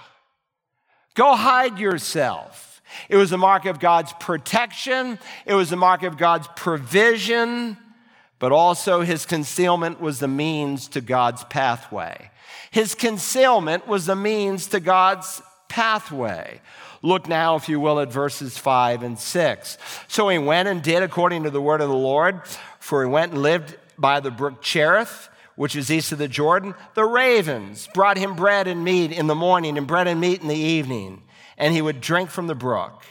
go 1.13 1.35
hide 1.35 1.79
yourself. 1.79 2.81
It 3.09 3.17
was 3.17 3.31
a 3.31 3.37
mark 3.37 3.65
of 3.65 3.79
God's 3.79 4.13
protection, 4.19 5.19
it 5.45 5.53
was 5.53 5.71
a 5.71 5.75
mark 5.75 6.03
of 6.03 6.17
God's 6.17 6.47
provision, 6.55 7.77
but 8.39 8.51
also 8.51 9.01
his 9.01 9.25
concealment 9.25 9.99
was 9.99 10.19
the 10.19 10.27
means 10.27 10.87
to 10.89 11.01
God's 11.01 11.43
pathway. 11.45 12.29
His 12.71 12.95
concealment 12.95 13.87
was 13.87 14.05
the 14.05 14.15
means 14.15 14.67
to 14.67 14.79
God's 14.79 15.41
pathway. 15.67 16.61
Look 17.05 17.27
now, 17.27 17.55
if 17.55 17.69
you 17.69 17.79
will, 17.79 17.99
at 17.99 18.11
verses 18.11 18.57
5 18.57 19.03
and 19.03 19.19
6. 19.19 19.77
So 20.07 20.27
he 20.27 20.39
went 20.39 20.67
and 20.67 20.81
did 20.81 21.03
according 21.03 21.43
to 21.43 21.51
the 21.51 21.61
word 21.61 21.81
of 21.81 21.87
the 21.87 21.95
Lord, 21.95 22.41
for 22.79 23.03
he 23.03 23.09
went 23.09 23.33
and 23.33 23.43
lived 23.43 23.77
by 23.95 24.19
the 24.19 24.31
brook 24.31 24.63
Cherith, 24.63 25.29
which 25.55 25.75
is 25.75 25.91
east 25.91 26.11
of 26.13 26.17
the 26.17 26.27
Jordan. 26.27 26.73
The 26.95 27.05
ravens 27.05 27.87
brought 27.93 28.17
him 28.17 28.35
bread 28.35 28.67
and 28.67 28.83
meat 28.83 29.11
in 29.11 29.27
the 29.27 29.35
morning, 29.35 29.77
and 29.77 29.85
bread 29.85 30.07
and 30.07 30.19
meat 30.19 30.41
in 30.41 30.47
the 30.47 30.55
evening, 30.55 31.21
and 31.59 31.75
he 31.75 31.81
would 31.81 32.01
drink 32.01 32.31
from 32.31 32.47
the 32.47 32.55
brook. 32.55 33.03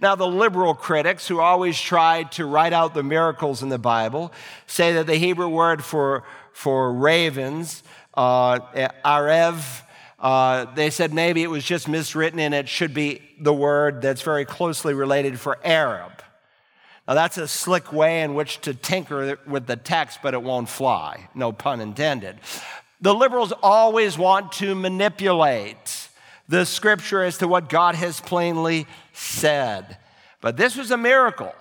Now, 0.00 0.16
the 0.16 0.26
liberal 0.26 0.74
critics 0.74 1.28
who 1.28 1.38
always 1.38 1.80
try 1.80 2.24
to 2.32 2.44
write 2.44 2.72
out 2.72 2.92
the 2.92 3.04
miracles 3.04 3.62
in 3.62 3.68
the 3.68 3.78
Bible 3.78 4.32
say 4.66 4.94
that 4.94 5.06
the 5.06 5.14
Hebrew 5.14 5.48
word 5.48 5.84
for, 5.84 6.24
for 6.52 6.92
ravens, 6.92 7.84
uh, 8.14 8.58
arev, 9.04 9.82
uh, 10.18 10.66
they 10.74 10.90
said 10.90 11.12
maybe 11.12 11.42
it 11.42 11.50
was 11.50 11.64
just 11.64 11.86
miswritten 11.86 12.38
and 12.38 12.54
it 12.54 12.68
should 12.68 12.92
be 12.92 13.22
the 13.40 13.52
word 13.52 14.02
that's 14.02 14.22
very 14.22 14.44
closely 14.44 14.94
related 14.94 15.38
for 15.38 15.58
Arab. 15.64 16.12
Now, 17.06 17.14
that's 17.14 17.38
a 17.38 17.48
slick 17.48 17.92
way 17.92 18.22
in 18.22 18.34
which 18.34 18.60
to 18.62 18.74
tinker 18.74 19.38
with 19.46 19.66
the 19.66 19.76
text, 19.76 20.18
but 20.22 20.34
it 20.34 20.42
won't 20.42 20.68
fly. 20.68 21.28
No 21.34 21.52
pun 21.52 21.80
intended. 21.80 22.38
The 23.00 23.14
liberals 23.14 23.52
always 23.62 24.18
want 24.18 24.52
to 24.52 24.74
manipulate 24.74 26.08
the 26.48 26.66
scripture 26.66 27.22
as 27.22 27.38
to 27.38 27.48
what 27.48 27.68
God 27.68 27.94
has 27.94 28.20
plainly 28.20 28.86
said. 29.12 29.96
But 30.40 30.56
this 30.56 30.76
was 30.76 30.90
a 30.90 30.96
miracle. 30.96 31.54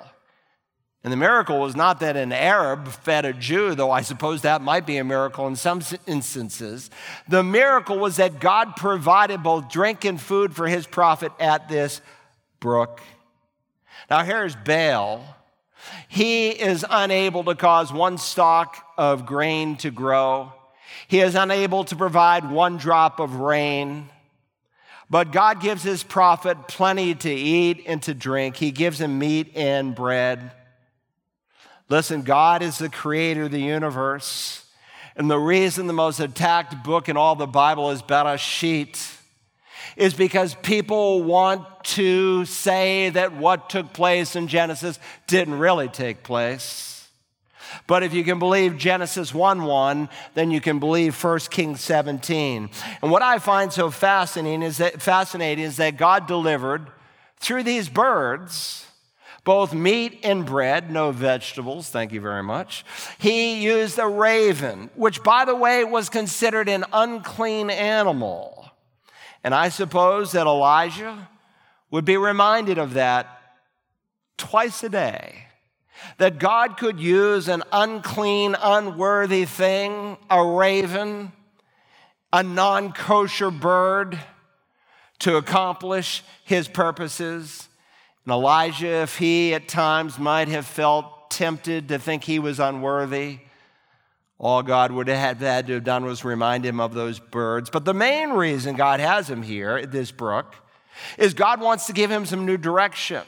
And 1.07 1.11
the 1.13 1.15
miracle 1.15 1.61
was 1.61 1.73
not 1.73 2.01
that 2.01 2.17
an 2.17 2.33
Arab 2.33 2.89
fed 2.89 3.23
a 3.23 3.31
Jew, 3.31 3.75
though 3.75 3.91
I 3.91 4.01
suppose 4.01 4.41
that 4.41 4.61
might 4.61 4.85
be 4.85 4.97
a 4.97 5.05
miracle 5.05 5.47
in 5.47 5.55
some 5.55 5.81
instances. 6.05 6.89
The 7.29 7.43
miracle 7.43 7.97
was 7.97 8.17
that 8.17 8.41
God 8.41 8.75
provided 8.75 9.41
both 9.41 9.69
drink 9.69 10.03
and 10.03 10.19
food 10.19 10.53
for 10.53 10.67
his 10.67 10.85
prophet 10.85 11.31
at 11.39 11.69
this 11.69 12.01
brook. 12.59 12.99
Now, 14.09 14.25
here's 14.25 14.53
Baal. 14.53 15.23
He 16.09 16.49
is 16.49 16.85
unable 16.89 17.45
to 17.45 17.55
cause 17.55 17.93
one 17.93 18.17
stalk 18.17 18.75
of 18.97 19.25
grain 19.25 19.77
to 19.77 19.91
grow, 19.91 20.51
he 21.07 21.21
is 21.21 21.35
unable 21.35 21.85
to 21.85 21.95
provide 21.95 22.51
one 22.51 22.75
drop 22.75 23.21
of 23.21 23.35
rain. 23.35 24.09
But 25.09 25.31
God 25.31 25.61
gives 25.61 25.83
his 25.83 26.03
prophet 26.03 26.67
plenty 26.67 27.15
to 27.15 27.31
eat 27.31 27.85
and 27.87 28.03
to 28.03 28.13
drink. 28.13 28.57
He 28.57 28.71
gives 28.71 28.99
him 28.99 29.17
meat 29.17 29.53
and 29.55 29.95
bread. 29.95 30.51
Listen, 31.89 32.21
God 32.21 32.61
is 32.61 32.77
the 32.77 32.89
creator 32.89 33.43
of 33.43 33.51
the 33.51 33.61
universe. 33.61 34.65
And 35.15 35.31
the 35.31 35.39
reason 35.39 35.87
the 35.87 35.93
most 35.93 36.19
attacked 36.19 36.83
book 36.83 37.09
in 37.09 37.17
all 37.17 37.35
the 37.35 37.47
Bible 37.47 37.91
is 37.91 38.01
Bereshit 38.01 39.15
is 39.95 40.13
because 40.13 40.53
people 40.55 41.23
want 41.23 41.63
to 41.83 42.45
say 42.45 43.09
that 43.09 43.35
what 43.35 43.69
took 43.69 43.93
place 43.93 44.35
in 44.35 44.47
Genesis 44.47 44.99
didn't 45.25 45.57
really 45.57 45.87
take 45.87 46.23
place. 46.23 47.07
But 47.87 48.03
if 48.03 48.13
you 48.13 48.23
can 48.23 48.39
believe 48.39 48.77
Genesis 48.77 49.33
1 49.33 49.63
1, 49.63 50.09
then 50.35 50.51
you 50.51 50.61
can 50.61 50.79
believe 50.79 51.21
1 51.21 51.39
Kings 51.49 51.81
17. 51.81 52.69
And 53.01 53.11
what 53.11 53.21
I 53.21 53.39
find 53.39 53.71
so 53.71 53.89
fascinating 53.89 54.61
is 54.61 54.77
that, 54.77 55.01
fascinating 55.01 55.65
is 55.65 55.77
that 55.77 55.97
God 55.97 56.27
delivered 56.27 56.87
through 57.39 57.63
these 57.63 57.89
birds 57.89 58.86
both 59.47 59.73
meat 59.73 60.19
and 60.23 60.45
bread, 60.45 60.91
no 60.91 61.09
vegetables, 61.09 61.89
thank 61.89 62.11
you 62.11 62.19
very 62.19 62.43
much. 62.43 62.83
He 63.17 63.63
used 63.63 63.97
a 63.97 64.05
raven, 64.05 64.89
which, 64.93 65.23
by 65.23 65.45
the 65.45 65.55
way, 65.55 65.85
was 65.85 66.09
considered 66.09 66.67
an 66.67 66.83
unclean 66.91 67.69
animal. 67.69 68.69
And 69.45 69.55
I 69.55 69.69
suppose 69.69 70.33
that 70.33 70.47
Elijah 70.47 71.29
would 71.89 72.03
be 72.03 72.17
reminded 72.17 72.77
of 72.77 72.95
that 72.95 73.41
twice 74.35 74.83
a 74.83 74.89
day 74.89 75.45
that 76.17 76.39
God 76.39 76.75
could 76.75 76.99
use 76.99 77.47
an 77.47 77.63
unclean, 77.71 78.53
unworthy 78.61 79.45
thing, 79.45 80.17
a 80.29 80.45
raven, 80.45 81.31
a 82.33 82.43
non 82.43 82.91
kosher 82.91 83.49
bird, 83.49 84.19
to 85.19 85.37
accomplish 85.37 86.21
his 86.43 86.67
purposes. 86.67 87.66
And 88.27 88.33
Elijah, 88.33 89.03
if 89.03 89.17
he 89.17 89.53
at 89.53 89.69
times 89.69 90.19
might 90.19 90.49
have 90.49 90.65
felt 90.65 91.31
tempted 91.31 91.87
to 91.87 91.97
think 91.97 92.25
he 92.25 92.39
was 92.39 92.59
unworthy, 92.59 93.39
all 94.37 94.61
God 94.63 94.91
would 94.91 95.07
have 95.07 95.39
had 95.39 95.67
to 95.67 95.75
have 95.75 95.85
done 95.85 96.03
was 96.03 96.25
remind 96.25 96.65
him 96.65 96.81
of 96.81 96.93
those 96.93 97.19
birds. 97.19 97.69
But 97.69 97.85
the 97.85 97.93
main 97.93 98.31
reason 98.31 98.75
God 98.75 98.99
has 98.99 99.29
him 99.29 99.43
here 99.43 99.77
at 99.77 99.93
this 99.93 100.11
brook 100.11 100.55
is 101.17 101.33
God 101.33 101.61
wants 101.61 101.87
to 101.87 101.93
give 101.93 102.11
him 102.11 102.25
some 102.25 102.45
new 102.45 102.57
direction. 102.57 103.23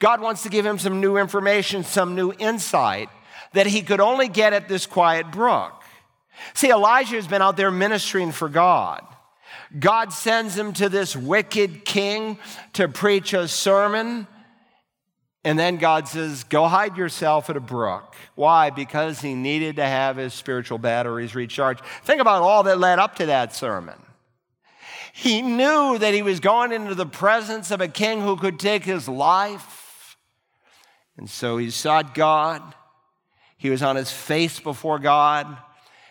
God 0.00 0.20
wants 0.20 0.42
to 0.42 0.48
give 0.48 0.66
him 0.66 0.80
some 0.80 1.00
new 1.00 1.16
information, 1.16 1.84
some 1.84 2.16
new 2.16 2.32
insight 2.32 3.10
that 3.52 3.68
he 3.68 3.80
could 3.80 4.00
only 4.00 4.26
get 4.26 4.52
at 4.52 4.66
this 4.66 4.86
quiet 4.86 5.30
brook. 5.30 5.84
See, 6.54 6.72
Elijah 6.72 7.14
has 7.14 7.28
been 7.28 7.42
out 7.42 7.56
there 7.56 7.70
ministering 7.70 8.32
for 8.32 8.48
God. 8.48 9.06
God 9.78 10.12
sends 10.12 10.58
him 10.58 10.72
to 10.74 10.88
this 10.88 11.14
wicked 11.14 11.84
king 11.84 12.38
to 12.72 12.88
preach 12.88 13.32
a 13.32 13.46
sermon. 13.46 14.26
And 15.44 15.58
then 15.58 15.76
God 15.76 16.08
says, 16.08 16.44
Go 16.44 16.66
hide 16.66 16.96
yourself 16.96 17.48
at 17.48 17.56
a 17.56 17.60
brook. 17.60 18.14
Why? 18.34 18.70
Because 18.70 19.20
he 19.20 19.34
needed 19.34 19.76
to 19.76 19.86
have 19.86 20.16
his 20.16 20.34
spiritual 20.34 20.78
batteries 20.78 21.34
recharged. 21.34 21.82
Think 22.02 22.20
about 22.20 22.42
all 22.42 22.64
that 22.64 22.78
led 22.78 22.98
up 22.98 23.16
to 23.16 23.26
that 23.26 23.54
sermon. 23.54 23.96
He 25.12 25.42
knew 25.42 25.98
that 25.98 26.14
he 26.14 26.22
was 26.22 26.40
going 26.40 26.72
into 26.72 26.94
the 26.94 27.06
presence 27.06 27.70
of 27.70 27.80
a 27.80 27.88
king 27.88 28.20
who 28.20 28.36
could 28.36 28.58
take 28.58 28.84
his 28.84 29.08
life. 29.08 30.16
And 31.16 31.28
so 31.28 31.58
he 31.58 31.70
sought 31.70 32.14
God. 32.14 32.62
He 33.56 33.70
was 33.70 33.82
on 33.82 33.96
his 33.96 34.10
face 34.10 34.58
before 34.58 34.98
God. 34.98 35.58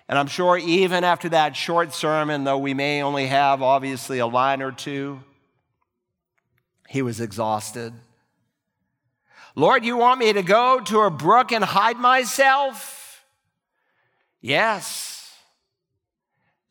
And 0.09 0.17
I'm 0.17 0.27
sure 0.27 0.57
even 0.57 1.03
after 1.03 1.29
that 1.29 1.55
short 1.55 1.93
sermon, 1.93 2.43
though 2.43 2.57
we 2.57 2.73
may 2.73 3.03
only 3.03 3.27
have 3.27 3.61
obviously 3.61 4.17
a 4.17 4.25
line 4.25 4.63
or 4.63 4.71
two, 4.71 5.19
he 6.87 7.03
was 7.03 7.21
exhausted. 7.21 7.93
Lord, 9.55 9.85
you 9.85 9.97
want 9.97 10.19
me 10.19 10.33
to 10.33 10.41
go 10.41 10.79
to 10.79 11.01
a 11.01 11.11
brook 11.11 11.51
and 11.51 11.63
hide 11.63 11.97
myself? 11.97 13.23
Yes. 14.41 15.37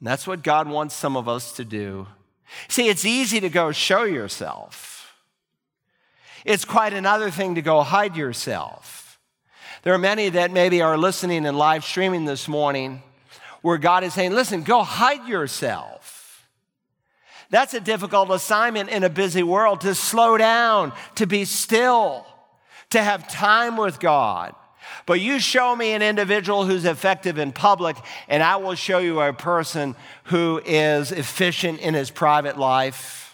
And 0.00 0.08
that's 0.08 0.26
what 0.26 0.42
God 0.42 0.68
wants 0.68 0.96
some 0.96 1.16
of 1.16 1.28
us 1.28 1.52
to 1.52 1.64
do. 1.64 2.08
See, 2.66 2.88
it's 2.88 3.04
easy 3.04 3.38
to 3.38 3.48
go 3.48 3.70
show 3.70 4.02
yourself. 4.02 5.14
It's 6.44 6.64
quite 6.64 6.92
another 6.92 7.30
thing 7.30 7.54
to 7.54 7.62
go 7.62 7.82
hide 7.82 8.16
yourself. 8.16 9.20
There 9.84 9.94
are 9.94 9.98
many 9.98 10.28
that 10.30 10.50
maybe 10.50 10.82
are 10.82 10.98
listening 10.98 11.46
and 11.46 11.56
live 11.56 11.84
streaming 11.84 12.24
this 12.24 12.48
morning 12.48 13.02
where 13.62 13.78
God 13.78 14.04
is 14.04 14.14
saying, 14.14 14.32
listen, 14.32 14.62
go 14.62 14.82
hide 14.82 15.26
yourself. 15.28 16.48
That's 17.50 17.74
a 17.74 17.80
difficult 17.80 18.30
assignment 18.30 18.90
in 18.90 19.04
a 19.04 19.08
busy 19.08 19.42
world 19.42 19.80
to 19.82 19.94
slow 19.94 20.36
down, 20.36 20.92
to 21.14 21.26
be 21.26 21.44
still, 21.44 22.26
to 22.90 23.02
have 23.02 23.28
time 23.28 23.76
with 23.76 24.00
God. 24.00 24.54
But 25.06 25.20
you 25.20 25.38
show 25.38 25.74
me 25.74 25.92
an 25.92 26.02
individual 26.02 26.64
who's 26.64 26.84
effective 26.84 27.38
in 27.38 27.52
public, 27.52 27.96
and 28.28 28.42
I 28.42 28.56
will 28.56 28.74
show 28.74 28.98
you 28.98 29.20
a 29.20 29.32
person 29.32 29.96
who 30.24 30.60
is 30.64 31.12
efficient 31.12 31.80
in 31.80 31.94
his 31.94 32.10
private 32.10 32.58
life. 32.58 33.27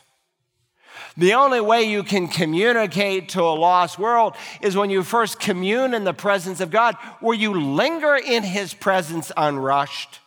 The 1.17 1.35
only 1.35 1.61
way 1.61 1.85
you 1.85 2.03
can 2.03 2.27
communicate 2.27 3.31
to 3.31 3.43
a 3.43 3.55
lost 3.55 3.99
world 3.99 4.35
is 4.61 4.77
when 4.77 4.91
you 4.91 5.05
first 5.05 5.39
commune 5.39 5.95
in 5.95 6.05
the 6.05 6.15
presence 6.15 6.61
of 6.61 6.71
God, 6.71 6.97
where 7.21 7.37
you 7.37 7.55
linger 7.55 8.17
in 8.17 8.43
his 8.43 8.75
presence 8.75 9.31
unrushed. 9.37 10.21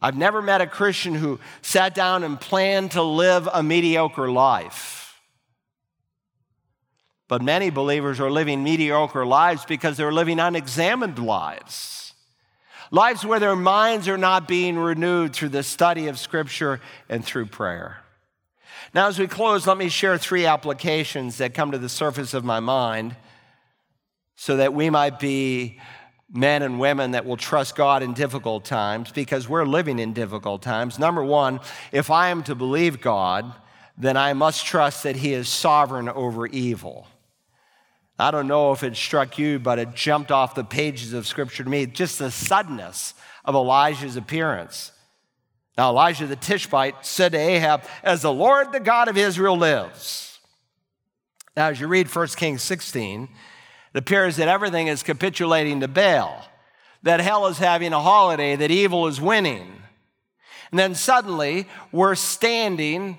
I've 0.00 0.16
never 0.16 0.40
met 0.40 0.60
a 0.60 0.66
Christian 0.66 1.14
who 1.14 1.40
sat 1.62 1.94
down 1.94 2.22
and 2.22 2.40
planned 2.40 2.92
to 2.92 3.02
live 3.02 3.48
a 3.52 3.62
mediocre 3.62 4.30
life. 4.30 5.20
But 7.28 7.42
many 7.42 7.70
believers 7.70 8.18
are 8.18 8.30
living 8.30 8.64
mediocre 8.64 9.26
lives 9.26 9.64
because 9.64 9.96
they're 9.96 10.12
living 10.12 10.40
unexamined 10.40 11.18
lives. 11.18 12.14
Lives 12.90 13.24
where 13.24 13.38
their 13.38 13.54
minds 13.54 14.08
are 14.08 14.18
not 14.18 14.48
being 14.48 14.78
renewed 14.78 15.32
through 15.32 15.50
the 15.50 15.62
study 15.62 16.08
of 16.08 16.18
Scripture 16.18 16.80
and 17.08 17.24
through 17.24 17.46
prayer. 17.46 17.99
Now, 18.92 19.06
as 19.06 19.20
we 19.20 19.28
close, 19.28 19.68
let 19.68 19.76
me 19.76 19.88
share 19.88 20.18
three 20.18 20.46
applications 20.46 21.38
that 21.38 21.54
come 21.54 21.70
to 21.70 21.78
the 21.78 21.88
surface 21.88 22.34
of 22.34 22.44
my 22.44 22.58
mind 22.58 23.14
so 24.34 24.56
that 24.56 24.74
we 24.74 24.90
might 24.90 25.20
be 25.20 25.78
men 26.32 26.62
and 26.62 26.80
women 26.80 27.12
that 27.12 27.24
will 27.24 27.36
trust 27.36 27.76
God 27.76 28.02
in 28.02 28.14
difficult 28.14 28.64
times 28.64 29.12
because 29.12 29.48
we're 29.48 29.64
living 29.64 30.00
in 30.00 30.12
difficult 30.12 30.62
times. 30.62 30.98
Number 30.98 31.22
one, 31.22 31.60
if 31.92 32.10
I 32.10 32.30
am 32.30 32.42
to 32.44 32.56
believe 32.56 33.00
God, 33.00 33.52
then 33.96 34.16
I 34.16 34.32
must 34.32 34.66
trust 34.66 35.04
that 35.04 35.16
He 35.16 35.34
is 35.34 35.48
sovereign 35.48 36.08
over 36.08 36.46
evil. 36.48 37.06
I 38.18 38.32
don't 38.32 38.48
know 38.48 38.72
if 38.72 38.82
it 38.82 38.96
struck 38.96 39.38
you, 39.38 39.58
but 39.60 39.78
it 39.78 39.94
jumped 39.94 40.32
off 40.32 40.54
the 40.54 40.64
pages 40.64 41.12
of 41.12 41.28
Scripture 41.28 41.62
to 41.62 41.70
me. 41.70 41.86
Just 41.86 42.18
the 42.18 42.30
suddenness 42.30 43.14
of 43.44 43.54
Elijah's 43.54 44.16
appearance. 44.16 44.92
Now, 45.80 45.88
Elijah 45.88 46.26
the 46.26 46.36
Tishbite 46.36 47.06
said 47.06 47.32
to 47.32 47.38
Ahab, 47.38 47.84
As 48.02 48.20
the 48.20 48.30
Lord, 48.30 48.70
the 48.70 48.80
God 48.80 49.08
of 49.08 49.16
Israel, 49.16 49.56
lives. 49.56 50.38
Now, 51.56 51.68
as 51.68 51.80
you 51.80 51.88
read 51.88 52.14
1 52.14 52.26
Kings 52.36 52.60
16, 52.60 53.22
it 53.22 53.98
appears 53.98 54.36
that 54.36 54.46
everything 54.46 54.88
is 54.88 55.02
capitulating 55.02 55.80
to 55.80 55.88
Baal, 55.88 56.44
that 57.02 57.20
hell 57.20 57.46
is 57.46 57.56
having 57.56 57.94
a 57.94 57.98
holiday, 57.98 58.56
that 58.56 58.70
evil 58.70 59.06
is 59.06 59.22
winning. 59.22 59.72
And 60.70 60.78
then 60.78 60.94
suddenly, 60.94 61.66
we're 61.92 62.14
standing 62.14 63.16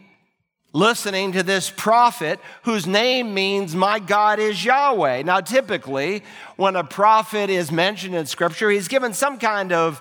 listening 0.71 1.31
to 1.31 1.41
this 1.41 1.73
prophet 1.75 2.39
whose 2.61 2.85
name 2.85 3.33
means 3.33 3.75
my 3.75 3.97
God 3.97 4.37
is 4.37 4.63
Yahweh. 4.63 5.23
Now, 5.23 5.41
typically, 5.41 6.21
when 6.57 6.75
a 6.75 6.83
prophet 6.83 7.49
is 7.49 7.71
mentioned 7.71 8.13
in 8.13 8.27
scripture, 8.27 8.69
he's 8.69 8.87
given 8.87 9.15
some 9.15 9.39
kind 9.39 9.73
of 9.73 9.99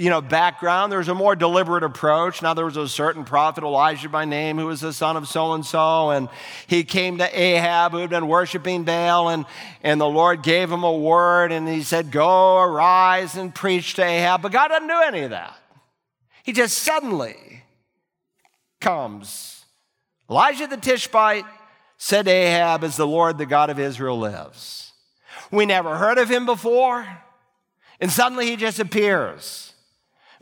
you 0.00 0.08
know, 0.08 0.22
background. 0.22 0.90
There's 0.90 1.08
a 1.08 1.14
more 1.14 1.36
deliberate 1.36 1.84
approach. 1.84 2.40
Now, 2.40 2.54
there 2.54 2.64
was 2.64 2.78
a 2.78 2.88
certain 2.88 3.22
prophet, 3.22 3.62
Elijah 3.62 4.08
by 4.08 4.24
name, 4.24 4.56
who 4.56 4.64
was 4.64 4.80
the 4.80 4.94
son 4.94 5.14
of 5.14 5.28
so 5.28 5.52
and 5.52 5.64
so, 5.64 6.08
and 6.08 6.30
he 6.66 6.84
came 6.84 7.18
to 7.18 7.38
Ahab, 7.38 7.92
who 7.92 7.98
had 7.98 8.08
been 8.08 8.26
worshiping 8.26 8.84
Baal, 8.84 9.28
and, 9.28 9.44
and 9.82 10.00
the 10.00 10.08
Lord 10.08 10.42
gave 10.42 10.72
him 10.72 10.84
a 10.84 10.96
word, 10.96 11.52
and 11.52 11.68
he 11.68 11.82
said, 11.82 12.10
Go, 12.10 12.56
arise, 12.60 13.36
and 13.36 13.54
preach 13.54 13.92
to 13.94 14.02
Ahab. 14.02 14.40
But 14.40 14.52
God 14.52 14.68
doesn't 14.68 14.88
do 14.88 15.02
any 15.04 15.20
of 15.20 15.30
that. 15.30 15.54
He 16.44 16.54
just 16.54 16.78
suddenly 16.78 17.64
comes. 18.80 19.66
Elijah 20.30 20.66
the 20.66 20.78
Tishbite 20.78 21.44
said 21.98 22.24
to 22.24 22.30
Ahab, 22.30 22.84
As 22.84 22.96
the 22.96 23.06
Lord, 23.06 23.36
the 23.36 23.44
God 23.44 23.68
of 23.68 23.78
Israel, 23.78 24.18
lives. 24.18 24.92
We 25.50 25.66
never 25.66 25.98
heard 25.98 26.16
of 26.16 26.30
him 26.30 26.46
before, 26.46 27.06
and 28.00 28.10
suddenly 28.10 28.46
he 28.46 28.56
just 28.56 28.78
appears. 28.78 29.74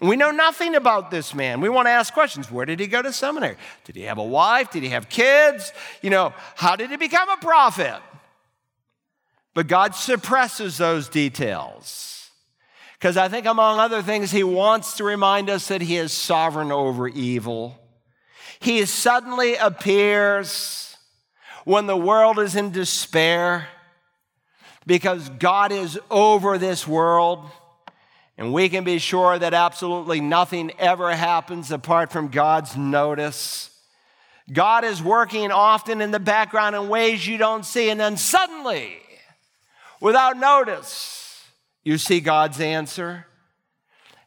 We 0.00 0.14
know 0.16 0.30
nothing 0.30 0.76
about 0.76 1.10
this 1.10 1.34
man. 1.34 1.60
We 1.60 1.68
want 1.68 1.86
to 1.86 1.90
ask 1.90 2.14
questions. 2.14 2.50
Where 2.50 2.64
did 2.64 2.78
he 2.78 2.86
go 2.86 3.02
to 3.02 3.12
seminary? 3.12 3.56
Did 3.84 3.96
he 3.96 4.02
have 4.02 4.18
a 4.18 4.24
wife? 4.24 4.70
Did 4.70 4.84
he 4.84 4.90
have 4.90 5.08
kids? 5.08 5.72
You 6.02 6.10
know, 6.10 6.32
how 6.54 6.76
did 6.76 6.90
he 6.90 6.96
become 6.96 7.28
a 7.28 7.36
prophet? 7.38 8.00
But 9.54 9.66
God 9.66 9.96
suppresses 9.96 10.78
those 10.78 11.08
details. 11.08 12.30
Because 12.92 13.16
I 13.16 13.28
think, 13.28 13.46
among 13.46 13.80
other 13.80 14.02
things, 14.02 14.30
he 14.30 14.44
wants 14.44 14.96
to 14.98 15.04
remind 15.04 15.50
us 15.50 15.68
that 15.68 15.82
he 15.82 15.96
is 15.96 16.12
sovereign 16.12 16.70
over 16.70 17.08
evil. 17.08 17.78
He 18.60 18.84
suddenly 18.86 19.56
appears 19.56 20.96
when 21.64 21.86
the 21.86 21.96
world 21.96 22.38
is 22.38 22.54
in 22.54 22.70
despair 22.70 23.68
because 24.86 25.28
God 25.28 25.70
is 25.70 25.98
over 26.10 26.56
this 26.56 26.86
world. 26.86 27.44
And 28.38 28.52
we 28.52 28.68
can 28.68 28.84
be 28.84 28.98
sure 28.98 29.36
that 29.36 29.52
absolutely 29.52 30.20
nothing 30.20 30.70
ever 30.78 31.12
happens 31.14 31.72
apart 31.72 32.12
from 32.12 32.28
God's 32.28 32.76
notice. 32.76 33.70
God 34.50 34.84
is 34.84 35.02
working 35.02 35.50
often 35.50 36.00
in 36.00 36.12
the 36.12 36.20
background 36.20 36.76
in 36.76 36.88
ways 36.88 37.26
you 37.26 37.36
don't 37.36 37.66
see, 37.66 37.90
and 37.90 37.98
then 37.98 38.16
suddenly, 38.16 38.92
without 40.00 40.38
notice, 40.38 41.44
you 41.82 41.98
see 41.98 42.20
God's 42.20 42.60
answer. 42.60 43.26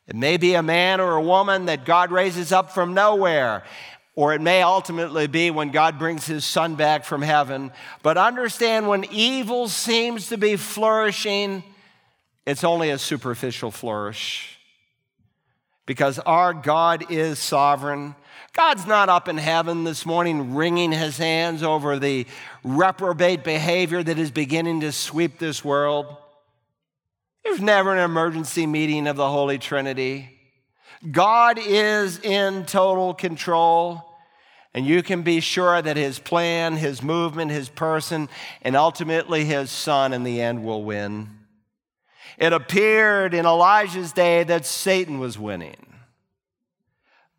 It 0.08 0.16
may 0.18 0.36
be 0.36 0.56
a 0.56 0.62
man 0.62 1.00
or 1.00 1.14
a 1.14 1.24
woman 1.24 1.66
that 1.68 1.86
God 1.86 2.12
raises 2.12 2.52
up 2.52 2.72
from 2.72 2.94
nowhere, 2.94 3.64
or 4.14 4.34
it 4.34 4.42
may 4.42 4.62
ultimately 4.62 5.28
be 5.28 5.52
when 5.52 5.72
God 5.72 5.98
brings 5.98 6.28
his 6.28 6.44
son 6.44 6.76
back 6.76 7.06
from 7.06 7.22
heaven. 7.22 7.72
But 8.04 8.18
understand 8.18 8.90
when 8.90 9.06
evil 9.06 9.70
seems 9.70 10.28
to 10.28 10.38
be 10.38 10.58
flourishing, 10.58 11.64
it's 12.46 12.64
only 12.64 12.90
a 12.90 12.98
superficial 12.98 13.72
flourish 13.72 14.58
because 15.86 16.20
our 16.20 16.54
God 16.54 17.12
is 17.12 17.38
sovereign. 17.38 18.16
God's 18.54 18.86
not 18.86 19.10
up 19.10 19.28
in 19.28 19.38
heaven 19.38 19.84
this 19.84 20.06
morning 20.06 20.56
wringing 20.56 20.92
his 20.92 21.18
hands 21.18 21.64
over 21.64 22.00
the 22.00 22.26
reprobate 22.64 23.44
behavior 23.44 24.02
that 24.02 24.18
is 24.18 24.32
beginning 24.32 24.82
to 24.82 24.92
sweep 24.92 25.38
this 25.38 25.64
world. 25.64 26.18
There's 27.44 27.62
never 27.62 27.94
an 27.94 28.04
emergency 28.04 28.68
meeting 28.68 29.08
of 29.08 29.16
the 29.18 29.30
Holy 29.30 29.58
Trinity. 29.58 30.38
God 31.10 31.58
is 31.60 32.20
in 32.20 32.66
total 32.66 33.14
control, 33.14 34.04
and 34.74 34.86
you 34.86 35.02
can 35.02 35.24
be 35.24 35.40
sure 35.40 35.82
that 35.82 35.98
his 35.98 36.20
plan, 36.20 36.78
his 36.78 37.02
movement, 37.02 37.52
his 37.52 37.70
person, 37.70 38.30
and 38.62 38.76
ultimately 38.76 39.44
his 39.46 39.72
son 39.72 40.14
in 40.14 40.24
the 40.24 40.42
end 40.42 40.64
will 40.64 40.84
win. 40.84 41.41
It 42.38 42.54
appeared 42.54 43.34
in 43.34 43.46
Elijah's 43.46 44.12
day 44.12 44.44
that 44.44 44.66
Satan 44.66 45.20
was 45.20 45.38
winning. 45.38 45.94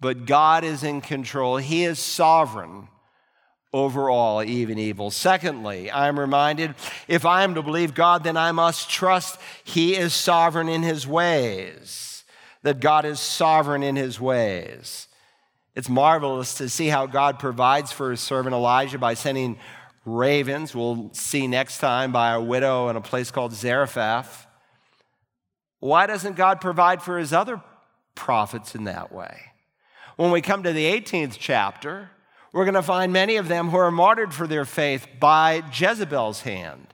But 0.00 0.26
God 0.26 0.64
is 0.64 0.82
in 0.82 1.00
control, 1.00 1.58
He 1.58 1.84
is 1.84 1.98
sovereign 1.98 2.88
over 3.72 4.10
all, 4.10 4.42
even 4.42 4.78
evil. 4.78 5.10
Secondly, 5.10 5.90
I'm 5.90 6.18
reminded 6.18 6.74
if 7.08 7.24
I 7.24 7.42
am 7.42 7.54
to 7.54 7.62
believe 7.62 7.94
God, 7.94 8.22
then 8.22 8.36
I 8.36 8.52
must 8.52 8.90
trust 8.90 9.38
He 9.64 9.94
is 9.94 10.12
sovereign 10.12 10.68
in 10.68 10.82
His 10.82 11.06
ways, 11.06 12.24
that 12.62 12.80
God 12.80 13.04
is 13.04 13.20
sovereign 13.20 13.82
in 13.82 13.96
His 13.96 14.20
ways. 14.20 15.08
It's 15.74 15.88
marvelous 15.88 16.54
to 16.56 16.68
see 16.68 16.88
how 16.88 17.06
God 17.06 17.38
provides 17.38 17.92
for 17.92 18.10
His 18.10 18.20
servant 18.20 18.54
Elijah 18.54 18.98
by 18.98 19.14
sending 19.14 19.58
ravens. 20.04 20.74
We'll 20.74 21.10
see 21.14 21.46
next 21.46 21.78
time 21.78 22.12
by 22.12 22.32
a 22.32 22.40
widow 22.40 22.88
in 22.88 22.96
a 22.96 23.00
place 23.00 23.30
called 23.30 23.52
Zarephath. 23.54 24.41
Why 25.82 26.06
doesn't 26.06 26.36
God 26.36 26.60
provide 26.60 27.02
for 27.02 27.18
his 27.18 27.32
other 27.32 27.60
prophets 28.14 28.76
in 28.76 28.84
that 28.84 29.10
way? 29.10 29.36
When 30.14 30.30
we 30.30 30.40
come 30.40 30.62
to 30.62 30.72
the 30.72 30.84
18th 30.84 31.38
chapter, 31.40 32.08
we're 32.52 32.66
going 32.66 32.74
to 32.74 32.82
find 32.82 33.12
many 33.12 33.34
of 33.34 33.48
them 33.48 33.68
who 33.68 33.78
are 33.78 33.90
martyred 33.90 34.32
for 34.32 34.46
their 34.46 34.64
faith 34.64 35.08
by 35.18 35.64
Jezebel's 35.74 36.42
hand. 36.42 36.86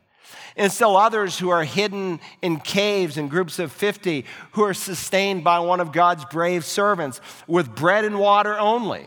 And 0.56 0.72
still 0.72 0.96
others 0.96 1.38
who 1.38 1.50
are 1.50 1.64
hidden 1.64 2.18
in 2.40 2.60
caves 2.60 3.18
in 3.18 3.28
groups 3.28 3.58
of 3.58 3.72
50 3.72 4.24
who 4.52 4.62
are 4.64 4.72
sustained 4.72 5.44
by 5.44 5.58
one 5.58 5.80
of 5.80 5.92
God's 5.92 6.24
brave 6.24 6.64
servants 6.64 7.20
with 7.46 7.74
bread 7.74 8.06
and 8.06 8.18
water 8.18 8.58
only. 8.58 9.06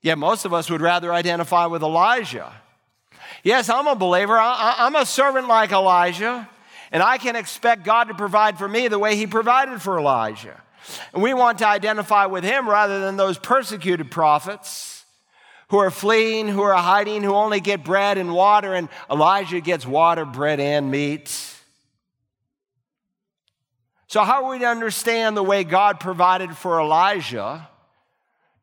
Yet 0.00 0.16
most 0.16 0.46
of 0.46 0.54
us 0.54 0.70
would 0.70 0.80
rather 0.80 1.12
identify 1.12 1.66
with 1.66 1.82
Elijah. 1.82 2.54
Yes, 3.42 3.68
I'm 3.68 3.86
a 3.86 3.94
believer. 3.94 4.38
I'm 4.40 4.96
a 4.96 5.04
servant 5.04 5.46
like 5.46 5.72
Elijah. 5.72 6.48
And 6.92 7.02
I 7.02 7.18
can 7.18 7.36
expect 7.36 7.84
God 7.84 8.04
to 8.04 8.14
provide 8.14 8.58
for 8.58 8.68
me 8.68 8.88
the 8.88 8.98
way 8.98 9.16
He 9.16 9.26
provided 9.26 9.82
for 9.82 9.98
Elijah. 9.98 10.62
And 11.12 11.22
we 11.22 11.34
want 11.34 11.58
to 11.58 11.66
identify 11.66 12.26
with 12.26 12.44
Him 12.44 12.68
rather 12.68 13.00
than 13.00 13.16
those 13.16 13.38
persecuted 13.38 14.10
prophets 14.10 15.04
who 15.68 15.78
are 15.78 15.90
fleeing, 15.90 16.48
who 16.48 16.62
are 16.62 16.74
hiding, 16.74 17.22
who 17.22 17.34
only 17.34 17.60
get 17.60 17.82
bread 17.82 18.18
and 18.18 18.32
water, 18.32 18.74
and 18.74 18.88
Elijah 19.10 19.60
gets 19.60 19.84
water, 19.84 20.24
bread, 20.24 20.60
and 20.60 20.90
meat. 20.90 21.54
So, 24.06 24.22
how 24.22 24.44
are 24.44 24.50
we 24.52 24.60
to 24.60 24.66
understand 24.66 25.36
the 25.36 25.42
way 25.42 25.64
God 25.64 25.98
provided 25.98 26.56
for 26.56 26.80
Elijah 26.80 27.68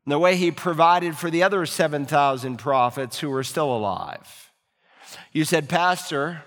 and 0.05 0.11
the 0.11 0.19
way 0.19 0.38
he 0.38 0.51
provided 0.51 1.17
for 1.17 1.30
the 1.30 1.43
other 1.43 1.65
7,000 1.65 2.57
prophets 2.57 3.19
who 3.19 3.30
were 3.30 3.43
still 3.43 3.76
alive? 3.76 4.51
You 5.34 5.43
said, 5.43 5.67
Pastor, 5.67 6.43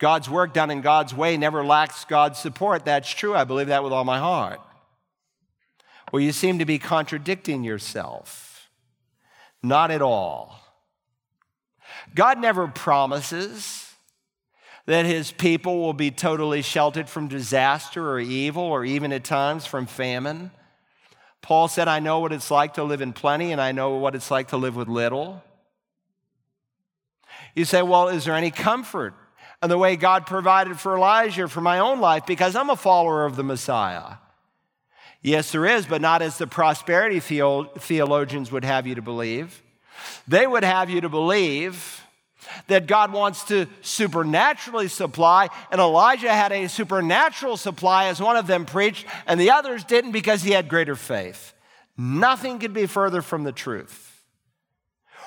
God's 0.00 0.30
work 0.30 0.54
done 0.54 0.70
in 0.70 0.80
God's 0.80 1.14
way 1.14 1.36
never 1.36 1.62
lacks 1.62 2.06
God's 2.06 2.38
support. 2.38 2.86
That's 2.86 3.08
true. 3.08 3.36
I 3.36 3.44
believe 3.44 3.68
that 3.68 3.84
with 3.84 3.92
all 3.92 4.04
my 4.04 4.18
heart. 4.18 4.60
Well, 6.10 6.22
you 6.22 6.32
seem 6.32 6.58
to 6.58 6.64
be 6.64 6.78
contradicting 6.78 7.62
yourself. 7.62 8.70
Not 9.62 9.90
at 9.90 10.00
all. 10.00 10.58
God 12.14 12.40
never 12.40 12.66
promises 12.66 13.92
that 14.86 15.04
his 15.04 15.32
people 15.32 15.80
will 15.80 15.92
be 15.92 16.10
totally 16.10 16.62
sheltered 16.62 17.08
from 17.08 17.28
disaster 17.28 18.10
or 18.10 18.18
evil 18.18 18.62
or 18.62 18.86
even 18.86 19.12
at 19.12 19.22
times 19.22 19.66
from 19.66 19.84
famine. 19.84 20.50
Paul 21.42 21.68
said, 21.68 21.88
I 21.88 22.00
know 22.00 22.20
what 22.20 22.32
it's 22.32 22.50
like 22.50 22.74
to 22.74 22.84
live 22.84 23.02
in 23.02 23.12
plenty 23.12 23.52
and 23.52 23.60
I 23.60 23.72
know 23.72 23.96
what 23.96 24.14
it's 24.14 24.30
like 24.30 24.48
to 24.48 24.56
live 24.56 24.76
with 24.76 24.88
little. 24.88 25.44
You 27.54 27.66
say, 27.66 27.82
well, 27.82 28.08
is 28.08 28.24
there 28.24 28.34
any 28.34 28.50
comfort 28.50 29.14
and 29.62 29.70
the 29.70 29.78
way 29.78 29.96
God 29.96 30.26
provided 30.26 30.78
for 30.78 30.96
Elijah 30.96 31.48
for 31.48 31.60
my 31.60 31.78
own 31.78 32.00
life 32.00 32.26
because 32.26 32.56
I'm 32.56 32.70
a 32.70 32.76
follower 32.76 33.24
of 33.24 33.36
the 33.36 33.44
Messiah. 33.44 34.16
Yes, 35.22 35.52
there 35.52 35.66
is, 35.66 35.84
but 35.84 36.00
not 36.00 36.22
as 36.22 36.38
the 36.38 36.46
prosperity 36.46 37.20
theologians 37.20 38.50
would 38.50 38.64
have 38.64 38.86
you 38.86 38.94
to 38.94 39.02
believe. 39.02 39.62
They 40.26 40.46
would 40.46 40.64
have 40.64 40.88
you 40.88 41.02
to 41.02 41.10
believe 41.10 42.02
that 42.68 42.86
God 42.86 43.12
wants 43.12 43.44
to 43.44 43.66
supernaturally 43.82 44.88
supply, 44.88 45.48
and 45.70 45.78
Elijah 45.78 46.32
had 46.32 46.52
a 46.52 46.68
supernatural 46.68 47.58
supply, 47.58 48.06
as 48.06 48.18
one 48.18 48.36
of 48.36 48.46
them 48.46 48.64
preached, 48.64 49.06
and 49.26 49.38
the 49.38 49.50
others 49.50 49.84
didn't 49.84 50.12
because 50.12 50.42
he 50.42 50.52
had 50.52 50.68
greater 50.68 50.96
faith. 50.96 51.52
Nothing 51.98 52.58
could 52.58 52.72
be 52.72 52.86
further 52.86 53.20
from 53.20 53.44
the 53.44 53.52
truth. 53.52 54.09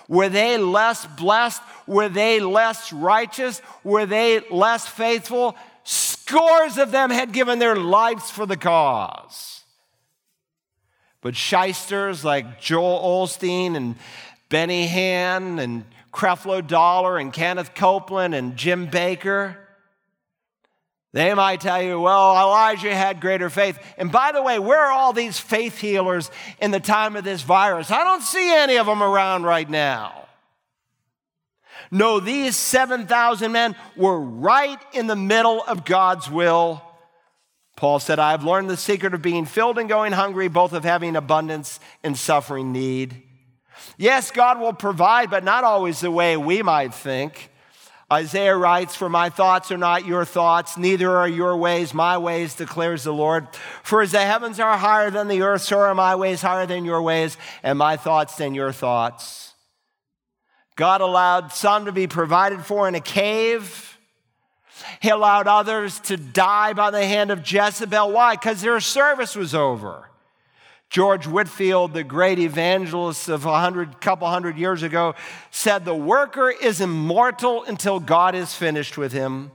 Were 0.07 0.29
they 0.29 0.57
less 0.57 1.05
blessed? 1.05 1.61
Were 1.87 2.09
they 2.09 2.39
less 2.39 2.91
righteous? 2.91 3.61
Were 3.83 4.05
they 4.05 4.41
less 4.49 4.87
faithful? 4.87 5.55
Scores 5.83 6.77
of 6.77 6.91
them 6.91 7.09
had 7.09 7.31
given 7.31 7.59
their 7.59 7.75
lives 7.75 8.29
for 8.29 8.45
the 8.45 8.57
cause. 8.57 9.63
But 11.21 11.35
shysters 11.35 12.25
like 12.25 12.59
Joel 12.59 13.25
Osteen 13.25 13.75
and 13.75 13.95
Benny 14.49 14.87
Hinn 14.87 15.59
and 15.59 15.85
Creflo 16.13 16.65
Dollar 16.65 17.17
and 17.17 17.33
Kenneth 17.33 17.73
Copeland 17.73 18.35
and 18.35 18.55
Jim 18.55 18.87
Bakker, 18.87 19.55
They 21.13 21.33
might 21.35 21.61
tell 21.61 21.81
you, 21.81 21.99
well, 21.99 22.35
Elijah 22.35 22.93
had 22.93 23.21
greater 23.21 23.51
faith. 23.51 23.77
And 23.99 24.11
by 24.11 24.31
the 24.31 24.41
way, 24.41 24.57
where 24.57 24.79
are 24.79 24.91
all 24.91 25.13
these 25.13 25.39
faith 25.39 25.77
healers 25.77 26.31
in 26.59 26.71
the 26.71 26.79
time 26.79 27.15
of 27.15 27.23
this 27.23 27.43
virus? 27.43 27.91
I 27.91 28.03
don't 28.03 28.23
see 28.23 28.51
any 28.51 28.77
of 28.77 28.87
them 28.87 29.03
around 29.03 29.43
right 29.43 29.69
now. 29.69 30.25
No, 31.91 32.19
these 32.19 32.55
7,000 32.55 33.51
men 33.51 33.75
were 33.95 34.19
right 34.19 34.79
in 34.93 35.05
the 35.05 35.15
middle 35.15 35.61
of 35.61 35.85
God's 35.85 36.31
will. 36.31 36.81
Paul 37.75 37.99
said, 37.99 38.17
I 38.17 38.31
have 38.31 38.43
learned 38.43 38.71
the 38.71 38.77
secret 38.77 39.13
of 39.13 39.21
being 39.21 39.45
filled 39.45 39.77
and 39.77 39.87
going 39.87 40.13
hungry, 40.13 40.47
both 40.47 40.73
of 40.73 40.83
having 40.83 41.15
abundance 41.15 41.79
and 42.03 42.17
suffering 42.17 42.71
need. 42.71 43.21
Yes, 43.97 44.31
God 44.31 44.59
will 44.59 44.73
provide, 44.73 45.29
but 45.29 45.43
not 45.43 45.63
always 45.63 45.99
the 45.99 46.09
way 46.09 46.37
we 46.37 46.63
might 46.63 46.95
think. 46.95 47.51
Isaiah 48.11 48.55
writes, 48.55 48.95
For 48.95 49.09
my 49.09 49.29
thoughts 49.29 49.71
are 49.71 49.77
not 49.77 50.05
your 50.05 50.25
thoughts, 50.25 50.77
neither 50.77 51.09
are 51.11 51.27
your 51.27 51.55
ways 51.57 51.93
my 51.93 52.17
ways, 52.17 52.55
declares 52.55 53.03
the 53.03 53.13
Lord. 53.13 53.47
For 53.81 54.01
as 54.01 54.11
the 54.11 54.21
heavens 54.21 54.59
are 54.59 54.77
higher 54.77 55.09
than 55.09 55.27
the 55.27 55.41
earth, 55.41 55.61
so 55.61 55.79
are 55.79 55.95
my 55.95 56.15
ways 56.15 56.41
higher 56.41 56.65
than 56.65 56.85
your 56.85 57.01
ways, 57.01 57.37
and 57.63 57.77
my 57.77 57.97
thoughts 57.97 58.35
than 58.35 58.53
your 58.53 58.71
thoughts. 58.71 59.53
God 60.75 61.01
allowed 61.01 61.51
some 61.51 61.85
to 61.85 61.91
be 61.91 62.07
provided 62.07 62.65
for 62.65 62.87
in 62.87 62.95
a 62.95 63.01
cave. 63.01 63.97
He 64.99 65.09
allowed 65.09 65.47
others 65.47 65.99
to 66.01 66.17
die 66.17 66.73
by 66.73 66.91
the 66.91 67.05
hand 67.05 67.31
of 67.31 67.49
Jezebel. 67.49 68.11
Why? 68.11 68.35
Because 68.35 68.61
their 68.61 68.79
service 68.79 69.35
was 69.35 69.53
over. 69.53 70.09
George 70.93 71.25
Whitefield, 71.25 71.95
the 71.95 72.03
great 72.03 72.37
evangelist 72.37 73.27
of 73.27 73.47
a 73.47 73.59
hundred, 73.59 73.99
couple 73.99 74.27
hundred 74.27 74.59
years 74.59 74.83
ago, 74.83 75.15
said, 75.49 75.85
The 75.85 75.95
worker 75.95 76.51
is 76.51 76.81
immortal 76.81 77.63
until 77.63 77.99
God 77.99 78.35
is 78.35 78.53
finished 78.53 78.95
with 78.95 79.11
him. 79.11 79.51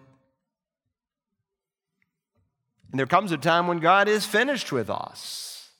And 2.90 2.98
there 2.98 3.06
comes 3.06 3.30
a 3.30 3.36
time 3.36 3.68
when 3.68 3.78
God 3.78 4.08
is 4.08 4.26
finished 4.26 4.72
with 4.72 4.90
us, 4.90 5.70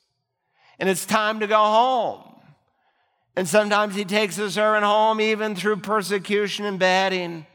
and 0.79 0.89
it's 0.89 1.05
time 1.05 1.41
to 1.41 1.49
go 1.49 1.59
home. 1.59 2.23
And 3.35 3.49
sometimes 3.49 3.97
He 3.97 4.05
takes 4.05 4.39
a 4.39 4.53
servant 4.53 4.85
home 4.85 5.21
even 5.21 5.57
through 5.57 5.79
persecution 5.79 6.67
and 6.67 6.79
batting, 6.79 7.47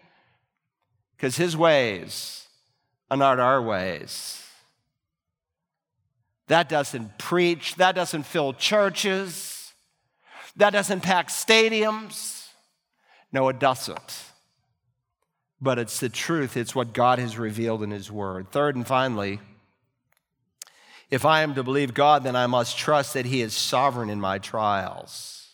because 1.15 1.37
His 1.37 1.55
ways 1.55 2.47
are 3.09 3.15
not 3.15 3.39
our 3.39 3.61
ways. 3.61 4.42
That 6.47 6.69
doesn't 6.69 7.17
preach. 7.17 7.75
That 7.75 7.95
doesn't 7.95 8.23
fill 8.23 8.53
churches. 8.53 9.73
That 10.55 10.71
doesn't 10.71 11.01
pack 11.01 11.29
stadiums. 11.29 12.47
No, 13.31 13.49
it 13.49 13.59
doesn't. 13.59 14.23
But 15.59 15.79
it's 15.79 15.99
the 15.99 16.09
truth, 16.09 16.57
it's 16.57 16.75
what 16.75 16.93
God 16.93 17.19
has 17.19 17.37
revealed 17.37 17.83
in 17.83 17.91
His 17.91 18.11
Word. 18.11 18.51
Third 18.51 18.75
and 18.75 18.85
finally, 18.85 19.39
if 21.09 21.25
I 21.25 21.41
am 21.41 21.55
to 21.55 21.63
believe 21.63 21.93
God, 21.93 22.23
then 22.23 22.35
I 22.35 22.47
must 22.47 22.77
trust 22.77 23.13
that 23.13 23.25
He 23.25 23.41
is 23.41 23.53
sovereign 23.53 24.09
in 24.09 24.19
my 24.19 24.39
trials. 24.39 25.47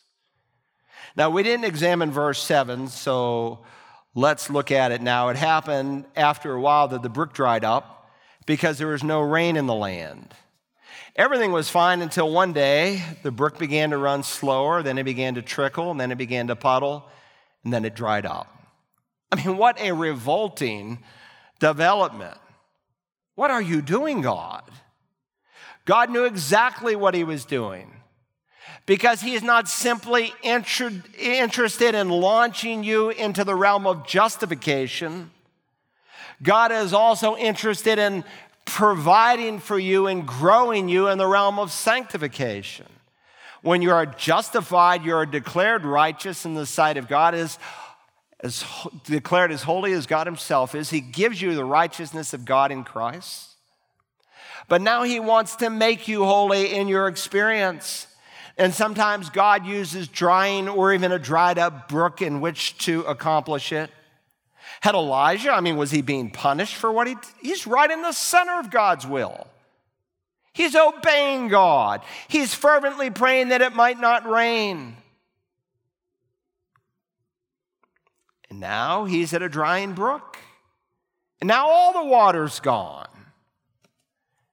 Now, 1.16 1.30
we 1.30 1.44
didn't 1.44 1.66
examine 1.66 2.12
verse 2.12 2.42
7, 2.42 2.88
so 2.88 3.60
let's 4.16 4.50
look 4.50 4.72
at 4.72 4.92
it 4.92 5.02
now. 5.02 5.30
It 5.30 5.38
happened 5.38 6.06
after 6.16 6.54
a 6.54 6.62
while 6.62 6.88
that 6.88 7.04
the 7.04 7.10
brook 7.10 7.34
dried 7.34 7.64
up 7.64 8.10
because 8.46 8.78
there 8.78 8.88
was 8.88 9.04
no 9.04 9.22
rain 9.22 9.58
in 9.58 9.68
the 9.68 9.76
land. 9.76 10.34
Everything 11.16 11.52
was 11.52 11.70
fine 11.70 12.02
until 12.02 12.32
one 12.32 12.54
day 12.54 13.04
the 13.24 13.32
brook 13.32 13.58
began 13.58 13.90
to 13.90 13.98
run 13.98 14.24
slower, 14.24 14.84
then 14.84 14.98
it 14.98 15.04
began 15.04 15.36
to 15.36 15.42
trickle, 15.42 15.92
and 15.92 16.00
then 16.00 16.12
it 16.12 16.18
began 16.18 16.48
to 16.48 16.56
puddle, 16.56 17.06
and 17.64 17.74
then 17.74 17.86
it 17.86 17.96
dried 17.96 18.26
up. 18.26 18.48
I 19.32 19.36
mean, 19.36 19.58
what 19.58 19.80
a 19.80 19.92
revolting 19.92 21.00
development. 21.60 22.38
What 23.36 23.52
are 23.52 23.62
you 23.62 23.82
doing, 23.82 24.22
God? 24.22 24.64
God 25.86 26.10
knew 26.10 26.26
exactly 26.26 26.96
what 26.96 27.16
he 27.16 27.24
was 27.24 27.46
doing 27.46 27.92
because 28.86 29.22
he 29.22 29.34
is 29.34 29.44
not 29.44 29.68
simply 29.68 30.34
inter- 30.44 31.04
interested 31.18 31.96
in 31.96 32.10
launching 32.10 32.84
you 32.84 33.10
into 33.10 33.44
the 33.44 33.56
realm 33.56 33.86
of 33.86 34.06
justification. 34.06 35.32
God 36.42 36.72
is 36.72 36.94
also 36.94 37.36
interested 37.38 38.00
in 38.00 38.24
providing 38.70 39.60
for 39.60 39.78
you 39.78 40.08
and 40.08 40.26
growing 40.26 40.88
you 40.90 41.08
in 41.08 41.18
the 41.18 41.28
realm 41.28 41.60
of 41.60 41.72
sanctification. 41.72 42.86
When 43.62 43.82
you 43.82 43.92
are 43.92 44.06
justified, 44.06 45.04
you 45.04 45.14
are 45.16 45.26
declared 45.26 45.84
righteous 45.84 46.46
in 46.46 46.54
the 46.54 46.66
sight 46.66 46.96
of 46.98 47.08
God, 47.08 47.36
as, 47.36 47.60
as 48.40 48.64
declared 49.04 49.52
as 49.52 49.64
holy 49.64 49.92
as 49.92 50.06
God 50.06 50.28
Himself 50.28 50.76
is. 50.76 50.90
He 50.90 51.02
gives 51.02 51.42
you 51.42 51.56
the 51.56 51.66
righteousness 51.66 52.34
of 52.34 52.46
God 52.46 52.72
in 52.72 52.84
Christ. 52.84 53.50
But 54.70 54.82
now 54.82 55.04
He 55.04 55.20
wants 55.20 55.58
to 55.58 55.70
make 55.70 56.08
you 56.08 56.24
holy 56.24 56.74
in 56.74 56.88
your 56.88 57.08
experience. 57.08 58.08
And 58.58 58.74
sometimes 58.74 59.30
God 59.30 59.66
uses 59.66 60.08
drying 60.08 60.70
or 60.70 60.94
even 60.94 61.12
a 61.12 61.20
dried 61.20 61.58
up 61.58 61.90
brook 61.90 62.22
in 62.22 62.40
which 62.40 62.78
to 62.80 63.02
accomplish 63.02 63.72
it. 63.72 63.90
Had 64.82 64.96
Elijah, 64.96 65.52
I 65.52 65.60
mean, 65.60 65.78
was 65.78 65.92
he 65.92 66.02
being 66.02 66.30
punished 66.30 66.76
for 66.76 66.92
what 66.92 67.08
he 67.08 67.16
He's 67.42 67.68
right 67.68 67.90
in 67.90 68.02
the 68.02 68.14
center 68.14 68.60
of 68.60 68.72
God's 68.72 69.06
will. 69.06 69.48
He's 70.54 70.76
obeying 70.76 71.48
God. 71.48 72.02
He's 72.28 72.54
fervently 72.54 73.10
praying 73.10 73.50
that 73.50 73.62
it 73.62 73.74
might 73.74 74.00
not 74.00 74.28
rain. 74.28 74.96
And 78.50 78.60
now 78.60 79.06
he's 79.06 79.34
at 79.34 79.42
a 79.42 79.50
drying 79.50 79.94
brook. 79.94 80.38
And 81.40 81.48
now 81.48 81.68
all 81.68 81.94
the 81.94 82.10
water's 82.10 82.60
gone. 82.60 83.08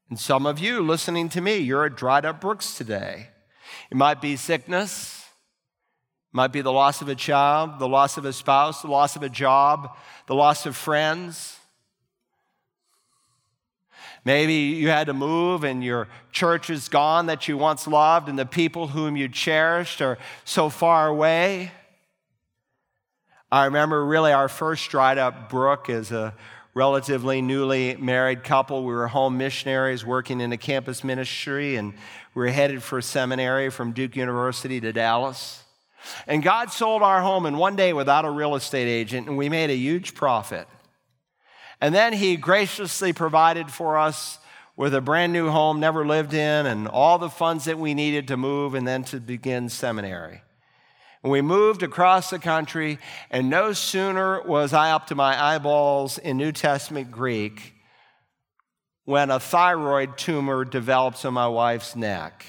And 0.09 0.19
some 0.19 0.47
of 0.47 0.59
you 0.59 0.83
listening 0.83 1.29
to 1.31 1.41
me, 1.41 1.57
you're 1.57 1.87
at 1.87 1.97
dried 1.97 2.25
up 2.25 2.41
brooks 2.41 2.75
today. 2.75 3.29
It 3.91 3.97
might 3.97 4.21
be 4.21 4.37
sickness, 4.37 5.16
might 6.37 6.53
be 6.53 6.61
the 6.61 6.71
loss 6.71 7.01
of 7.01 7.09
a 7.09 7.15
child, 7.15 7.79
the 7.79 7.89
loss 7.89 8.19
of 8.19 8.27
a 8.27 8.33
spouse, 8.33 8.83
the 8.83 8.89
loss 8.89 9.17
of 9.17 9.23
a 9.23 9.29
job, 9.31 9.97
the 10.27 10.35
loss 10.35 10.67
of 10.67 10.77
friends. 10.77 11.59
Maybe 14.23 14.53
you 14.53 14.91
had 14.91 15.07
to 15.07 15.15
move 15.15 15.65
and 15.65 15.83
your 15.83 16.09
church 16.33 16.69
is 16.69 16.91
gone 16.91 17.25
that 17.27 17.49
you 17.49 17.57
once 17.57 17.87
loved, 17.87 18.29
and 18.29 18.39
the 18.39 18.45
people 18.45 18.89
whom 18.89 19.17
you 19.17 19.31
cherished 19.31 20.03
are 20.03 20.19
so 20.45 20.69
far 20.69 21.09
away. 21.09 21.73
I 23.51 23.65
remember 23.65 24.05
really 24.05 24.33
our 24.33 24.51
first 24.51 24.91
dried 24.91 25.17
up 25.17 25.49
brook 25.49 25.89
as 25.89 26.13
a 26.13 26.35
relatively 26.75 27.41
newly 27.41 27.97
married 27.97 28.45
couple. 28.45 28.85
We 28.85 28.93
were 28.93 29.09
home 29.09 29.39
missionaries 29.39 30.05
working 30.05 30.43
in 30.43 30.53
a 30.53 30.59
campus 30.59 31.03
ministry, 31.03 31.77
and 31.77 31.95
we 32.35 32.43
were 32.43 32.49
headed 32.49 32.83
for 32.83 33.01
seminary 33.01 33.71
from 33.71 33.93
Duke 33.93 34.17
University 34.17 34.83
to 34.83 34.93
Dallas. 34.93 35.63
And 36.27 36.43
God 36.43 36.71
sold 36.71 37.03
our 37.03 37.21
home 37.21 37.47
in 37.47 37.57
one 37.57 37.77
day 37.77 37.93
without 37.93 38.25
a 38.25 38.31
real 38.31 38.55
estate 38.55 38.89
agent, 38.89 39.29
and 39.29 39.37
we 39.37 39.49
made 39.49 39.71
a 39.71 39.77
huge 39.77 40.15
profit. 40.15 40.69
And 41.81 41.95
then 41.95 42.13
He 42.13 42.37
graciously 42.37 43.13
provided 43.13 43.71
for 43.71 43.99
us 43.99 44.39
with 44.77 44.95
a 44.95 45.01
brand 45.01 45.33
new 45.33 45.49
home, 45.49 45.81
never 45.81 46.07
lived 46.07 46.35
in, 46.35 46.67
and 46.67 46.87
all 46.87 47.19
the 47.19 47.31
funds 47.31 47.65
that 47.65 47.79
we 47.79 47.95
needed 47.95 48.29
to 48.29 48.37
move 48.37 48.75
and 48.75 48.87
then 48.87 49.05
to 49.05 49.21
begin 49.21 49.69
seminary. 49.69 50.43
And 51.23 51.33
we 51.33 51.43
moved 51.43 51.83
across 51.83 52.31
the 52.31 52.39
country, 52.39 52.99
and 53.31 53.51
no 53.51 53.73
sooner 53.73 54.43
was 54.43 54.73
I 54.73 54.93
up 54.93 55.07
to 55.09 55.15
my 55.15 55.55
eyeballs 55.55 56.19
in 56.19 56.37
New 56.37 56.53
Testament 56.53 57.11
Greek 57.11 57.75
when 59.05 59.31
a 59.31 59.41
thyroid 59.41 60.19
tumor 60.19 60.65
develops 60.65 61.25
in 61.25 61.33
my 61.33 61.49
wife's 61.49 61.97
neck. 61.97 62.45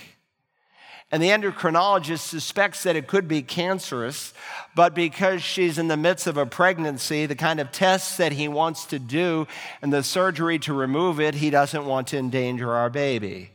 And 1.09 1.23
the 1.23 1.29
endocrinologist 1.29 2.19
suspects 2.19 2.83
that 2.83 2.97
it 2.97 3.07
could 3.07 3.29
be 3.29 3.41
cancerous, 3.41 4.33
but 4.75 4.93
because 4.93 5.41
she's 5.41 5.77
in 5.77 5.87
the 5.87 5.95
midst 5.95 6.27
of 6.27 6.35
a 6.35 6.45
pregnancy, 6.45 7.25
the 7.25 7.35
kind 7.35 7.61
of 7.61 7.71
tests 7.71 8.17
that 8.17 8.33
he 8.33 8.49
wants 8.49 8.85
to 8.87 8.99
do 8.99 9.47
and 9.81 9.93
the 9.93 10.03
surgery 10.03 10.59
to 10.59 10.73
remove 10.73 11.21
it, 11.21 11.35
he 11.35 11.49
doesn't 11.49 11.85
want 11.85 12.07
to 12.07 12.17
endanger 12.17 12.73
our 12.73 12.89
baby. 12.89 13.51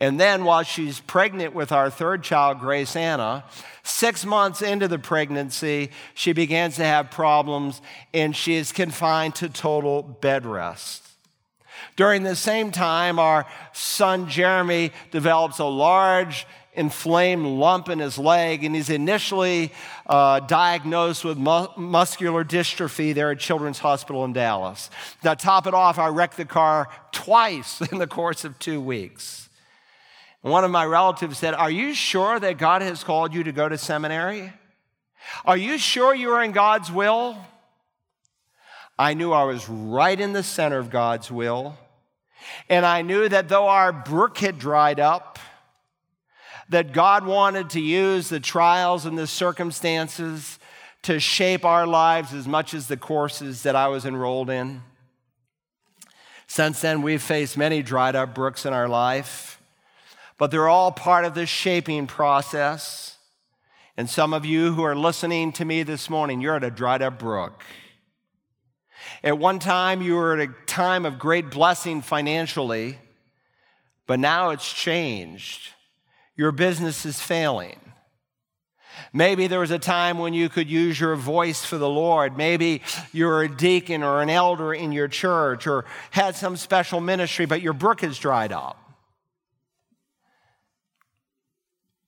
And 0.00 0.18
then 0.18 0.44
while 0.44 0.64
she's 0.64 1.00
pregnant 1.00 1.54
with 1.54 1.70
our 1.72 1.88
third 1.88 2.24
child, 2.24 2.58
Grace 2.58 2.96
Anna, 2.96 3.44
six 3.82 4.26
months 4.26 4.60
into 4.60 4.88
the 4.88 4.98
pregnancy, 4.98 5.92
she 6.12 6.32
begins 6.32 6.76
to 6.76 6.84
have 6.84 7.10
problems 7.10 7.80
and 8.12 8.34
she 8.34 8.56
is 8.56 8.72
confined 8.72 9.36
to 9.36 9.48
total 9.48 10.02
bed 10.02 10.44
rest. 10.44 11.11
During 11.96 12.22
the 12.22 12.36
same 12.36 12.70
time, 12.70 13.18
our 13.18 13.46
son 13.72 14.28
Jeremy 14.28 14.92
develops 15.10 15.58
a 15.58 15.64
large 15.64 16.46
inflamed 16.74 17.44
lump 17.46 17.88
in 17.88 17.98
his 17.98 18.18
leg, 18.18 18.64
and 18.64 18.74
he's 18.74 18.88
initially 18.88 19.72
uh, 20.06 20.40
diagnosed 20.40 21.24
with 21.24 21.36
mu- 21.36 21.68
muscular 21.76 22.44
dystrophy 22.44 23.14
there 23.14 23.30
at 23.30 23.38
Children's 23.38 23.78
Hospital 23.78 24.24
in 24.24 24.32
Dallas. 24.32 24.90
Now, 25.22 25.34
top 25.34 25.66
it 25.66 25.74
off, 25.74 25.98
I 25.98 26.08
wrecked 26.08 26.36
the 26.36 26.44
car 26.44 26.88
twice 27.12 27.80
in 27.92 27.98
the 27.98 28.06
course 28.06 28.44
of 28.44 28.58
two 28.58 28.80
weeks. 28.80 29.48
one 30.40 30.64
of 30.64 30.70
my 30.70 30.84
relatives 30.84 31.38
said, 31.38 31.54
Are 31.54 31.70
you 31.70 31.94
sure 31.94 32.40
that 32.40 32.58
God 32.58 32.82
has 32.82 33.04
called 33.04 33.34
you 33.34 33.44
to 33.44 33.52
go 33.52 33.68
to 33.68 33.76
seminary? 33.76 34.52
Are 35.44 35.56
you 35.56 35.78
sure 35.78 36.14
you 36.14 36.30
are 36.30 36.42
in 36.42 36.52
God's 36.52 36.90
will? 36.90 37.36
I 38.98 39.14
knew 39.14 39.32
I 39.32 39.44
was 39.44 39.68
right 39.68 40.18
in 40.18 40.32
the 40.32 40.42
center 40.42 40.78
of 40.78 40.90
God's 40.90 41.30
will. 41.30 41.76
And 42.68 42.84
I 42.84 43.02
knew 43.02 43.28
that 43.28 43.48
though 43.48 43.68
our 43.68 43.92
brook 43.92 44.38
had 44.38 44.58
dried 44.58 45.00
up, 45.00 45.38
that 46.68 46.92
God 46.92 47.26
wanted 47.26 47.70
to 47.70 47.80
use 47.80 48.28
the 48.28 48.40
trials 48.40 49.04
and 49.06 49.18
the 49.18 49.26
circumstances 49.26 50.58
to 51.02 51.18
shape 51.18 51.64
our 51.64 51.86
lives 51.86 52.32
as 52.32 52.46
much 52.46 52.74
as 52.74 52.88
the 52.88 52.96
courses 52.96 53.62
that 53.64 53.76
I 53.76 53.88
was 53.88 54.06
enrolled 54.06 54.50
in. 54.50 54.82
Since 56.46 56.80
then, 56.80 57.02
we've 57.02 57.22
faced 57.22 57.56
many 57.56 57.82
dried 57.82 58.14
up 58.14 58.34
brooks 58.34 58.66
in 58.66 58.72
our 58.72 58.88
life, 58.88 59.60
but 60.38 60.50
they're 60.50 60.68
all 60.68 60.92
part 60.92 61.24
of 61.24 61.34
this 61.34 61.48
shaping 61.48 62.06
process. 62.06 63.16
And 63.96 64.08
some 64.08 64.32
of 64.32 64.44
you 64.44 64.72
who 64.74 64.82
are 64.82 64.96
listening 64.96 65.52
to 65.52 65.64
me 65.64 65.82
this 65.82 66.08
morning, 66.08 66.40
you're 66.40 66.56
at 66.56 66.64
a 66.64 66.70
dried 66.70 67.02
up 67.02 67.18
brook. 67.18 67.64
At 69.24 69.38
one 69.38 69.58
time, 69.58 70.02
you 70.02 70.14
were 70.14 70.38
at 70.38 70.48
a 70.48 70.52
time 70.66 71.06
of 71.06 71.18
great 71.18 71.50
blessing 71.50 72.02
financially, 72.02 72.98
but 74.06 74.18
now 74.18 74.50
it's 74.50 74.72
changed. 74.72 75.70
Your 76.36 76.50
business 76.50 77.06
is 77.06 77.20
failing. 77.20 77.78
Maybe 79.12 79.46
there 79.46 79.60
was 79.60 79.70
a 79.70 79.78
time 79.78 80.18
when 80.18 80.34
you 80.34 80.48
could 80.48 80.70
use 80.70 80.98
your 80.98 81.16
voice 81.16 81.64
for 81.64 81.78
the 81.78 81.88
Lord. 81.88 82.36
Maybe 82.36 82.82
you 83.12 83.26
were 83.26 83.42
a 83.42 83.48
deacon 83.48 84.02
or 84.02 84.22
an 84.22 84.30
elder 84.30 84.74
in 84.74 84.90
your 84.90 85.08
church 85.08 85.66
or 85.66 85.84
had 86.10 86.34
some 86.34 86.56
special 86.56 87.00
ministry, 87.00 87.46
but 87.46 87.62
your 87.62 87.74
brook 87.74 88.00
has 88.00 88.18
dried 88.18 88.52
up. 88.52 88.78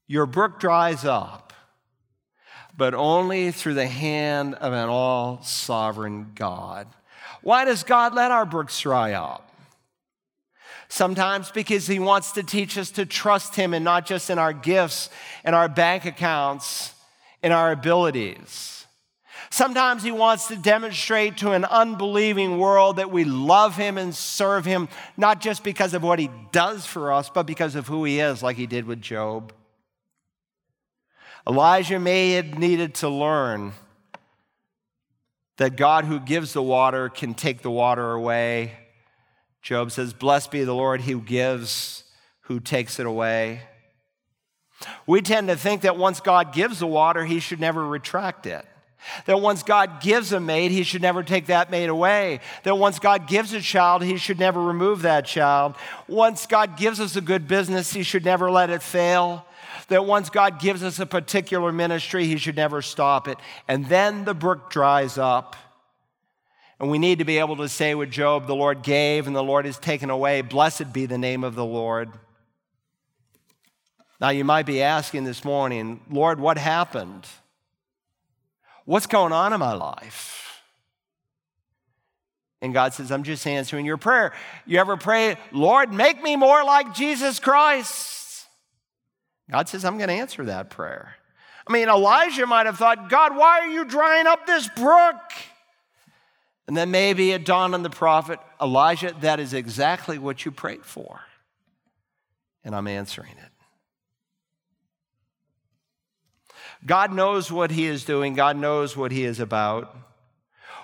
Your 0.06 0.26
brook 0.26 0.60
dries 0.60 1.04
up, 1.04 1.52
but 2.76 2.94
only 2.94 3.50
through 3.50 3.74
the 3.74 3.86
hand 3.86 4.54
of 4.54 4.72
an 4.72 4.88
all 4.88 5.42
sovereign 5.42 6.32
God. 6.34 6.86
Why 7.44 7.66
does 7.66 7.82
God 7.82 8.14
let 8.14 8.30
our 8.30 8.46
brooks 8.46 8.80
dry 8.80 9.12
up? 9.12 9.46
Sometimes 10.88 11.50
because 11.50 11.86
He 11.86 11.98
wants 11.98 12.32
to 12.32 12.42
teach 12.42 12.78
us 12.78 12.90
to 12.92 13.04
trust 13.04 13.54
Him 13.54 13.74
and 13.74 13.84
not 13.84 14.06
just 14.06 14.30
in 14.30 14.38
our 14.38 14.54
gifts 14.54 15.10
and 15.44 15.54
our 15.54 15.68
bank 15.68 16.06
accounts 16.06 16.94
and 17.42 17.52
our 17.52 17.70
abilities. 17.70 18.86
Sometimes 19.50 20.02
He 20.02 20.10
wants 20.10 20.48
to 20.48 20.56
demonstrate 20.56 21.36
to 21.38 21.50
an 21.50 21.66
unbelieving 21.66 22.58
world 22.58 22.96
that 22.96 23.10
we 23.10 23.24
love 23.24 23.76
Him 23.76 23.98
and 23.98 24.14
serve 24.14 24.64
Him, 24.64 24.88
not 25.18 25.42
just 25.42 25.62
because 25.62 25.92
of 25.92 26.02
what 26.02 26.18
He 26.18 26.30
does 26.50 26.86
for 26.86 27.12
us, 27.12 27.28
but 27.28 27.42
because 27.42 27.74
of 27.74 27.86
who 27.88 28.04
He 28.04 28.20
is, 28.20 28.42
like 28.42 28.56
He 28.56 28.66
did 28.66 28.86
with 28.86 29.02
Job. 29.02 29.52
Elijah 31.46 31.98
may 32.00 32.32
have 32.32 32.58
needed 32.58 32.94
to 32.94 33.10
learn 33.10 33.74
that 35.56 35.76
God 35.76 36.04
who 36.04 36.20
gives 36.20 36.52
the 36.52 36.62
water 36.62 37.08
can 37.08 37.34
take 37.34 37.62
the 37.62 37.70
water 37.70 38.12
away. 38.12 38.72
Job 39.62 39.92
says, 39.92 40.12
Blessed 40.12 40.50
be 40.50 40.64
the 40.64 40.74
Lord 40.74 41.02
who 41.02 41.20
gives, 41.20 42.04
who 42.42 42.60
takes 42.60 42.98
it 42.98 43.06
away. 43.06 43.62
We 45.06 45.22
tend 45.22 45.48
to 45.48 45.56
think 45.56 45.82
that 45.82 45.96
once 45.96 46.20
God 46.20 46.52
gives 46.52 46.80
the 46.80 46.86
water, 46.86 47.24
he 47.24 47.40
should 47.40 47.60
never 47.60 47.86
retract 47.86 48.46
it. 48.46 48.64
That 49.26 49.40
once 49.40 49.62
God 49.62 50.00
gives 50.00 50.32
a 50.32 50.40
maid, 50.40 50.70
he 50.70 50.82
should 50.82 51.02
never 51.02 51.22
take 51.22 51.46
that 51.46 51.70
maid 51.70 51.88
away. 51.88 52.40
That 52.62 52.76
once 52.76 52.98
God 52.98 53.28
gives 53.28 53.52
a 53.52 53.60
child, 53.60 54.02
he 54.02 54.16
should 54.16 54.38
never 54.38 54.60
remove 54.60 55.02
that 55.02 55.26
child. 55.26 55.74
Once 56.08 56.46
God 56.46 56.76
gives 56.76 57.00
us 57.00 57.14
a 57.14 57.20
good 57.20 57.46
business, 57.46 57.92
he 57.92 58.02
should 58.02 58.24
never 58.24 58.50
let 58.50 58.70
it 58.70 58.82
fail 58.82 59.46
that 59.88 60.04
once 60.04 60.30
God 60.30 60.60
gives 60.60 60.82
us 60.82 60.98
a 60.98 61.06
particular 61.06 61.72
ministry, 61.72 62.26
He 62.26 62.36
should 62.36 62.56
never 62.56 62.82
stop 62.82 63.28
it. 63.28 63.38
And 63.68 63.86
then 63.86 64.24
the 64.24 64.34
brook 64.34 64.70
dries 64.70 65.18
up. 65.18 65.56
And 66.80 66.90
we 66.90 66.98
need 66.98 67.18
to 67.18 67.24
be 67.24 67.38
able 67.38 67.56
to 67.56 67.68
say 67.68 67.94
with 67.94 68.10
Job, 68.10 68.46
the 68.46 68.54
Lord 68.54 68.82
gave 68.82 69.26
and 69.26 69.34
the 69.34 69.42
Lord 69.42 69.64
has 69.64 69.78
taken 69.78 70.10
away. 70.10 70.42
Blessed 70.42 70.92
be 70.92 71.06
the 71.06 71.18
name 71.18 71.44
of 71.44 71.54
the 71.54 71.64
Lord. 71.64 72.10
Now, 74.20 74.30
you 74.30 74.44
might 74.44 74.66
be 74.66 74.82
asking 74.82 75.24
this 75.24 75.44
morning, 75.44 76.00
Lord, 76.10 76.40
what 76.40 76.58
happened? 76.58 77.26
What's 78.84 79.06
going 79.06 79.32
on 79.32 79.52
in 79.52 79.60
my 79.60 79.72
life? 79.72 80.62
And 82.60 82.72
God 82.72 82.94
says, 82.94 83.12
I'm 83.12 83.24
just 83.24 83.46
answering 83.46 83.84
your 83.84 83.98
prayer. 83.98 84.32
You 84.66 84.78
ever 84.78 84.96
pray, 84.96 85.36
Lord, 85.52 85.92
make 85.92 86.22
me 86.22 86.36
more 86.36 86.64
like 86.64 86.94
Jesus 86.94 87.38
Christ? 87.38 88.23
God 89.50 89.68
says, 89.68 89.84
I'm 89.84 89.98
going 89.98 90.08
to 90.08 90.14
answer 90.14 90.44
that 90.44 90.70
prayer. 90.70 91.14
I 91.66 91.72
mean, 91.72 91.88
Elijah 91.88 92.46
might 92.46 92.66
have 92.66 92.78
thought, 92.78 93.08
God, 93.08 93.36
why 93.36 93.60
are 93.60 93.68
you 93.68 93.84
drying 93.84 94.26
up 94.26 94.46
this 94.46 94.68
brook? 94.68 95.20
And 96.66 96.76
then 96.76 96.90
maybe 96.90 97.32
it 97.32 97.44
dawned 97.44 97.74
on 97.74 97.82
the 97.82 97.90
prophet, 97.90 98.38
Elijah, 98.60 99.14
that 99.20 99.38
is 99.38 99.52
exactly 99.52 100.18
what 100.18 100.44
you 100.44 100.50
prayed 100.50 100.84
for. 100.84 101.20
And 102.64 102.74
I'm 102.74 102.86
answering 102.86 103.32
it. 103.32 103.50
God 106.86 107.12
knows 107.12 107.50
what 107.50 107.70
he 107.70 107.86
is 107.86 108.04
doing, 108.04 108.34
God 108.34 108.56
knows 108.56 108.96
what 108.96 109.12
he 109.12 109.24
is 109.24 109.40
about. 109.40 109.96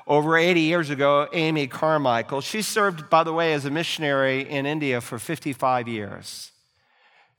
Over 0.07 0.37
80 0.37 0.61
years 0.63 0.91
ago, 0.91 1.29
Amy 1.33 1.67
Carmichael, 1.67 2.41
she 2.41 2.63
served, 2.63 3.11
by 3.11 3.23
the 3.23 3.33
way, 3.33 3.53
as 3.53 3.65
a 3.65 3.71
missionary 3.71 4.49
in 4.49 4.67
India 4.67 5.01
for 5.01 5.19
55 5.19 5.89
years. 5.89 6.53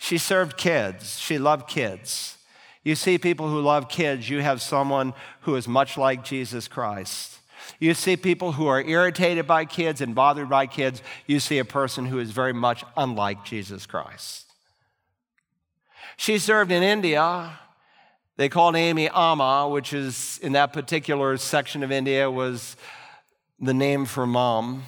She 0.02 0.18
served 0.18 0.57
kids, 0.57 1.19
she 1.19 1.38
loved 1.38 1.69
kids. 1.69 2.36
You 2.84 2.95
see 2.95 3.19
people 3.19 3.49
who 3.49 3.61
love 3.61 3.88
kids, 3.88 4.28
you 4.28 4.41
have 4.41 4.60
someone 4.60 5.14
who 5.41 5.56
is 5.56 5.68
much 5.68 5.95
like 5.95 6.23
Jesus 6.23 6.68
Christ. 6.68 7.38
You 7.80 7.94
see 7.94 8.18
people 8.18 8.53
who 8.53 8.65
are 8.65 8.82
irritated 8.82 9.45
by 9.45 9.65
kids 9.65 10.02
and 10.02 10.15
bothered 10.15 10.49
by 10.49 10.65
kids, 10.65 11.03
you 11.28 11.40
see 11.40 11.60
a 11.60 11.65
person 11.65 12.07
who 12.07 12.18
is 12.18 12.32
very 12.32 12.52
much 12.52 12.84
unlike 12.98 13.45
Jesus 13.45 13.86
Christ. 13.86 14.48
She 16.18 16.40
served 16.40 16.72
in 16.72 16.82
India. 16.82 17.60
They 18.38 18.49
called 18.49 18.76
Amy 18.76 19.07
Amma, 19.07 19.69
which 19.69 19.94
is 19.94 20.40
in 20.41 20.53
that 20.53 20.73
particular 20.73 21.38
section 21.38 21.84
of 21.84 21.91
India 21.91 22.30
was 22.30 22.76
the 23.60 23.73
name 23.76 24.06
for 24.06 24.26
mom. 24.26 24.82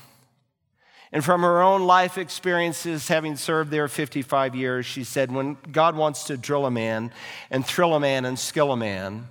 And 1.13 1.23
from 1.23 1.41
her 1.41 1.61
own 1.61 1.83
life 1.83 2.17
experiences, 2.17 3.07
having 3.07 3.35
served 3.35 3.69
there 3.69 3.87
55 3.87 4.55
years, 4.55 4.87
she 4.87 5.03
said, 5.03 5.31
When 5.31 5.57
God 5.71 5.95
wants 5.95 6.23
to 6.23 6.37
drill 6.37 6.65
a 6.65 6.71
man 6.71 7.11
and 7.51 7.63
thrill 7.63 7.93
a 7.93 7.99
man 7.99 8.25
and 8.25 8.37
skill 8.37 8.71
a 8.71 8.77
man, 8.77 9.27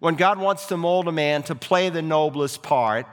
when 0.00 0.16
God 0.16 0.38
wants 0.38 0.66
to 0.66 0.76
mold 0.76 1.06
a 1.06 1.12
man 1.12 1.44
to 1.44 1.54
play 1.54 1.90
the 1.90 2.02
noblest 2.02 2.64
part, 2.64 3.06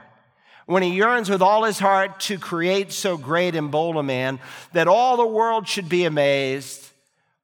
when 0.66 0.82
he 0.82 0.90
yearns 0.90 1.30
with 1.30 1.40
all 1.40 1.62
his 1.62 1.78
heart 1.78 2.18
to 2.20 2.36
create 2.36 2.90
so 2.90 3.16
great 3.16 3.54
and 3.54 3.70
bold 3.70 3.96
a 3.96 4.02
man 4.02 4.40
that 4.72 4.88
all 4.88 5.16
the 5.16 5.24
world 5.24 5.68
should 5.68 5.88
be 5.88 6.04
amazed, 6.04 6.90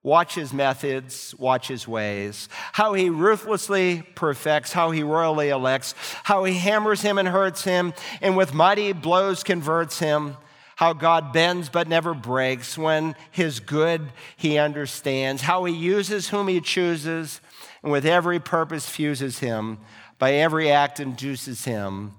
watch 0.03 0.35
his 0.35 0.53
methods, 0.53 1.33
watch 1.39 1.69
his 1.69 1.87
ways, 1.87 2.49
how 2.73 2.93
he 2.93 3.09
ruthlessly 3.09 4.03
perfects, 4.17 4.73
how 4.73 4.91
he 4.91 5.05
royally 5.05 5.49
elects, 5.49 5.95
how 6.25 6.43
he 6.43 6.55
hammers 6.55 7.03
him 7.03 7.19
and 7.19 7.29
hurts 7.29 7.63
him, 7.63 7.95
and 8.21 8.37
with 8.37 8.53
mighty 8.53 8.93
blows 8.93 9.45
converts 9.45 10.01
him 10.01 10.37
how 10.77 10.93
God 10.93 11.33
bends 11.33 11.69
but 11.69 11.89
never 11.89 12.15
breaks, 12.15 12.79
when 12.79 13.17
his 13.31 13.61
good 13.61 14.13
he 14.37 14.59
understands, 14.59 15.43
how 15.43 15.65
he 15.65 15.75
uses 15.75 16.29
whom 16.29 16.49
he 16.49 16.61
chooses, 16.61 17.41
and 17.83 17.91
with 17.91 18.07
every 18.07 18.39
purpose 18.39 18.89
fuses 18.89 19.41
him, 19.41 19.79
by 20.19 20.35
every 20.35 20.71
act 20.71 21.01
induces 21.01 21.65
him 21.65 22.13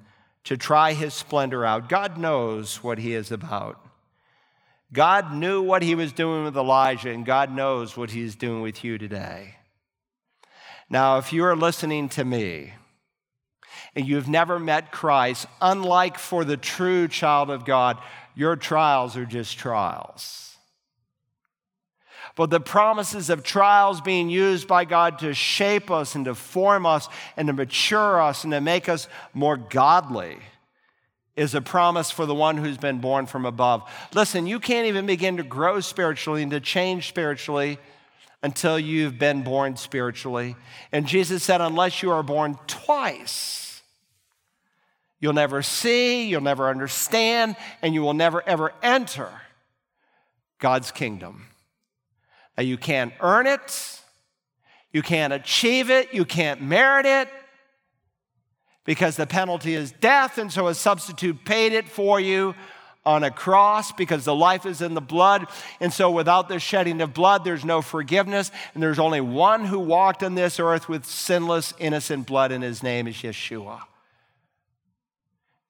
to 0.43 0.57
try 0.57 0.93
his 0.93 1.13
splendor 1.13 1.65
out. 1.65 1.87
God 1.87 2.17
knows 2.17 2.83
what 2.83 2.99
he 2.99 3.13
is 3.13 3.31
about. 3.31 3.79
God 4.91 5.33
knew 5.33 5.61
what 5.61 5.83
he 5.83 5.93
was 5.93 6.11
doing 6.11 6.43
with 6.43 6.55
Elijah, 6.55 7.11
and 7.11 7.25
God 7.25 7.53
knows 7.53 7.95
what 7.95 8.11
he's 8.11 8.35
doing 8.35 8.61
with 8.61 8.83
you 8.83 8.97
today. 8.97 9.55
Now, 10.89 11.17
if 11.17 11.33
you 11.33 11.43
are 11.43 11.55
listening 11.55 12.09
to 12.09 12.23
me, 12.23 12.73
and 13.95 14.07
you've 14.07 14.29
never 14.29 14.59
met 14.59 14.91
Christ, 14.91 15.47
unlike 15.61 16.17
for 16.17 16.45
the 16.45 16.57
true 16.57 17.07
child 17.07 17.49
of 17.49 17.65
God, 17.65 17.97
your 18.37 18.55
trials 18.55 19.17
are 19.17 19.25
just 19.25 19.57
trials. 19.57 20.55
But 22.35 22.51
the 22.51 22.59
promises 22.59 23.31
of 23.31 23.43
trials 23.43 23.99
being 23.99 24.29
used 24.29 24.67
by 24.67 24.85
God 24.85 25.17
to 25.19 25.33
shape 25.33 25.89
us 25.89 26.13
and 26.13 26.25
to 26.25 26.35
form 26.35 26.85
us 26.85 27.09
and 27.35 27.47
to 27.47 27.53
mature 27.53 28.21
us 28.21 28.43
and 28.43 28.53
to 28.53 28.61
make 28.61 28.87
us 28.87 29.07
more 29.33 29.57
godly 29.57 30.37
is 31.35 31.55
a 31.55 31.61
promise 31.61 32.11
for 32.11 32.27
the 32.27 32.35
one 32.35 32.57
who's 32.57 32.77
been 32.77 32.99
born 32.99 33.25
from 33.25 33.43
above. 33.43 33.89
Listen, 34.13 34.45
you 34.45 34.59
can't 34.59 34.85
even 34.85 35.07
begin 35.07 35.37
to 35.37 35.43
grow 35.43 35.79
spiritually 35.79 36.43
and 36.43 36.51
to 36.51 36.59
change 36.59 37.07
spiritually 37.07 37.79
until 38.43 38.77
you've 38.77 39.17
been 39.17 39.41
born 39.41 39.77
spiritually. 39.77 40.55
And 40.91 41.07
Jesus 41.07 41.43
said, 41.43 41.59
unless 41.59 42.03
you 42.03 42.11
are 42.11 42.21
born 42.21 42.59
twice, 42.67 43.66
You'll 45.19 45.33
never 45.33 45.61
see, 45.63 46.27
you'll 46.27 46.41
never 46.41 46.69
understand, 46.69 47.55
and 47.81 47.93
you 47.93 48.01
will 48.01 48.13
never 48.13 48.47
ever 48.47 48.73
enter 48.83 49.29
God's 50.59 50.91
kingdom. 50.91 51.47
Now, 52.57 52.63
you 52.63 52.77
can't 52.77 53.13
earn 53.19 53.47
it, 53.47 54.01
you 54.91 55.01
can't 55.01 55.33
achieve 55.33 55.89
it, 55.89 56.13
you 56.13 56.25
can't 56.25 56.61
merit 56.61 57.05
it. 57.05 57.29
because 58.85 59.17
the 59.17 59.27
penalty 59.27 59.75
is 59.75 59.91
death, 59.91 60.37
and 60.37 60.51
so 60.51 60.67
a 60.67 60.73
substitute 60.73 61.43
paid 61.43 61.73
it 61.73 61.89
for 61.89 62.19
you 62.21 62.55
on 63.05 63.23
a 63.23 63.31
cross 63.31 63.91
because 63.91 64.25
the 64.25 64.33
life 64.35 64.65
is 64.65 64.81
in 64.81 64.93
the 64.93 65.01
blood. 65.01 65.47
And 65.79 65.91
so, 65.91 66.09
without 66.09 66.47
the 66.47 66.59
shedding 66.59 67.01
of 67.01 67.13
blood, 67.13 67.43
there's 67.43 67.65
no 67.65 67.81
forgiveness. 67.81 68.51
And 68.73 68.81
there's 68.83 68.99
only 68.99 69.21
one 69.21 69.65
who 69.65 69.79
walked 69.79 70.23
on 70.23 70.35
this 70.35 70.59
earth 70.59 70.87
with 70.87 71.05
sinless, 71.05 71.73
innocent 71.79 72.27
blood, 72.27 72.51
and 72.51 72.63
his 72.63 72.81
name 72.81 73.07
is 73.07 73.15
Yeshua. 73.15 73.81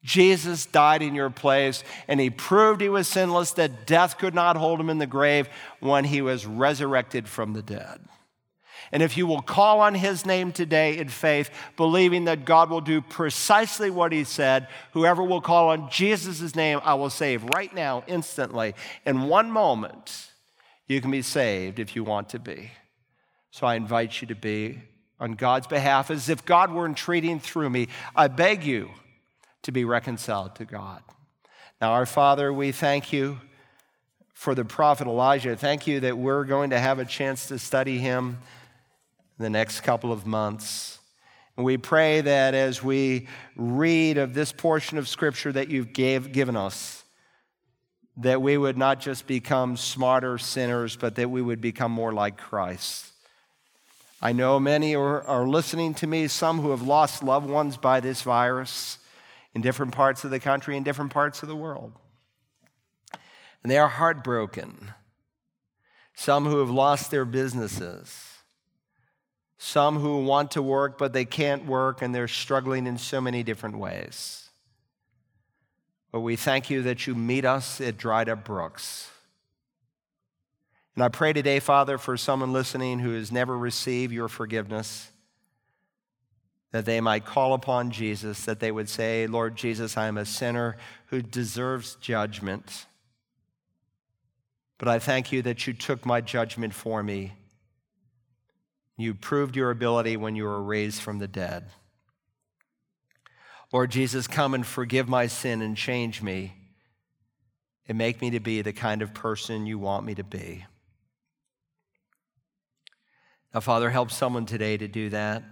Jesus 0.08 0.66
died 0.66 1.02
in 1.02 1.16
your 1.16 1.30
place, 1.30 1.84
and 2.08 2.18
he 2.18 2.30
proved 2.30 2.80
he 2.80 2.88
was 2.88 3.10
sinless, 3.10 3.52
that 3.52 3.86
death 3.86 4.18
could 4.18 4.34
not 4.34 4.56
hold 4.56 4.80
him 4.80 4.90
in 4.90 5.00
the 5.00 5.06
grave 5.06 5.50
when 5.82 6.06
he 6.06 6.22
was 6.22 6.46
resurrected 6.46 7.28
from 7.28 7.52
the 7.52 7.62
dead. 7.62 8.00
And 8.94 9.04
if 9.04 9.18
you 9.18 9.28
will 9.28 9.42
call 9.42 9.82
on 9.82 9.96
his 9.96 10.26
name 10.26 10.54
today 10.54 10.98
in 10.98 11.10
faith, 11.10 11.50
believing 11.76 12.24
that 12.24 12.46
God 12.46 12.70
will 12.70 12.80
do 12.80 13.02
precisely 13.02 13.90
what 13.90 14.14
he 14.14 14.24
said, 14.24 14.70
whoever 14.94 15.22
will 15.22 15.42
call 15.42 15.72
on 15.72 15.90
Jesus' 15.92 16.56
name, 16.56 16.80
I 16.86 16.94
will 16.94 17.10
save 17.10 17.44
right 17.44 17.76
now, 17.76 18.06
instantly. 18.08 18.76
In 19.06 19.24
one 19.24 19.52
moment, 19.52 20.32
you 20.88 21.02
can 21.02 21.12
be 21.12 21.22
saved 21.22 21.80
if 21.80 21.98
you 21.98 22.06
want 22.06 22.30
to 22.30 22.40
be. 22.40 22.72
So 23.52 23.68
I 23.68 23.76
invite 23.76 24.22
you 24.22 24.28
to 24.30 24.36
be 24.36 24.80
on 25.20 25.34
God's 25.34 25.68
behalf 25.68 26.10
as 26.10 26.30
if 26.30 26.46
God 26.46 26.72
were 26.72 26.86
entreating 26.86 27.42
through 27.42 27.70
me. 27.70 27.90
I 28.16 28.30
beg 28.30 28.64
you 28.64 28.92
to 29.68 29.72
be 29.74 29.84
reconciled 29.84 30.56
to 30.56 30.64
God. 30.64 31.04
Now, 31.82 31.92
our 31.92 32.06
Father, 32.06 32.54
we 32.54 32.72
thank 32.72 33.12
you 33.12 33.38
for 34.34 34.56
the 34.56 34.64
prophet 34.64 35.08
Elijah. 35.08 35.58
Thank 35.58 35.88
you 35.88 36.00
that 36.00 36.18
we're 36.18 36.46
going 36.46 36.70
to 36.70 36.80
have 36.80 37.00
a 37.00 37.06
chance 37.06 37.48
to 37.48 37.60
study 37.60 37.98
him 37.98 38.38
the 39.38 39.50
next 39.50 39.82
couple 39.82 40.14
of 40.14 40.26
months. 40.26 41.00
And 41.58 41.66
we 41.66 41.76
pray 41.76 42.22
that 42.22 42.54
as 42.54 42.82
we 42.82 43.28
read 43.58 44.18
of 44.18 44.34
this 44.34 44.54
portion 44.54 44.98
of 44.98 45.06
Scripture 45.06 45.52
that 45.52 45.68
you've 45.68 45.92
gave, 45.92 46.32
given 46.32 46.56
us, 46.56 47.04
that 48.16 48.42
we 48.42 48.58
would 48.58 48.78
not 48.78 49.02
just 49.02 49.28
become 49.28 49.76
smarter 49.76 50.38
sinners, 50.38 50.96
but 50.96 51.16
that 51.16 51.30
we 51.30 51.42
would 51.42 51.60
become 51.60 51.92
more 51.92 52.14
like 52.14 52.38
Christ. 52.38 53.12
I 54.22 54.32
know 54.32 54.62
many 54.62 54.96
are, 54.96 55.24
are 55.24 55.46
listening 55.46 55.94
to 55.96 56.08
me, 56.08 56.30
some 56.30 56.62
who 56.62 56.72
have 56.72 56.84
lost 56.84 57.22
loved 57.22 57.50
ones 57.50 57.76
by 57.76 58.00
this 58.00 58.22
virus 58.22 59.00
in 59.58 59.62
different 59.62 59.92
parts 59.92 60.24
of 60.24 60.30
the 60.30 60.40
country, 60.40 60.78
in 60.78 60.84
different 60.84 61.12
parts 61.12 61.42
of 61.42 61.50
the 61.50 61.56
world. 61.56 61.92
And 63.64 63.72
they 63.72 63.78
are 63.78 63.90
heartbroken. 63.90 64.94
Some 66.16 66.46
who 66.46 66.60
have 66.60 66.70
lost 66.70 67.12
their 67.12 67.26
businesses 67.26 68.38
some 69.58 70.00
who 70.00 70.24
want 70.24 70.52
to 70.52 70.62
work, 70.62 70.98
but 70.98 71.14
they 71.14 71.26
can't 71.26 71.66
work 71.66 72.02
and 72.02 72.14
they're 72.14 72.28
struggling 72.28 72.86
in 72.86 72.98
so 72.98 73.20
many 73.20 73.44
different 73.44 73.78
ways. 73.78 74.50
But 76.12 76.22
we 76.22 76.36
thank 76.36 76.70
you 76.70 76.84
that 76.84 77.08
you 77.08 77.16
meet 77.16 77.44
us 77.44 77.82
at 77.82 77.98
Dried 77.98 78.30
Up 78.30 78.46
Brooks. 78.46 79.10
And 80.96 81.04
I 81.04 81.10
pray 81.10 81.34
today, 81.34 81.60
Father, 81.60 81.98
for 81.98 82.18
someone 82.18 82.54
listening 82.54 83.00
who 83.00 83.14
has 83.14 83.32
never 83.32 83.58
received 83.58 84.14
your 84.14 84.28
forgiveness, 84.28 85.12
that 86.78 86.86
they 86.86 87.02
might 87.02 87.26
call 87.26 87.54
upon 87.54 87.92
Jesus, 87.92 88.46
that 88.46 88.60
they 88.60 88.72
would 88.72 88.88
say, 88.88 89.28
Lord 89.28 89.56
Jesus, 89.56 89.98
I 89.98 90.08
am 90.08 90.18
a 90.18 90.26
sinner 90.26 90.78
who 91.08 91.22
deserves 91.22 91.96
judgment. 92.00 92.86
But 94.78 94.88
I 94.88 95.00
thank 95.00 95.32
you 95.32 95.42
that 95.42 95.68
you 95.68 95.74
took 95.74 96.06
my 96.06 96.22
judgment 96.22 96.74
for 96.74 97.04
me 97.04 97.34
you 98.98 99.14
proved 99.14 99.56
your 99.56 99.70
ability 99.70 100.18
when 100.18 100.36
you 100.36 100.44
were 100.44 100.62
raised 100.62 101.02
from 101.02 101.20
the 101.20 101.28
dead. 101.28 101.66
Lord 103.72 103.92
Jesus, 103.92 104.28
come 104.28 104.54
and 104.54 104.66
forgive 104.66 105.08
my 105.08 105.28
sin 105.28 105.62
and 105.62 105.78
change 105.78 106.22
me 106.22 106.54
and 107.88 107.98
make 107.98 108.22
me 108.22 108.32
to 108.32 108.40
be 108.40 108.62
the 108.62 108.74
kind 108.74 109.02
of 109.02 109.14
person 109.14 109.68
you 109.68 109.78
want 109.78 110.06
me 110.06 110.16
to 110.16 110.24
be. 110.24 110.66
Now, 113.54 113.60
Father, 113.60 113.90
help 113.92 114.10
someone 114.10 114.46
today 114.46 114.78
to 114.78 114.88
do 114.88 115.10
that, 115.10 115.44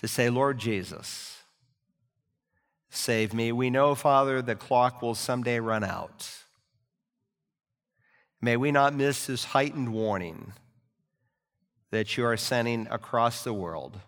to 0.00 0.08
say, 0.08 0.30
Lord 0.30 0.58
Jesus, 0.58 1.42
save 2.88 3.34
me. 3.34 3.52
We 3.52 3.68
know, 3.68 3.94
Father, 3.94 4.40
the 4.40 4.56
clock 4.56 5.02
will 5.02 5.14
someday 5.14 5.60
run 5.60 5.84
out. 5.84 6.30
May 8.40 8.56
we 8.56 8.72
not 8.72 8.94
miss 8.94 9.26
this 9.26 9.44
heightened 9.44 9.92
warning 9.92 10.54
that 11.90 12.16
you 12.16 12.24
are 12.24 12.38
sending 12.38 12.88
across 12.90 13.44
the 13.44 13.52
world. 13.52 14.00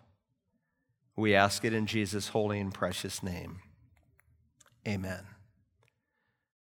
We 1.15 1.35
ask 1.35 1.63
it 1.63 1.73
in 1.73 1.85
Jesus' 1.85 2.29
holy 2.29 2.59
and 2.59 2.73
precious 2.73 3.21
name. 3.21 3.59
Amen. 4.87 5.32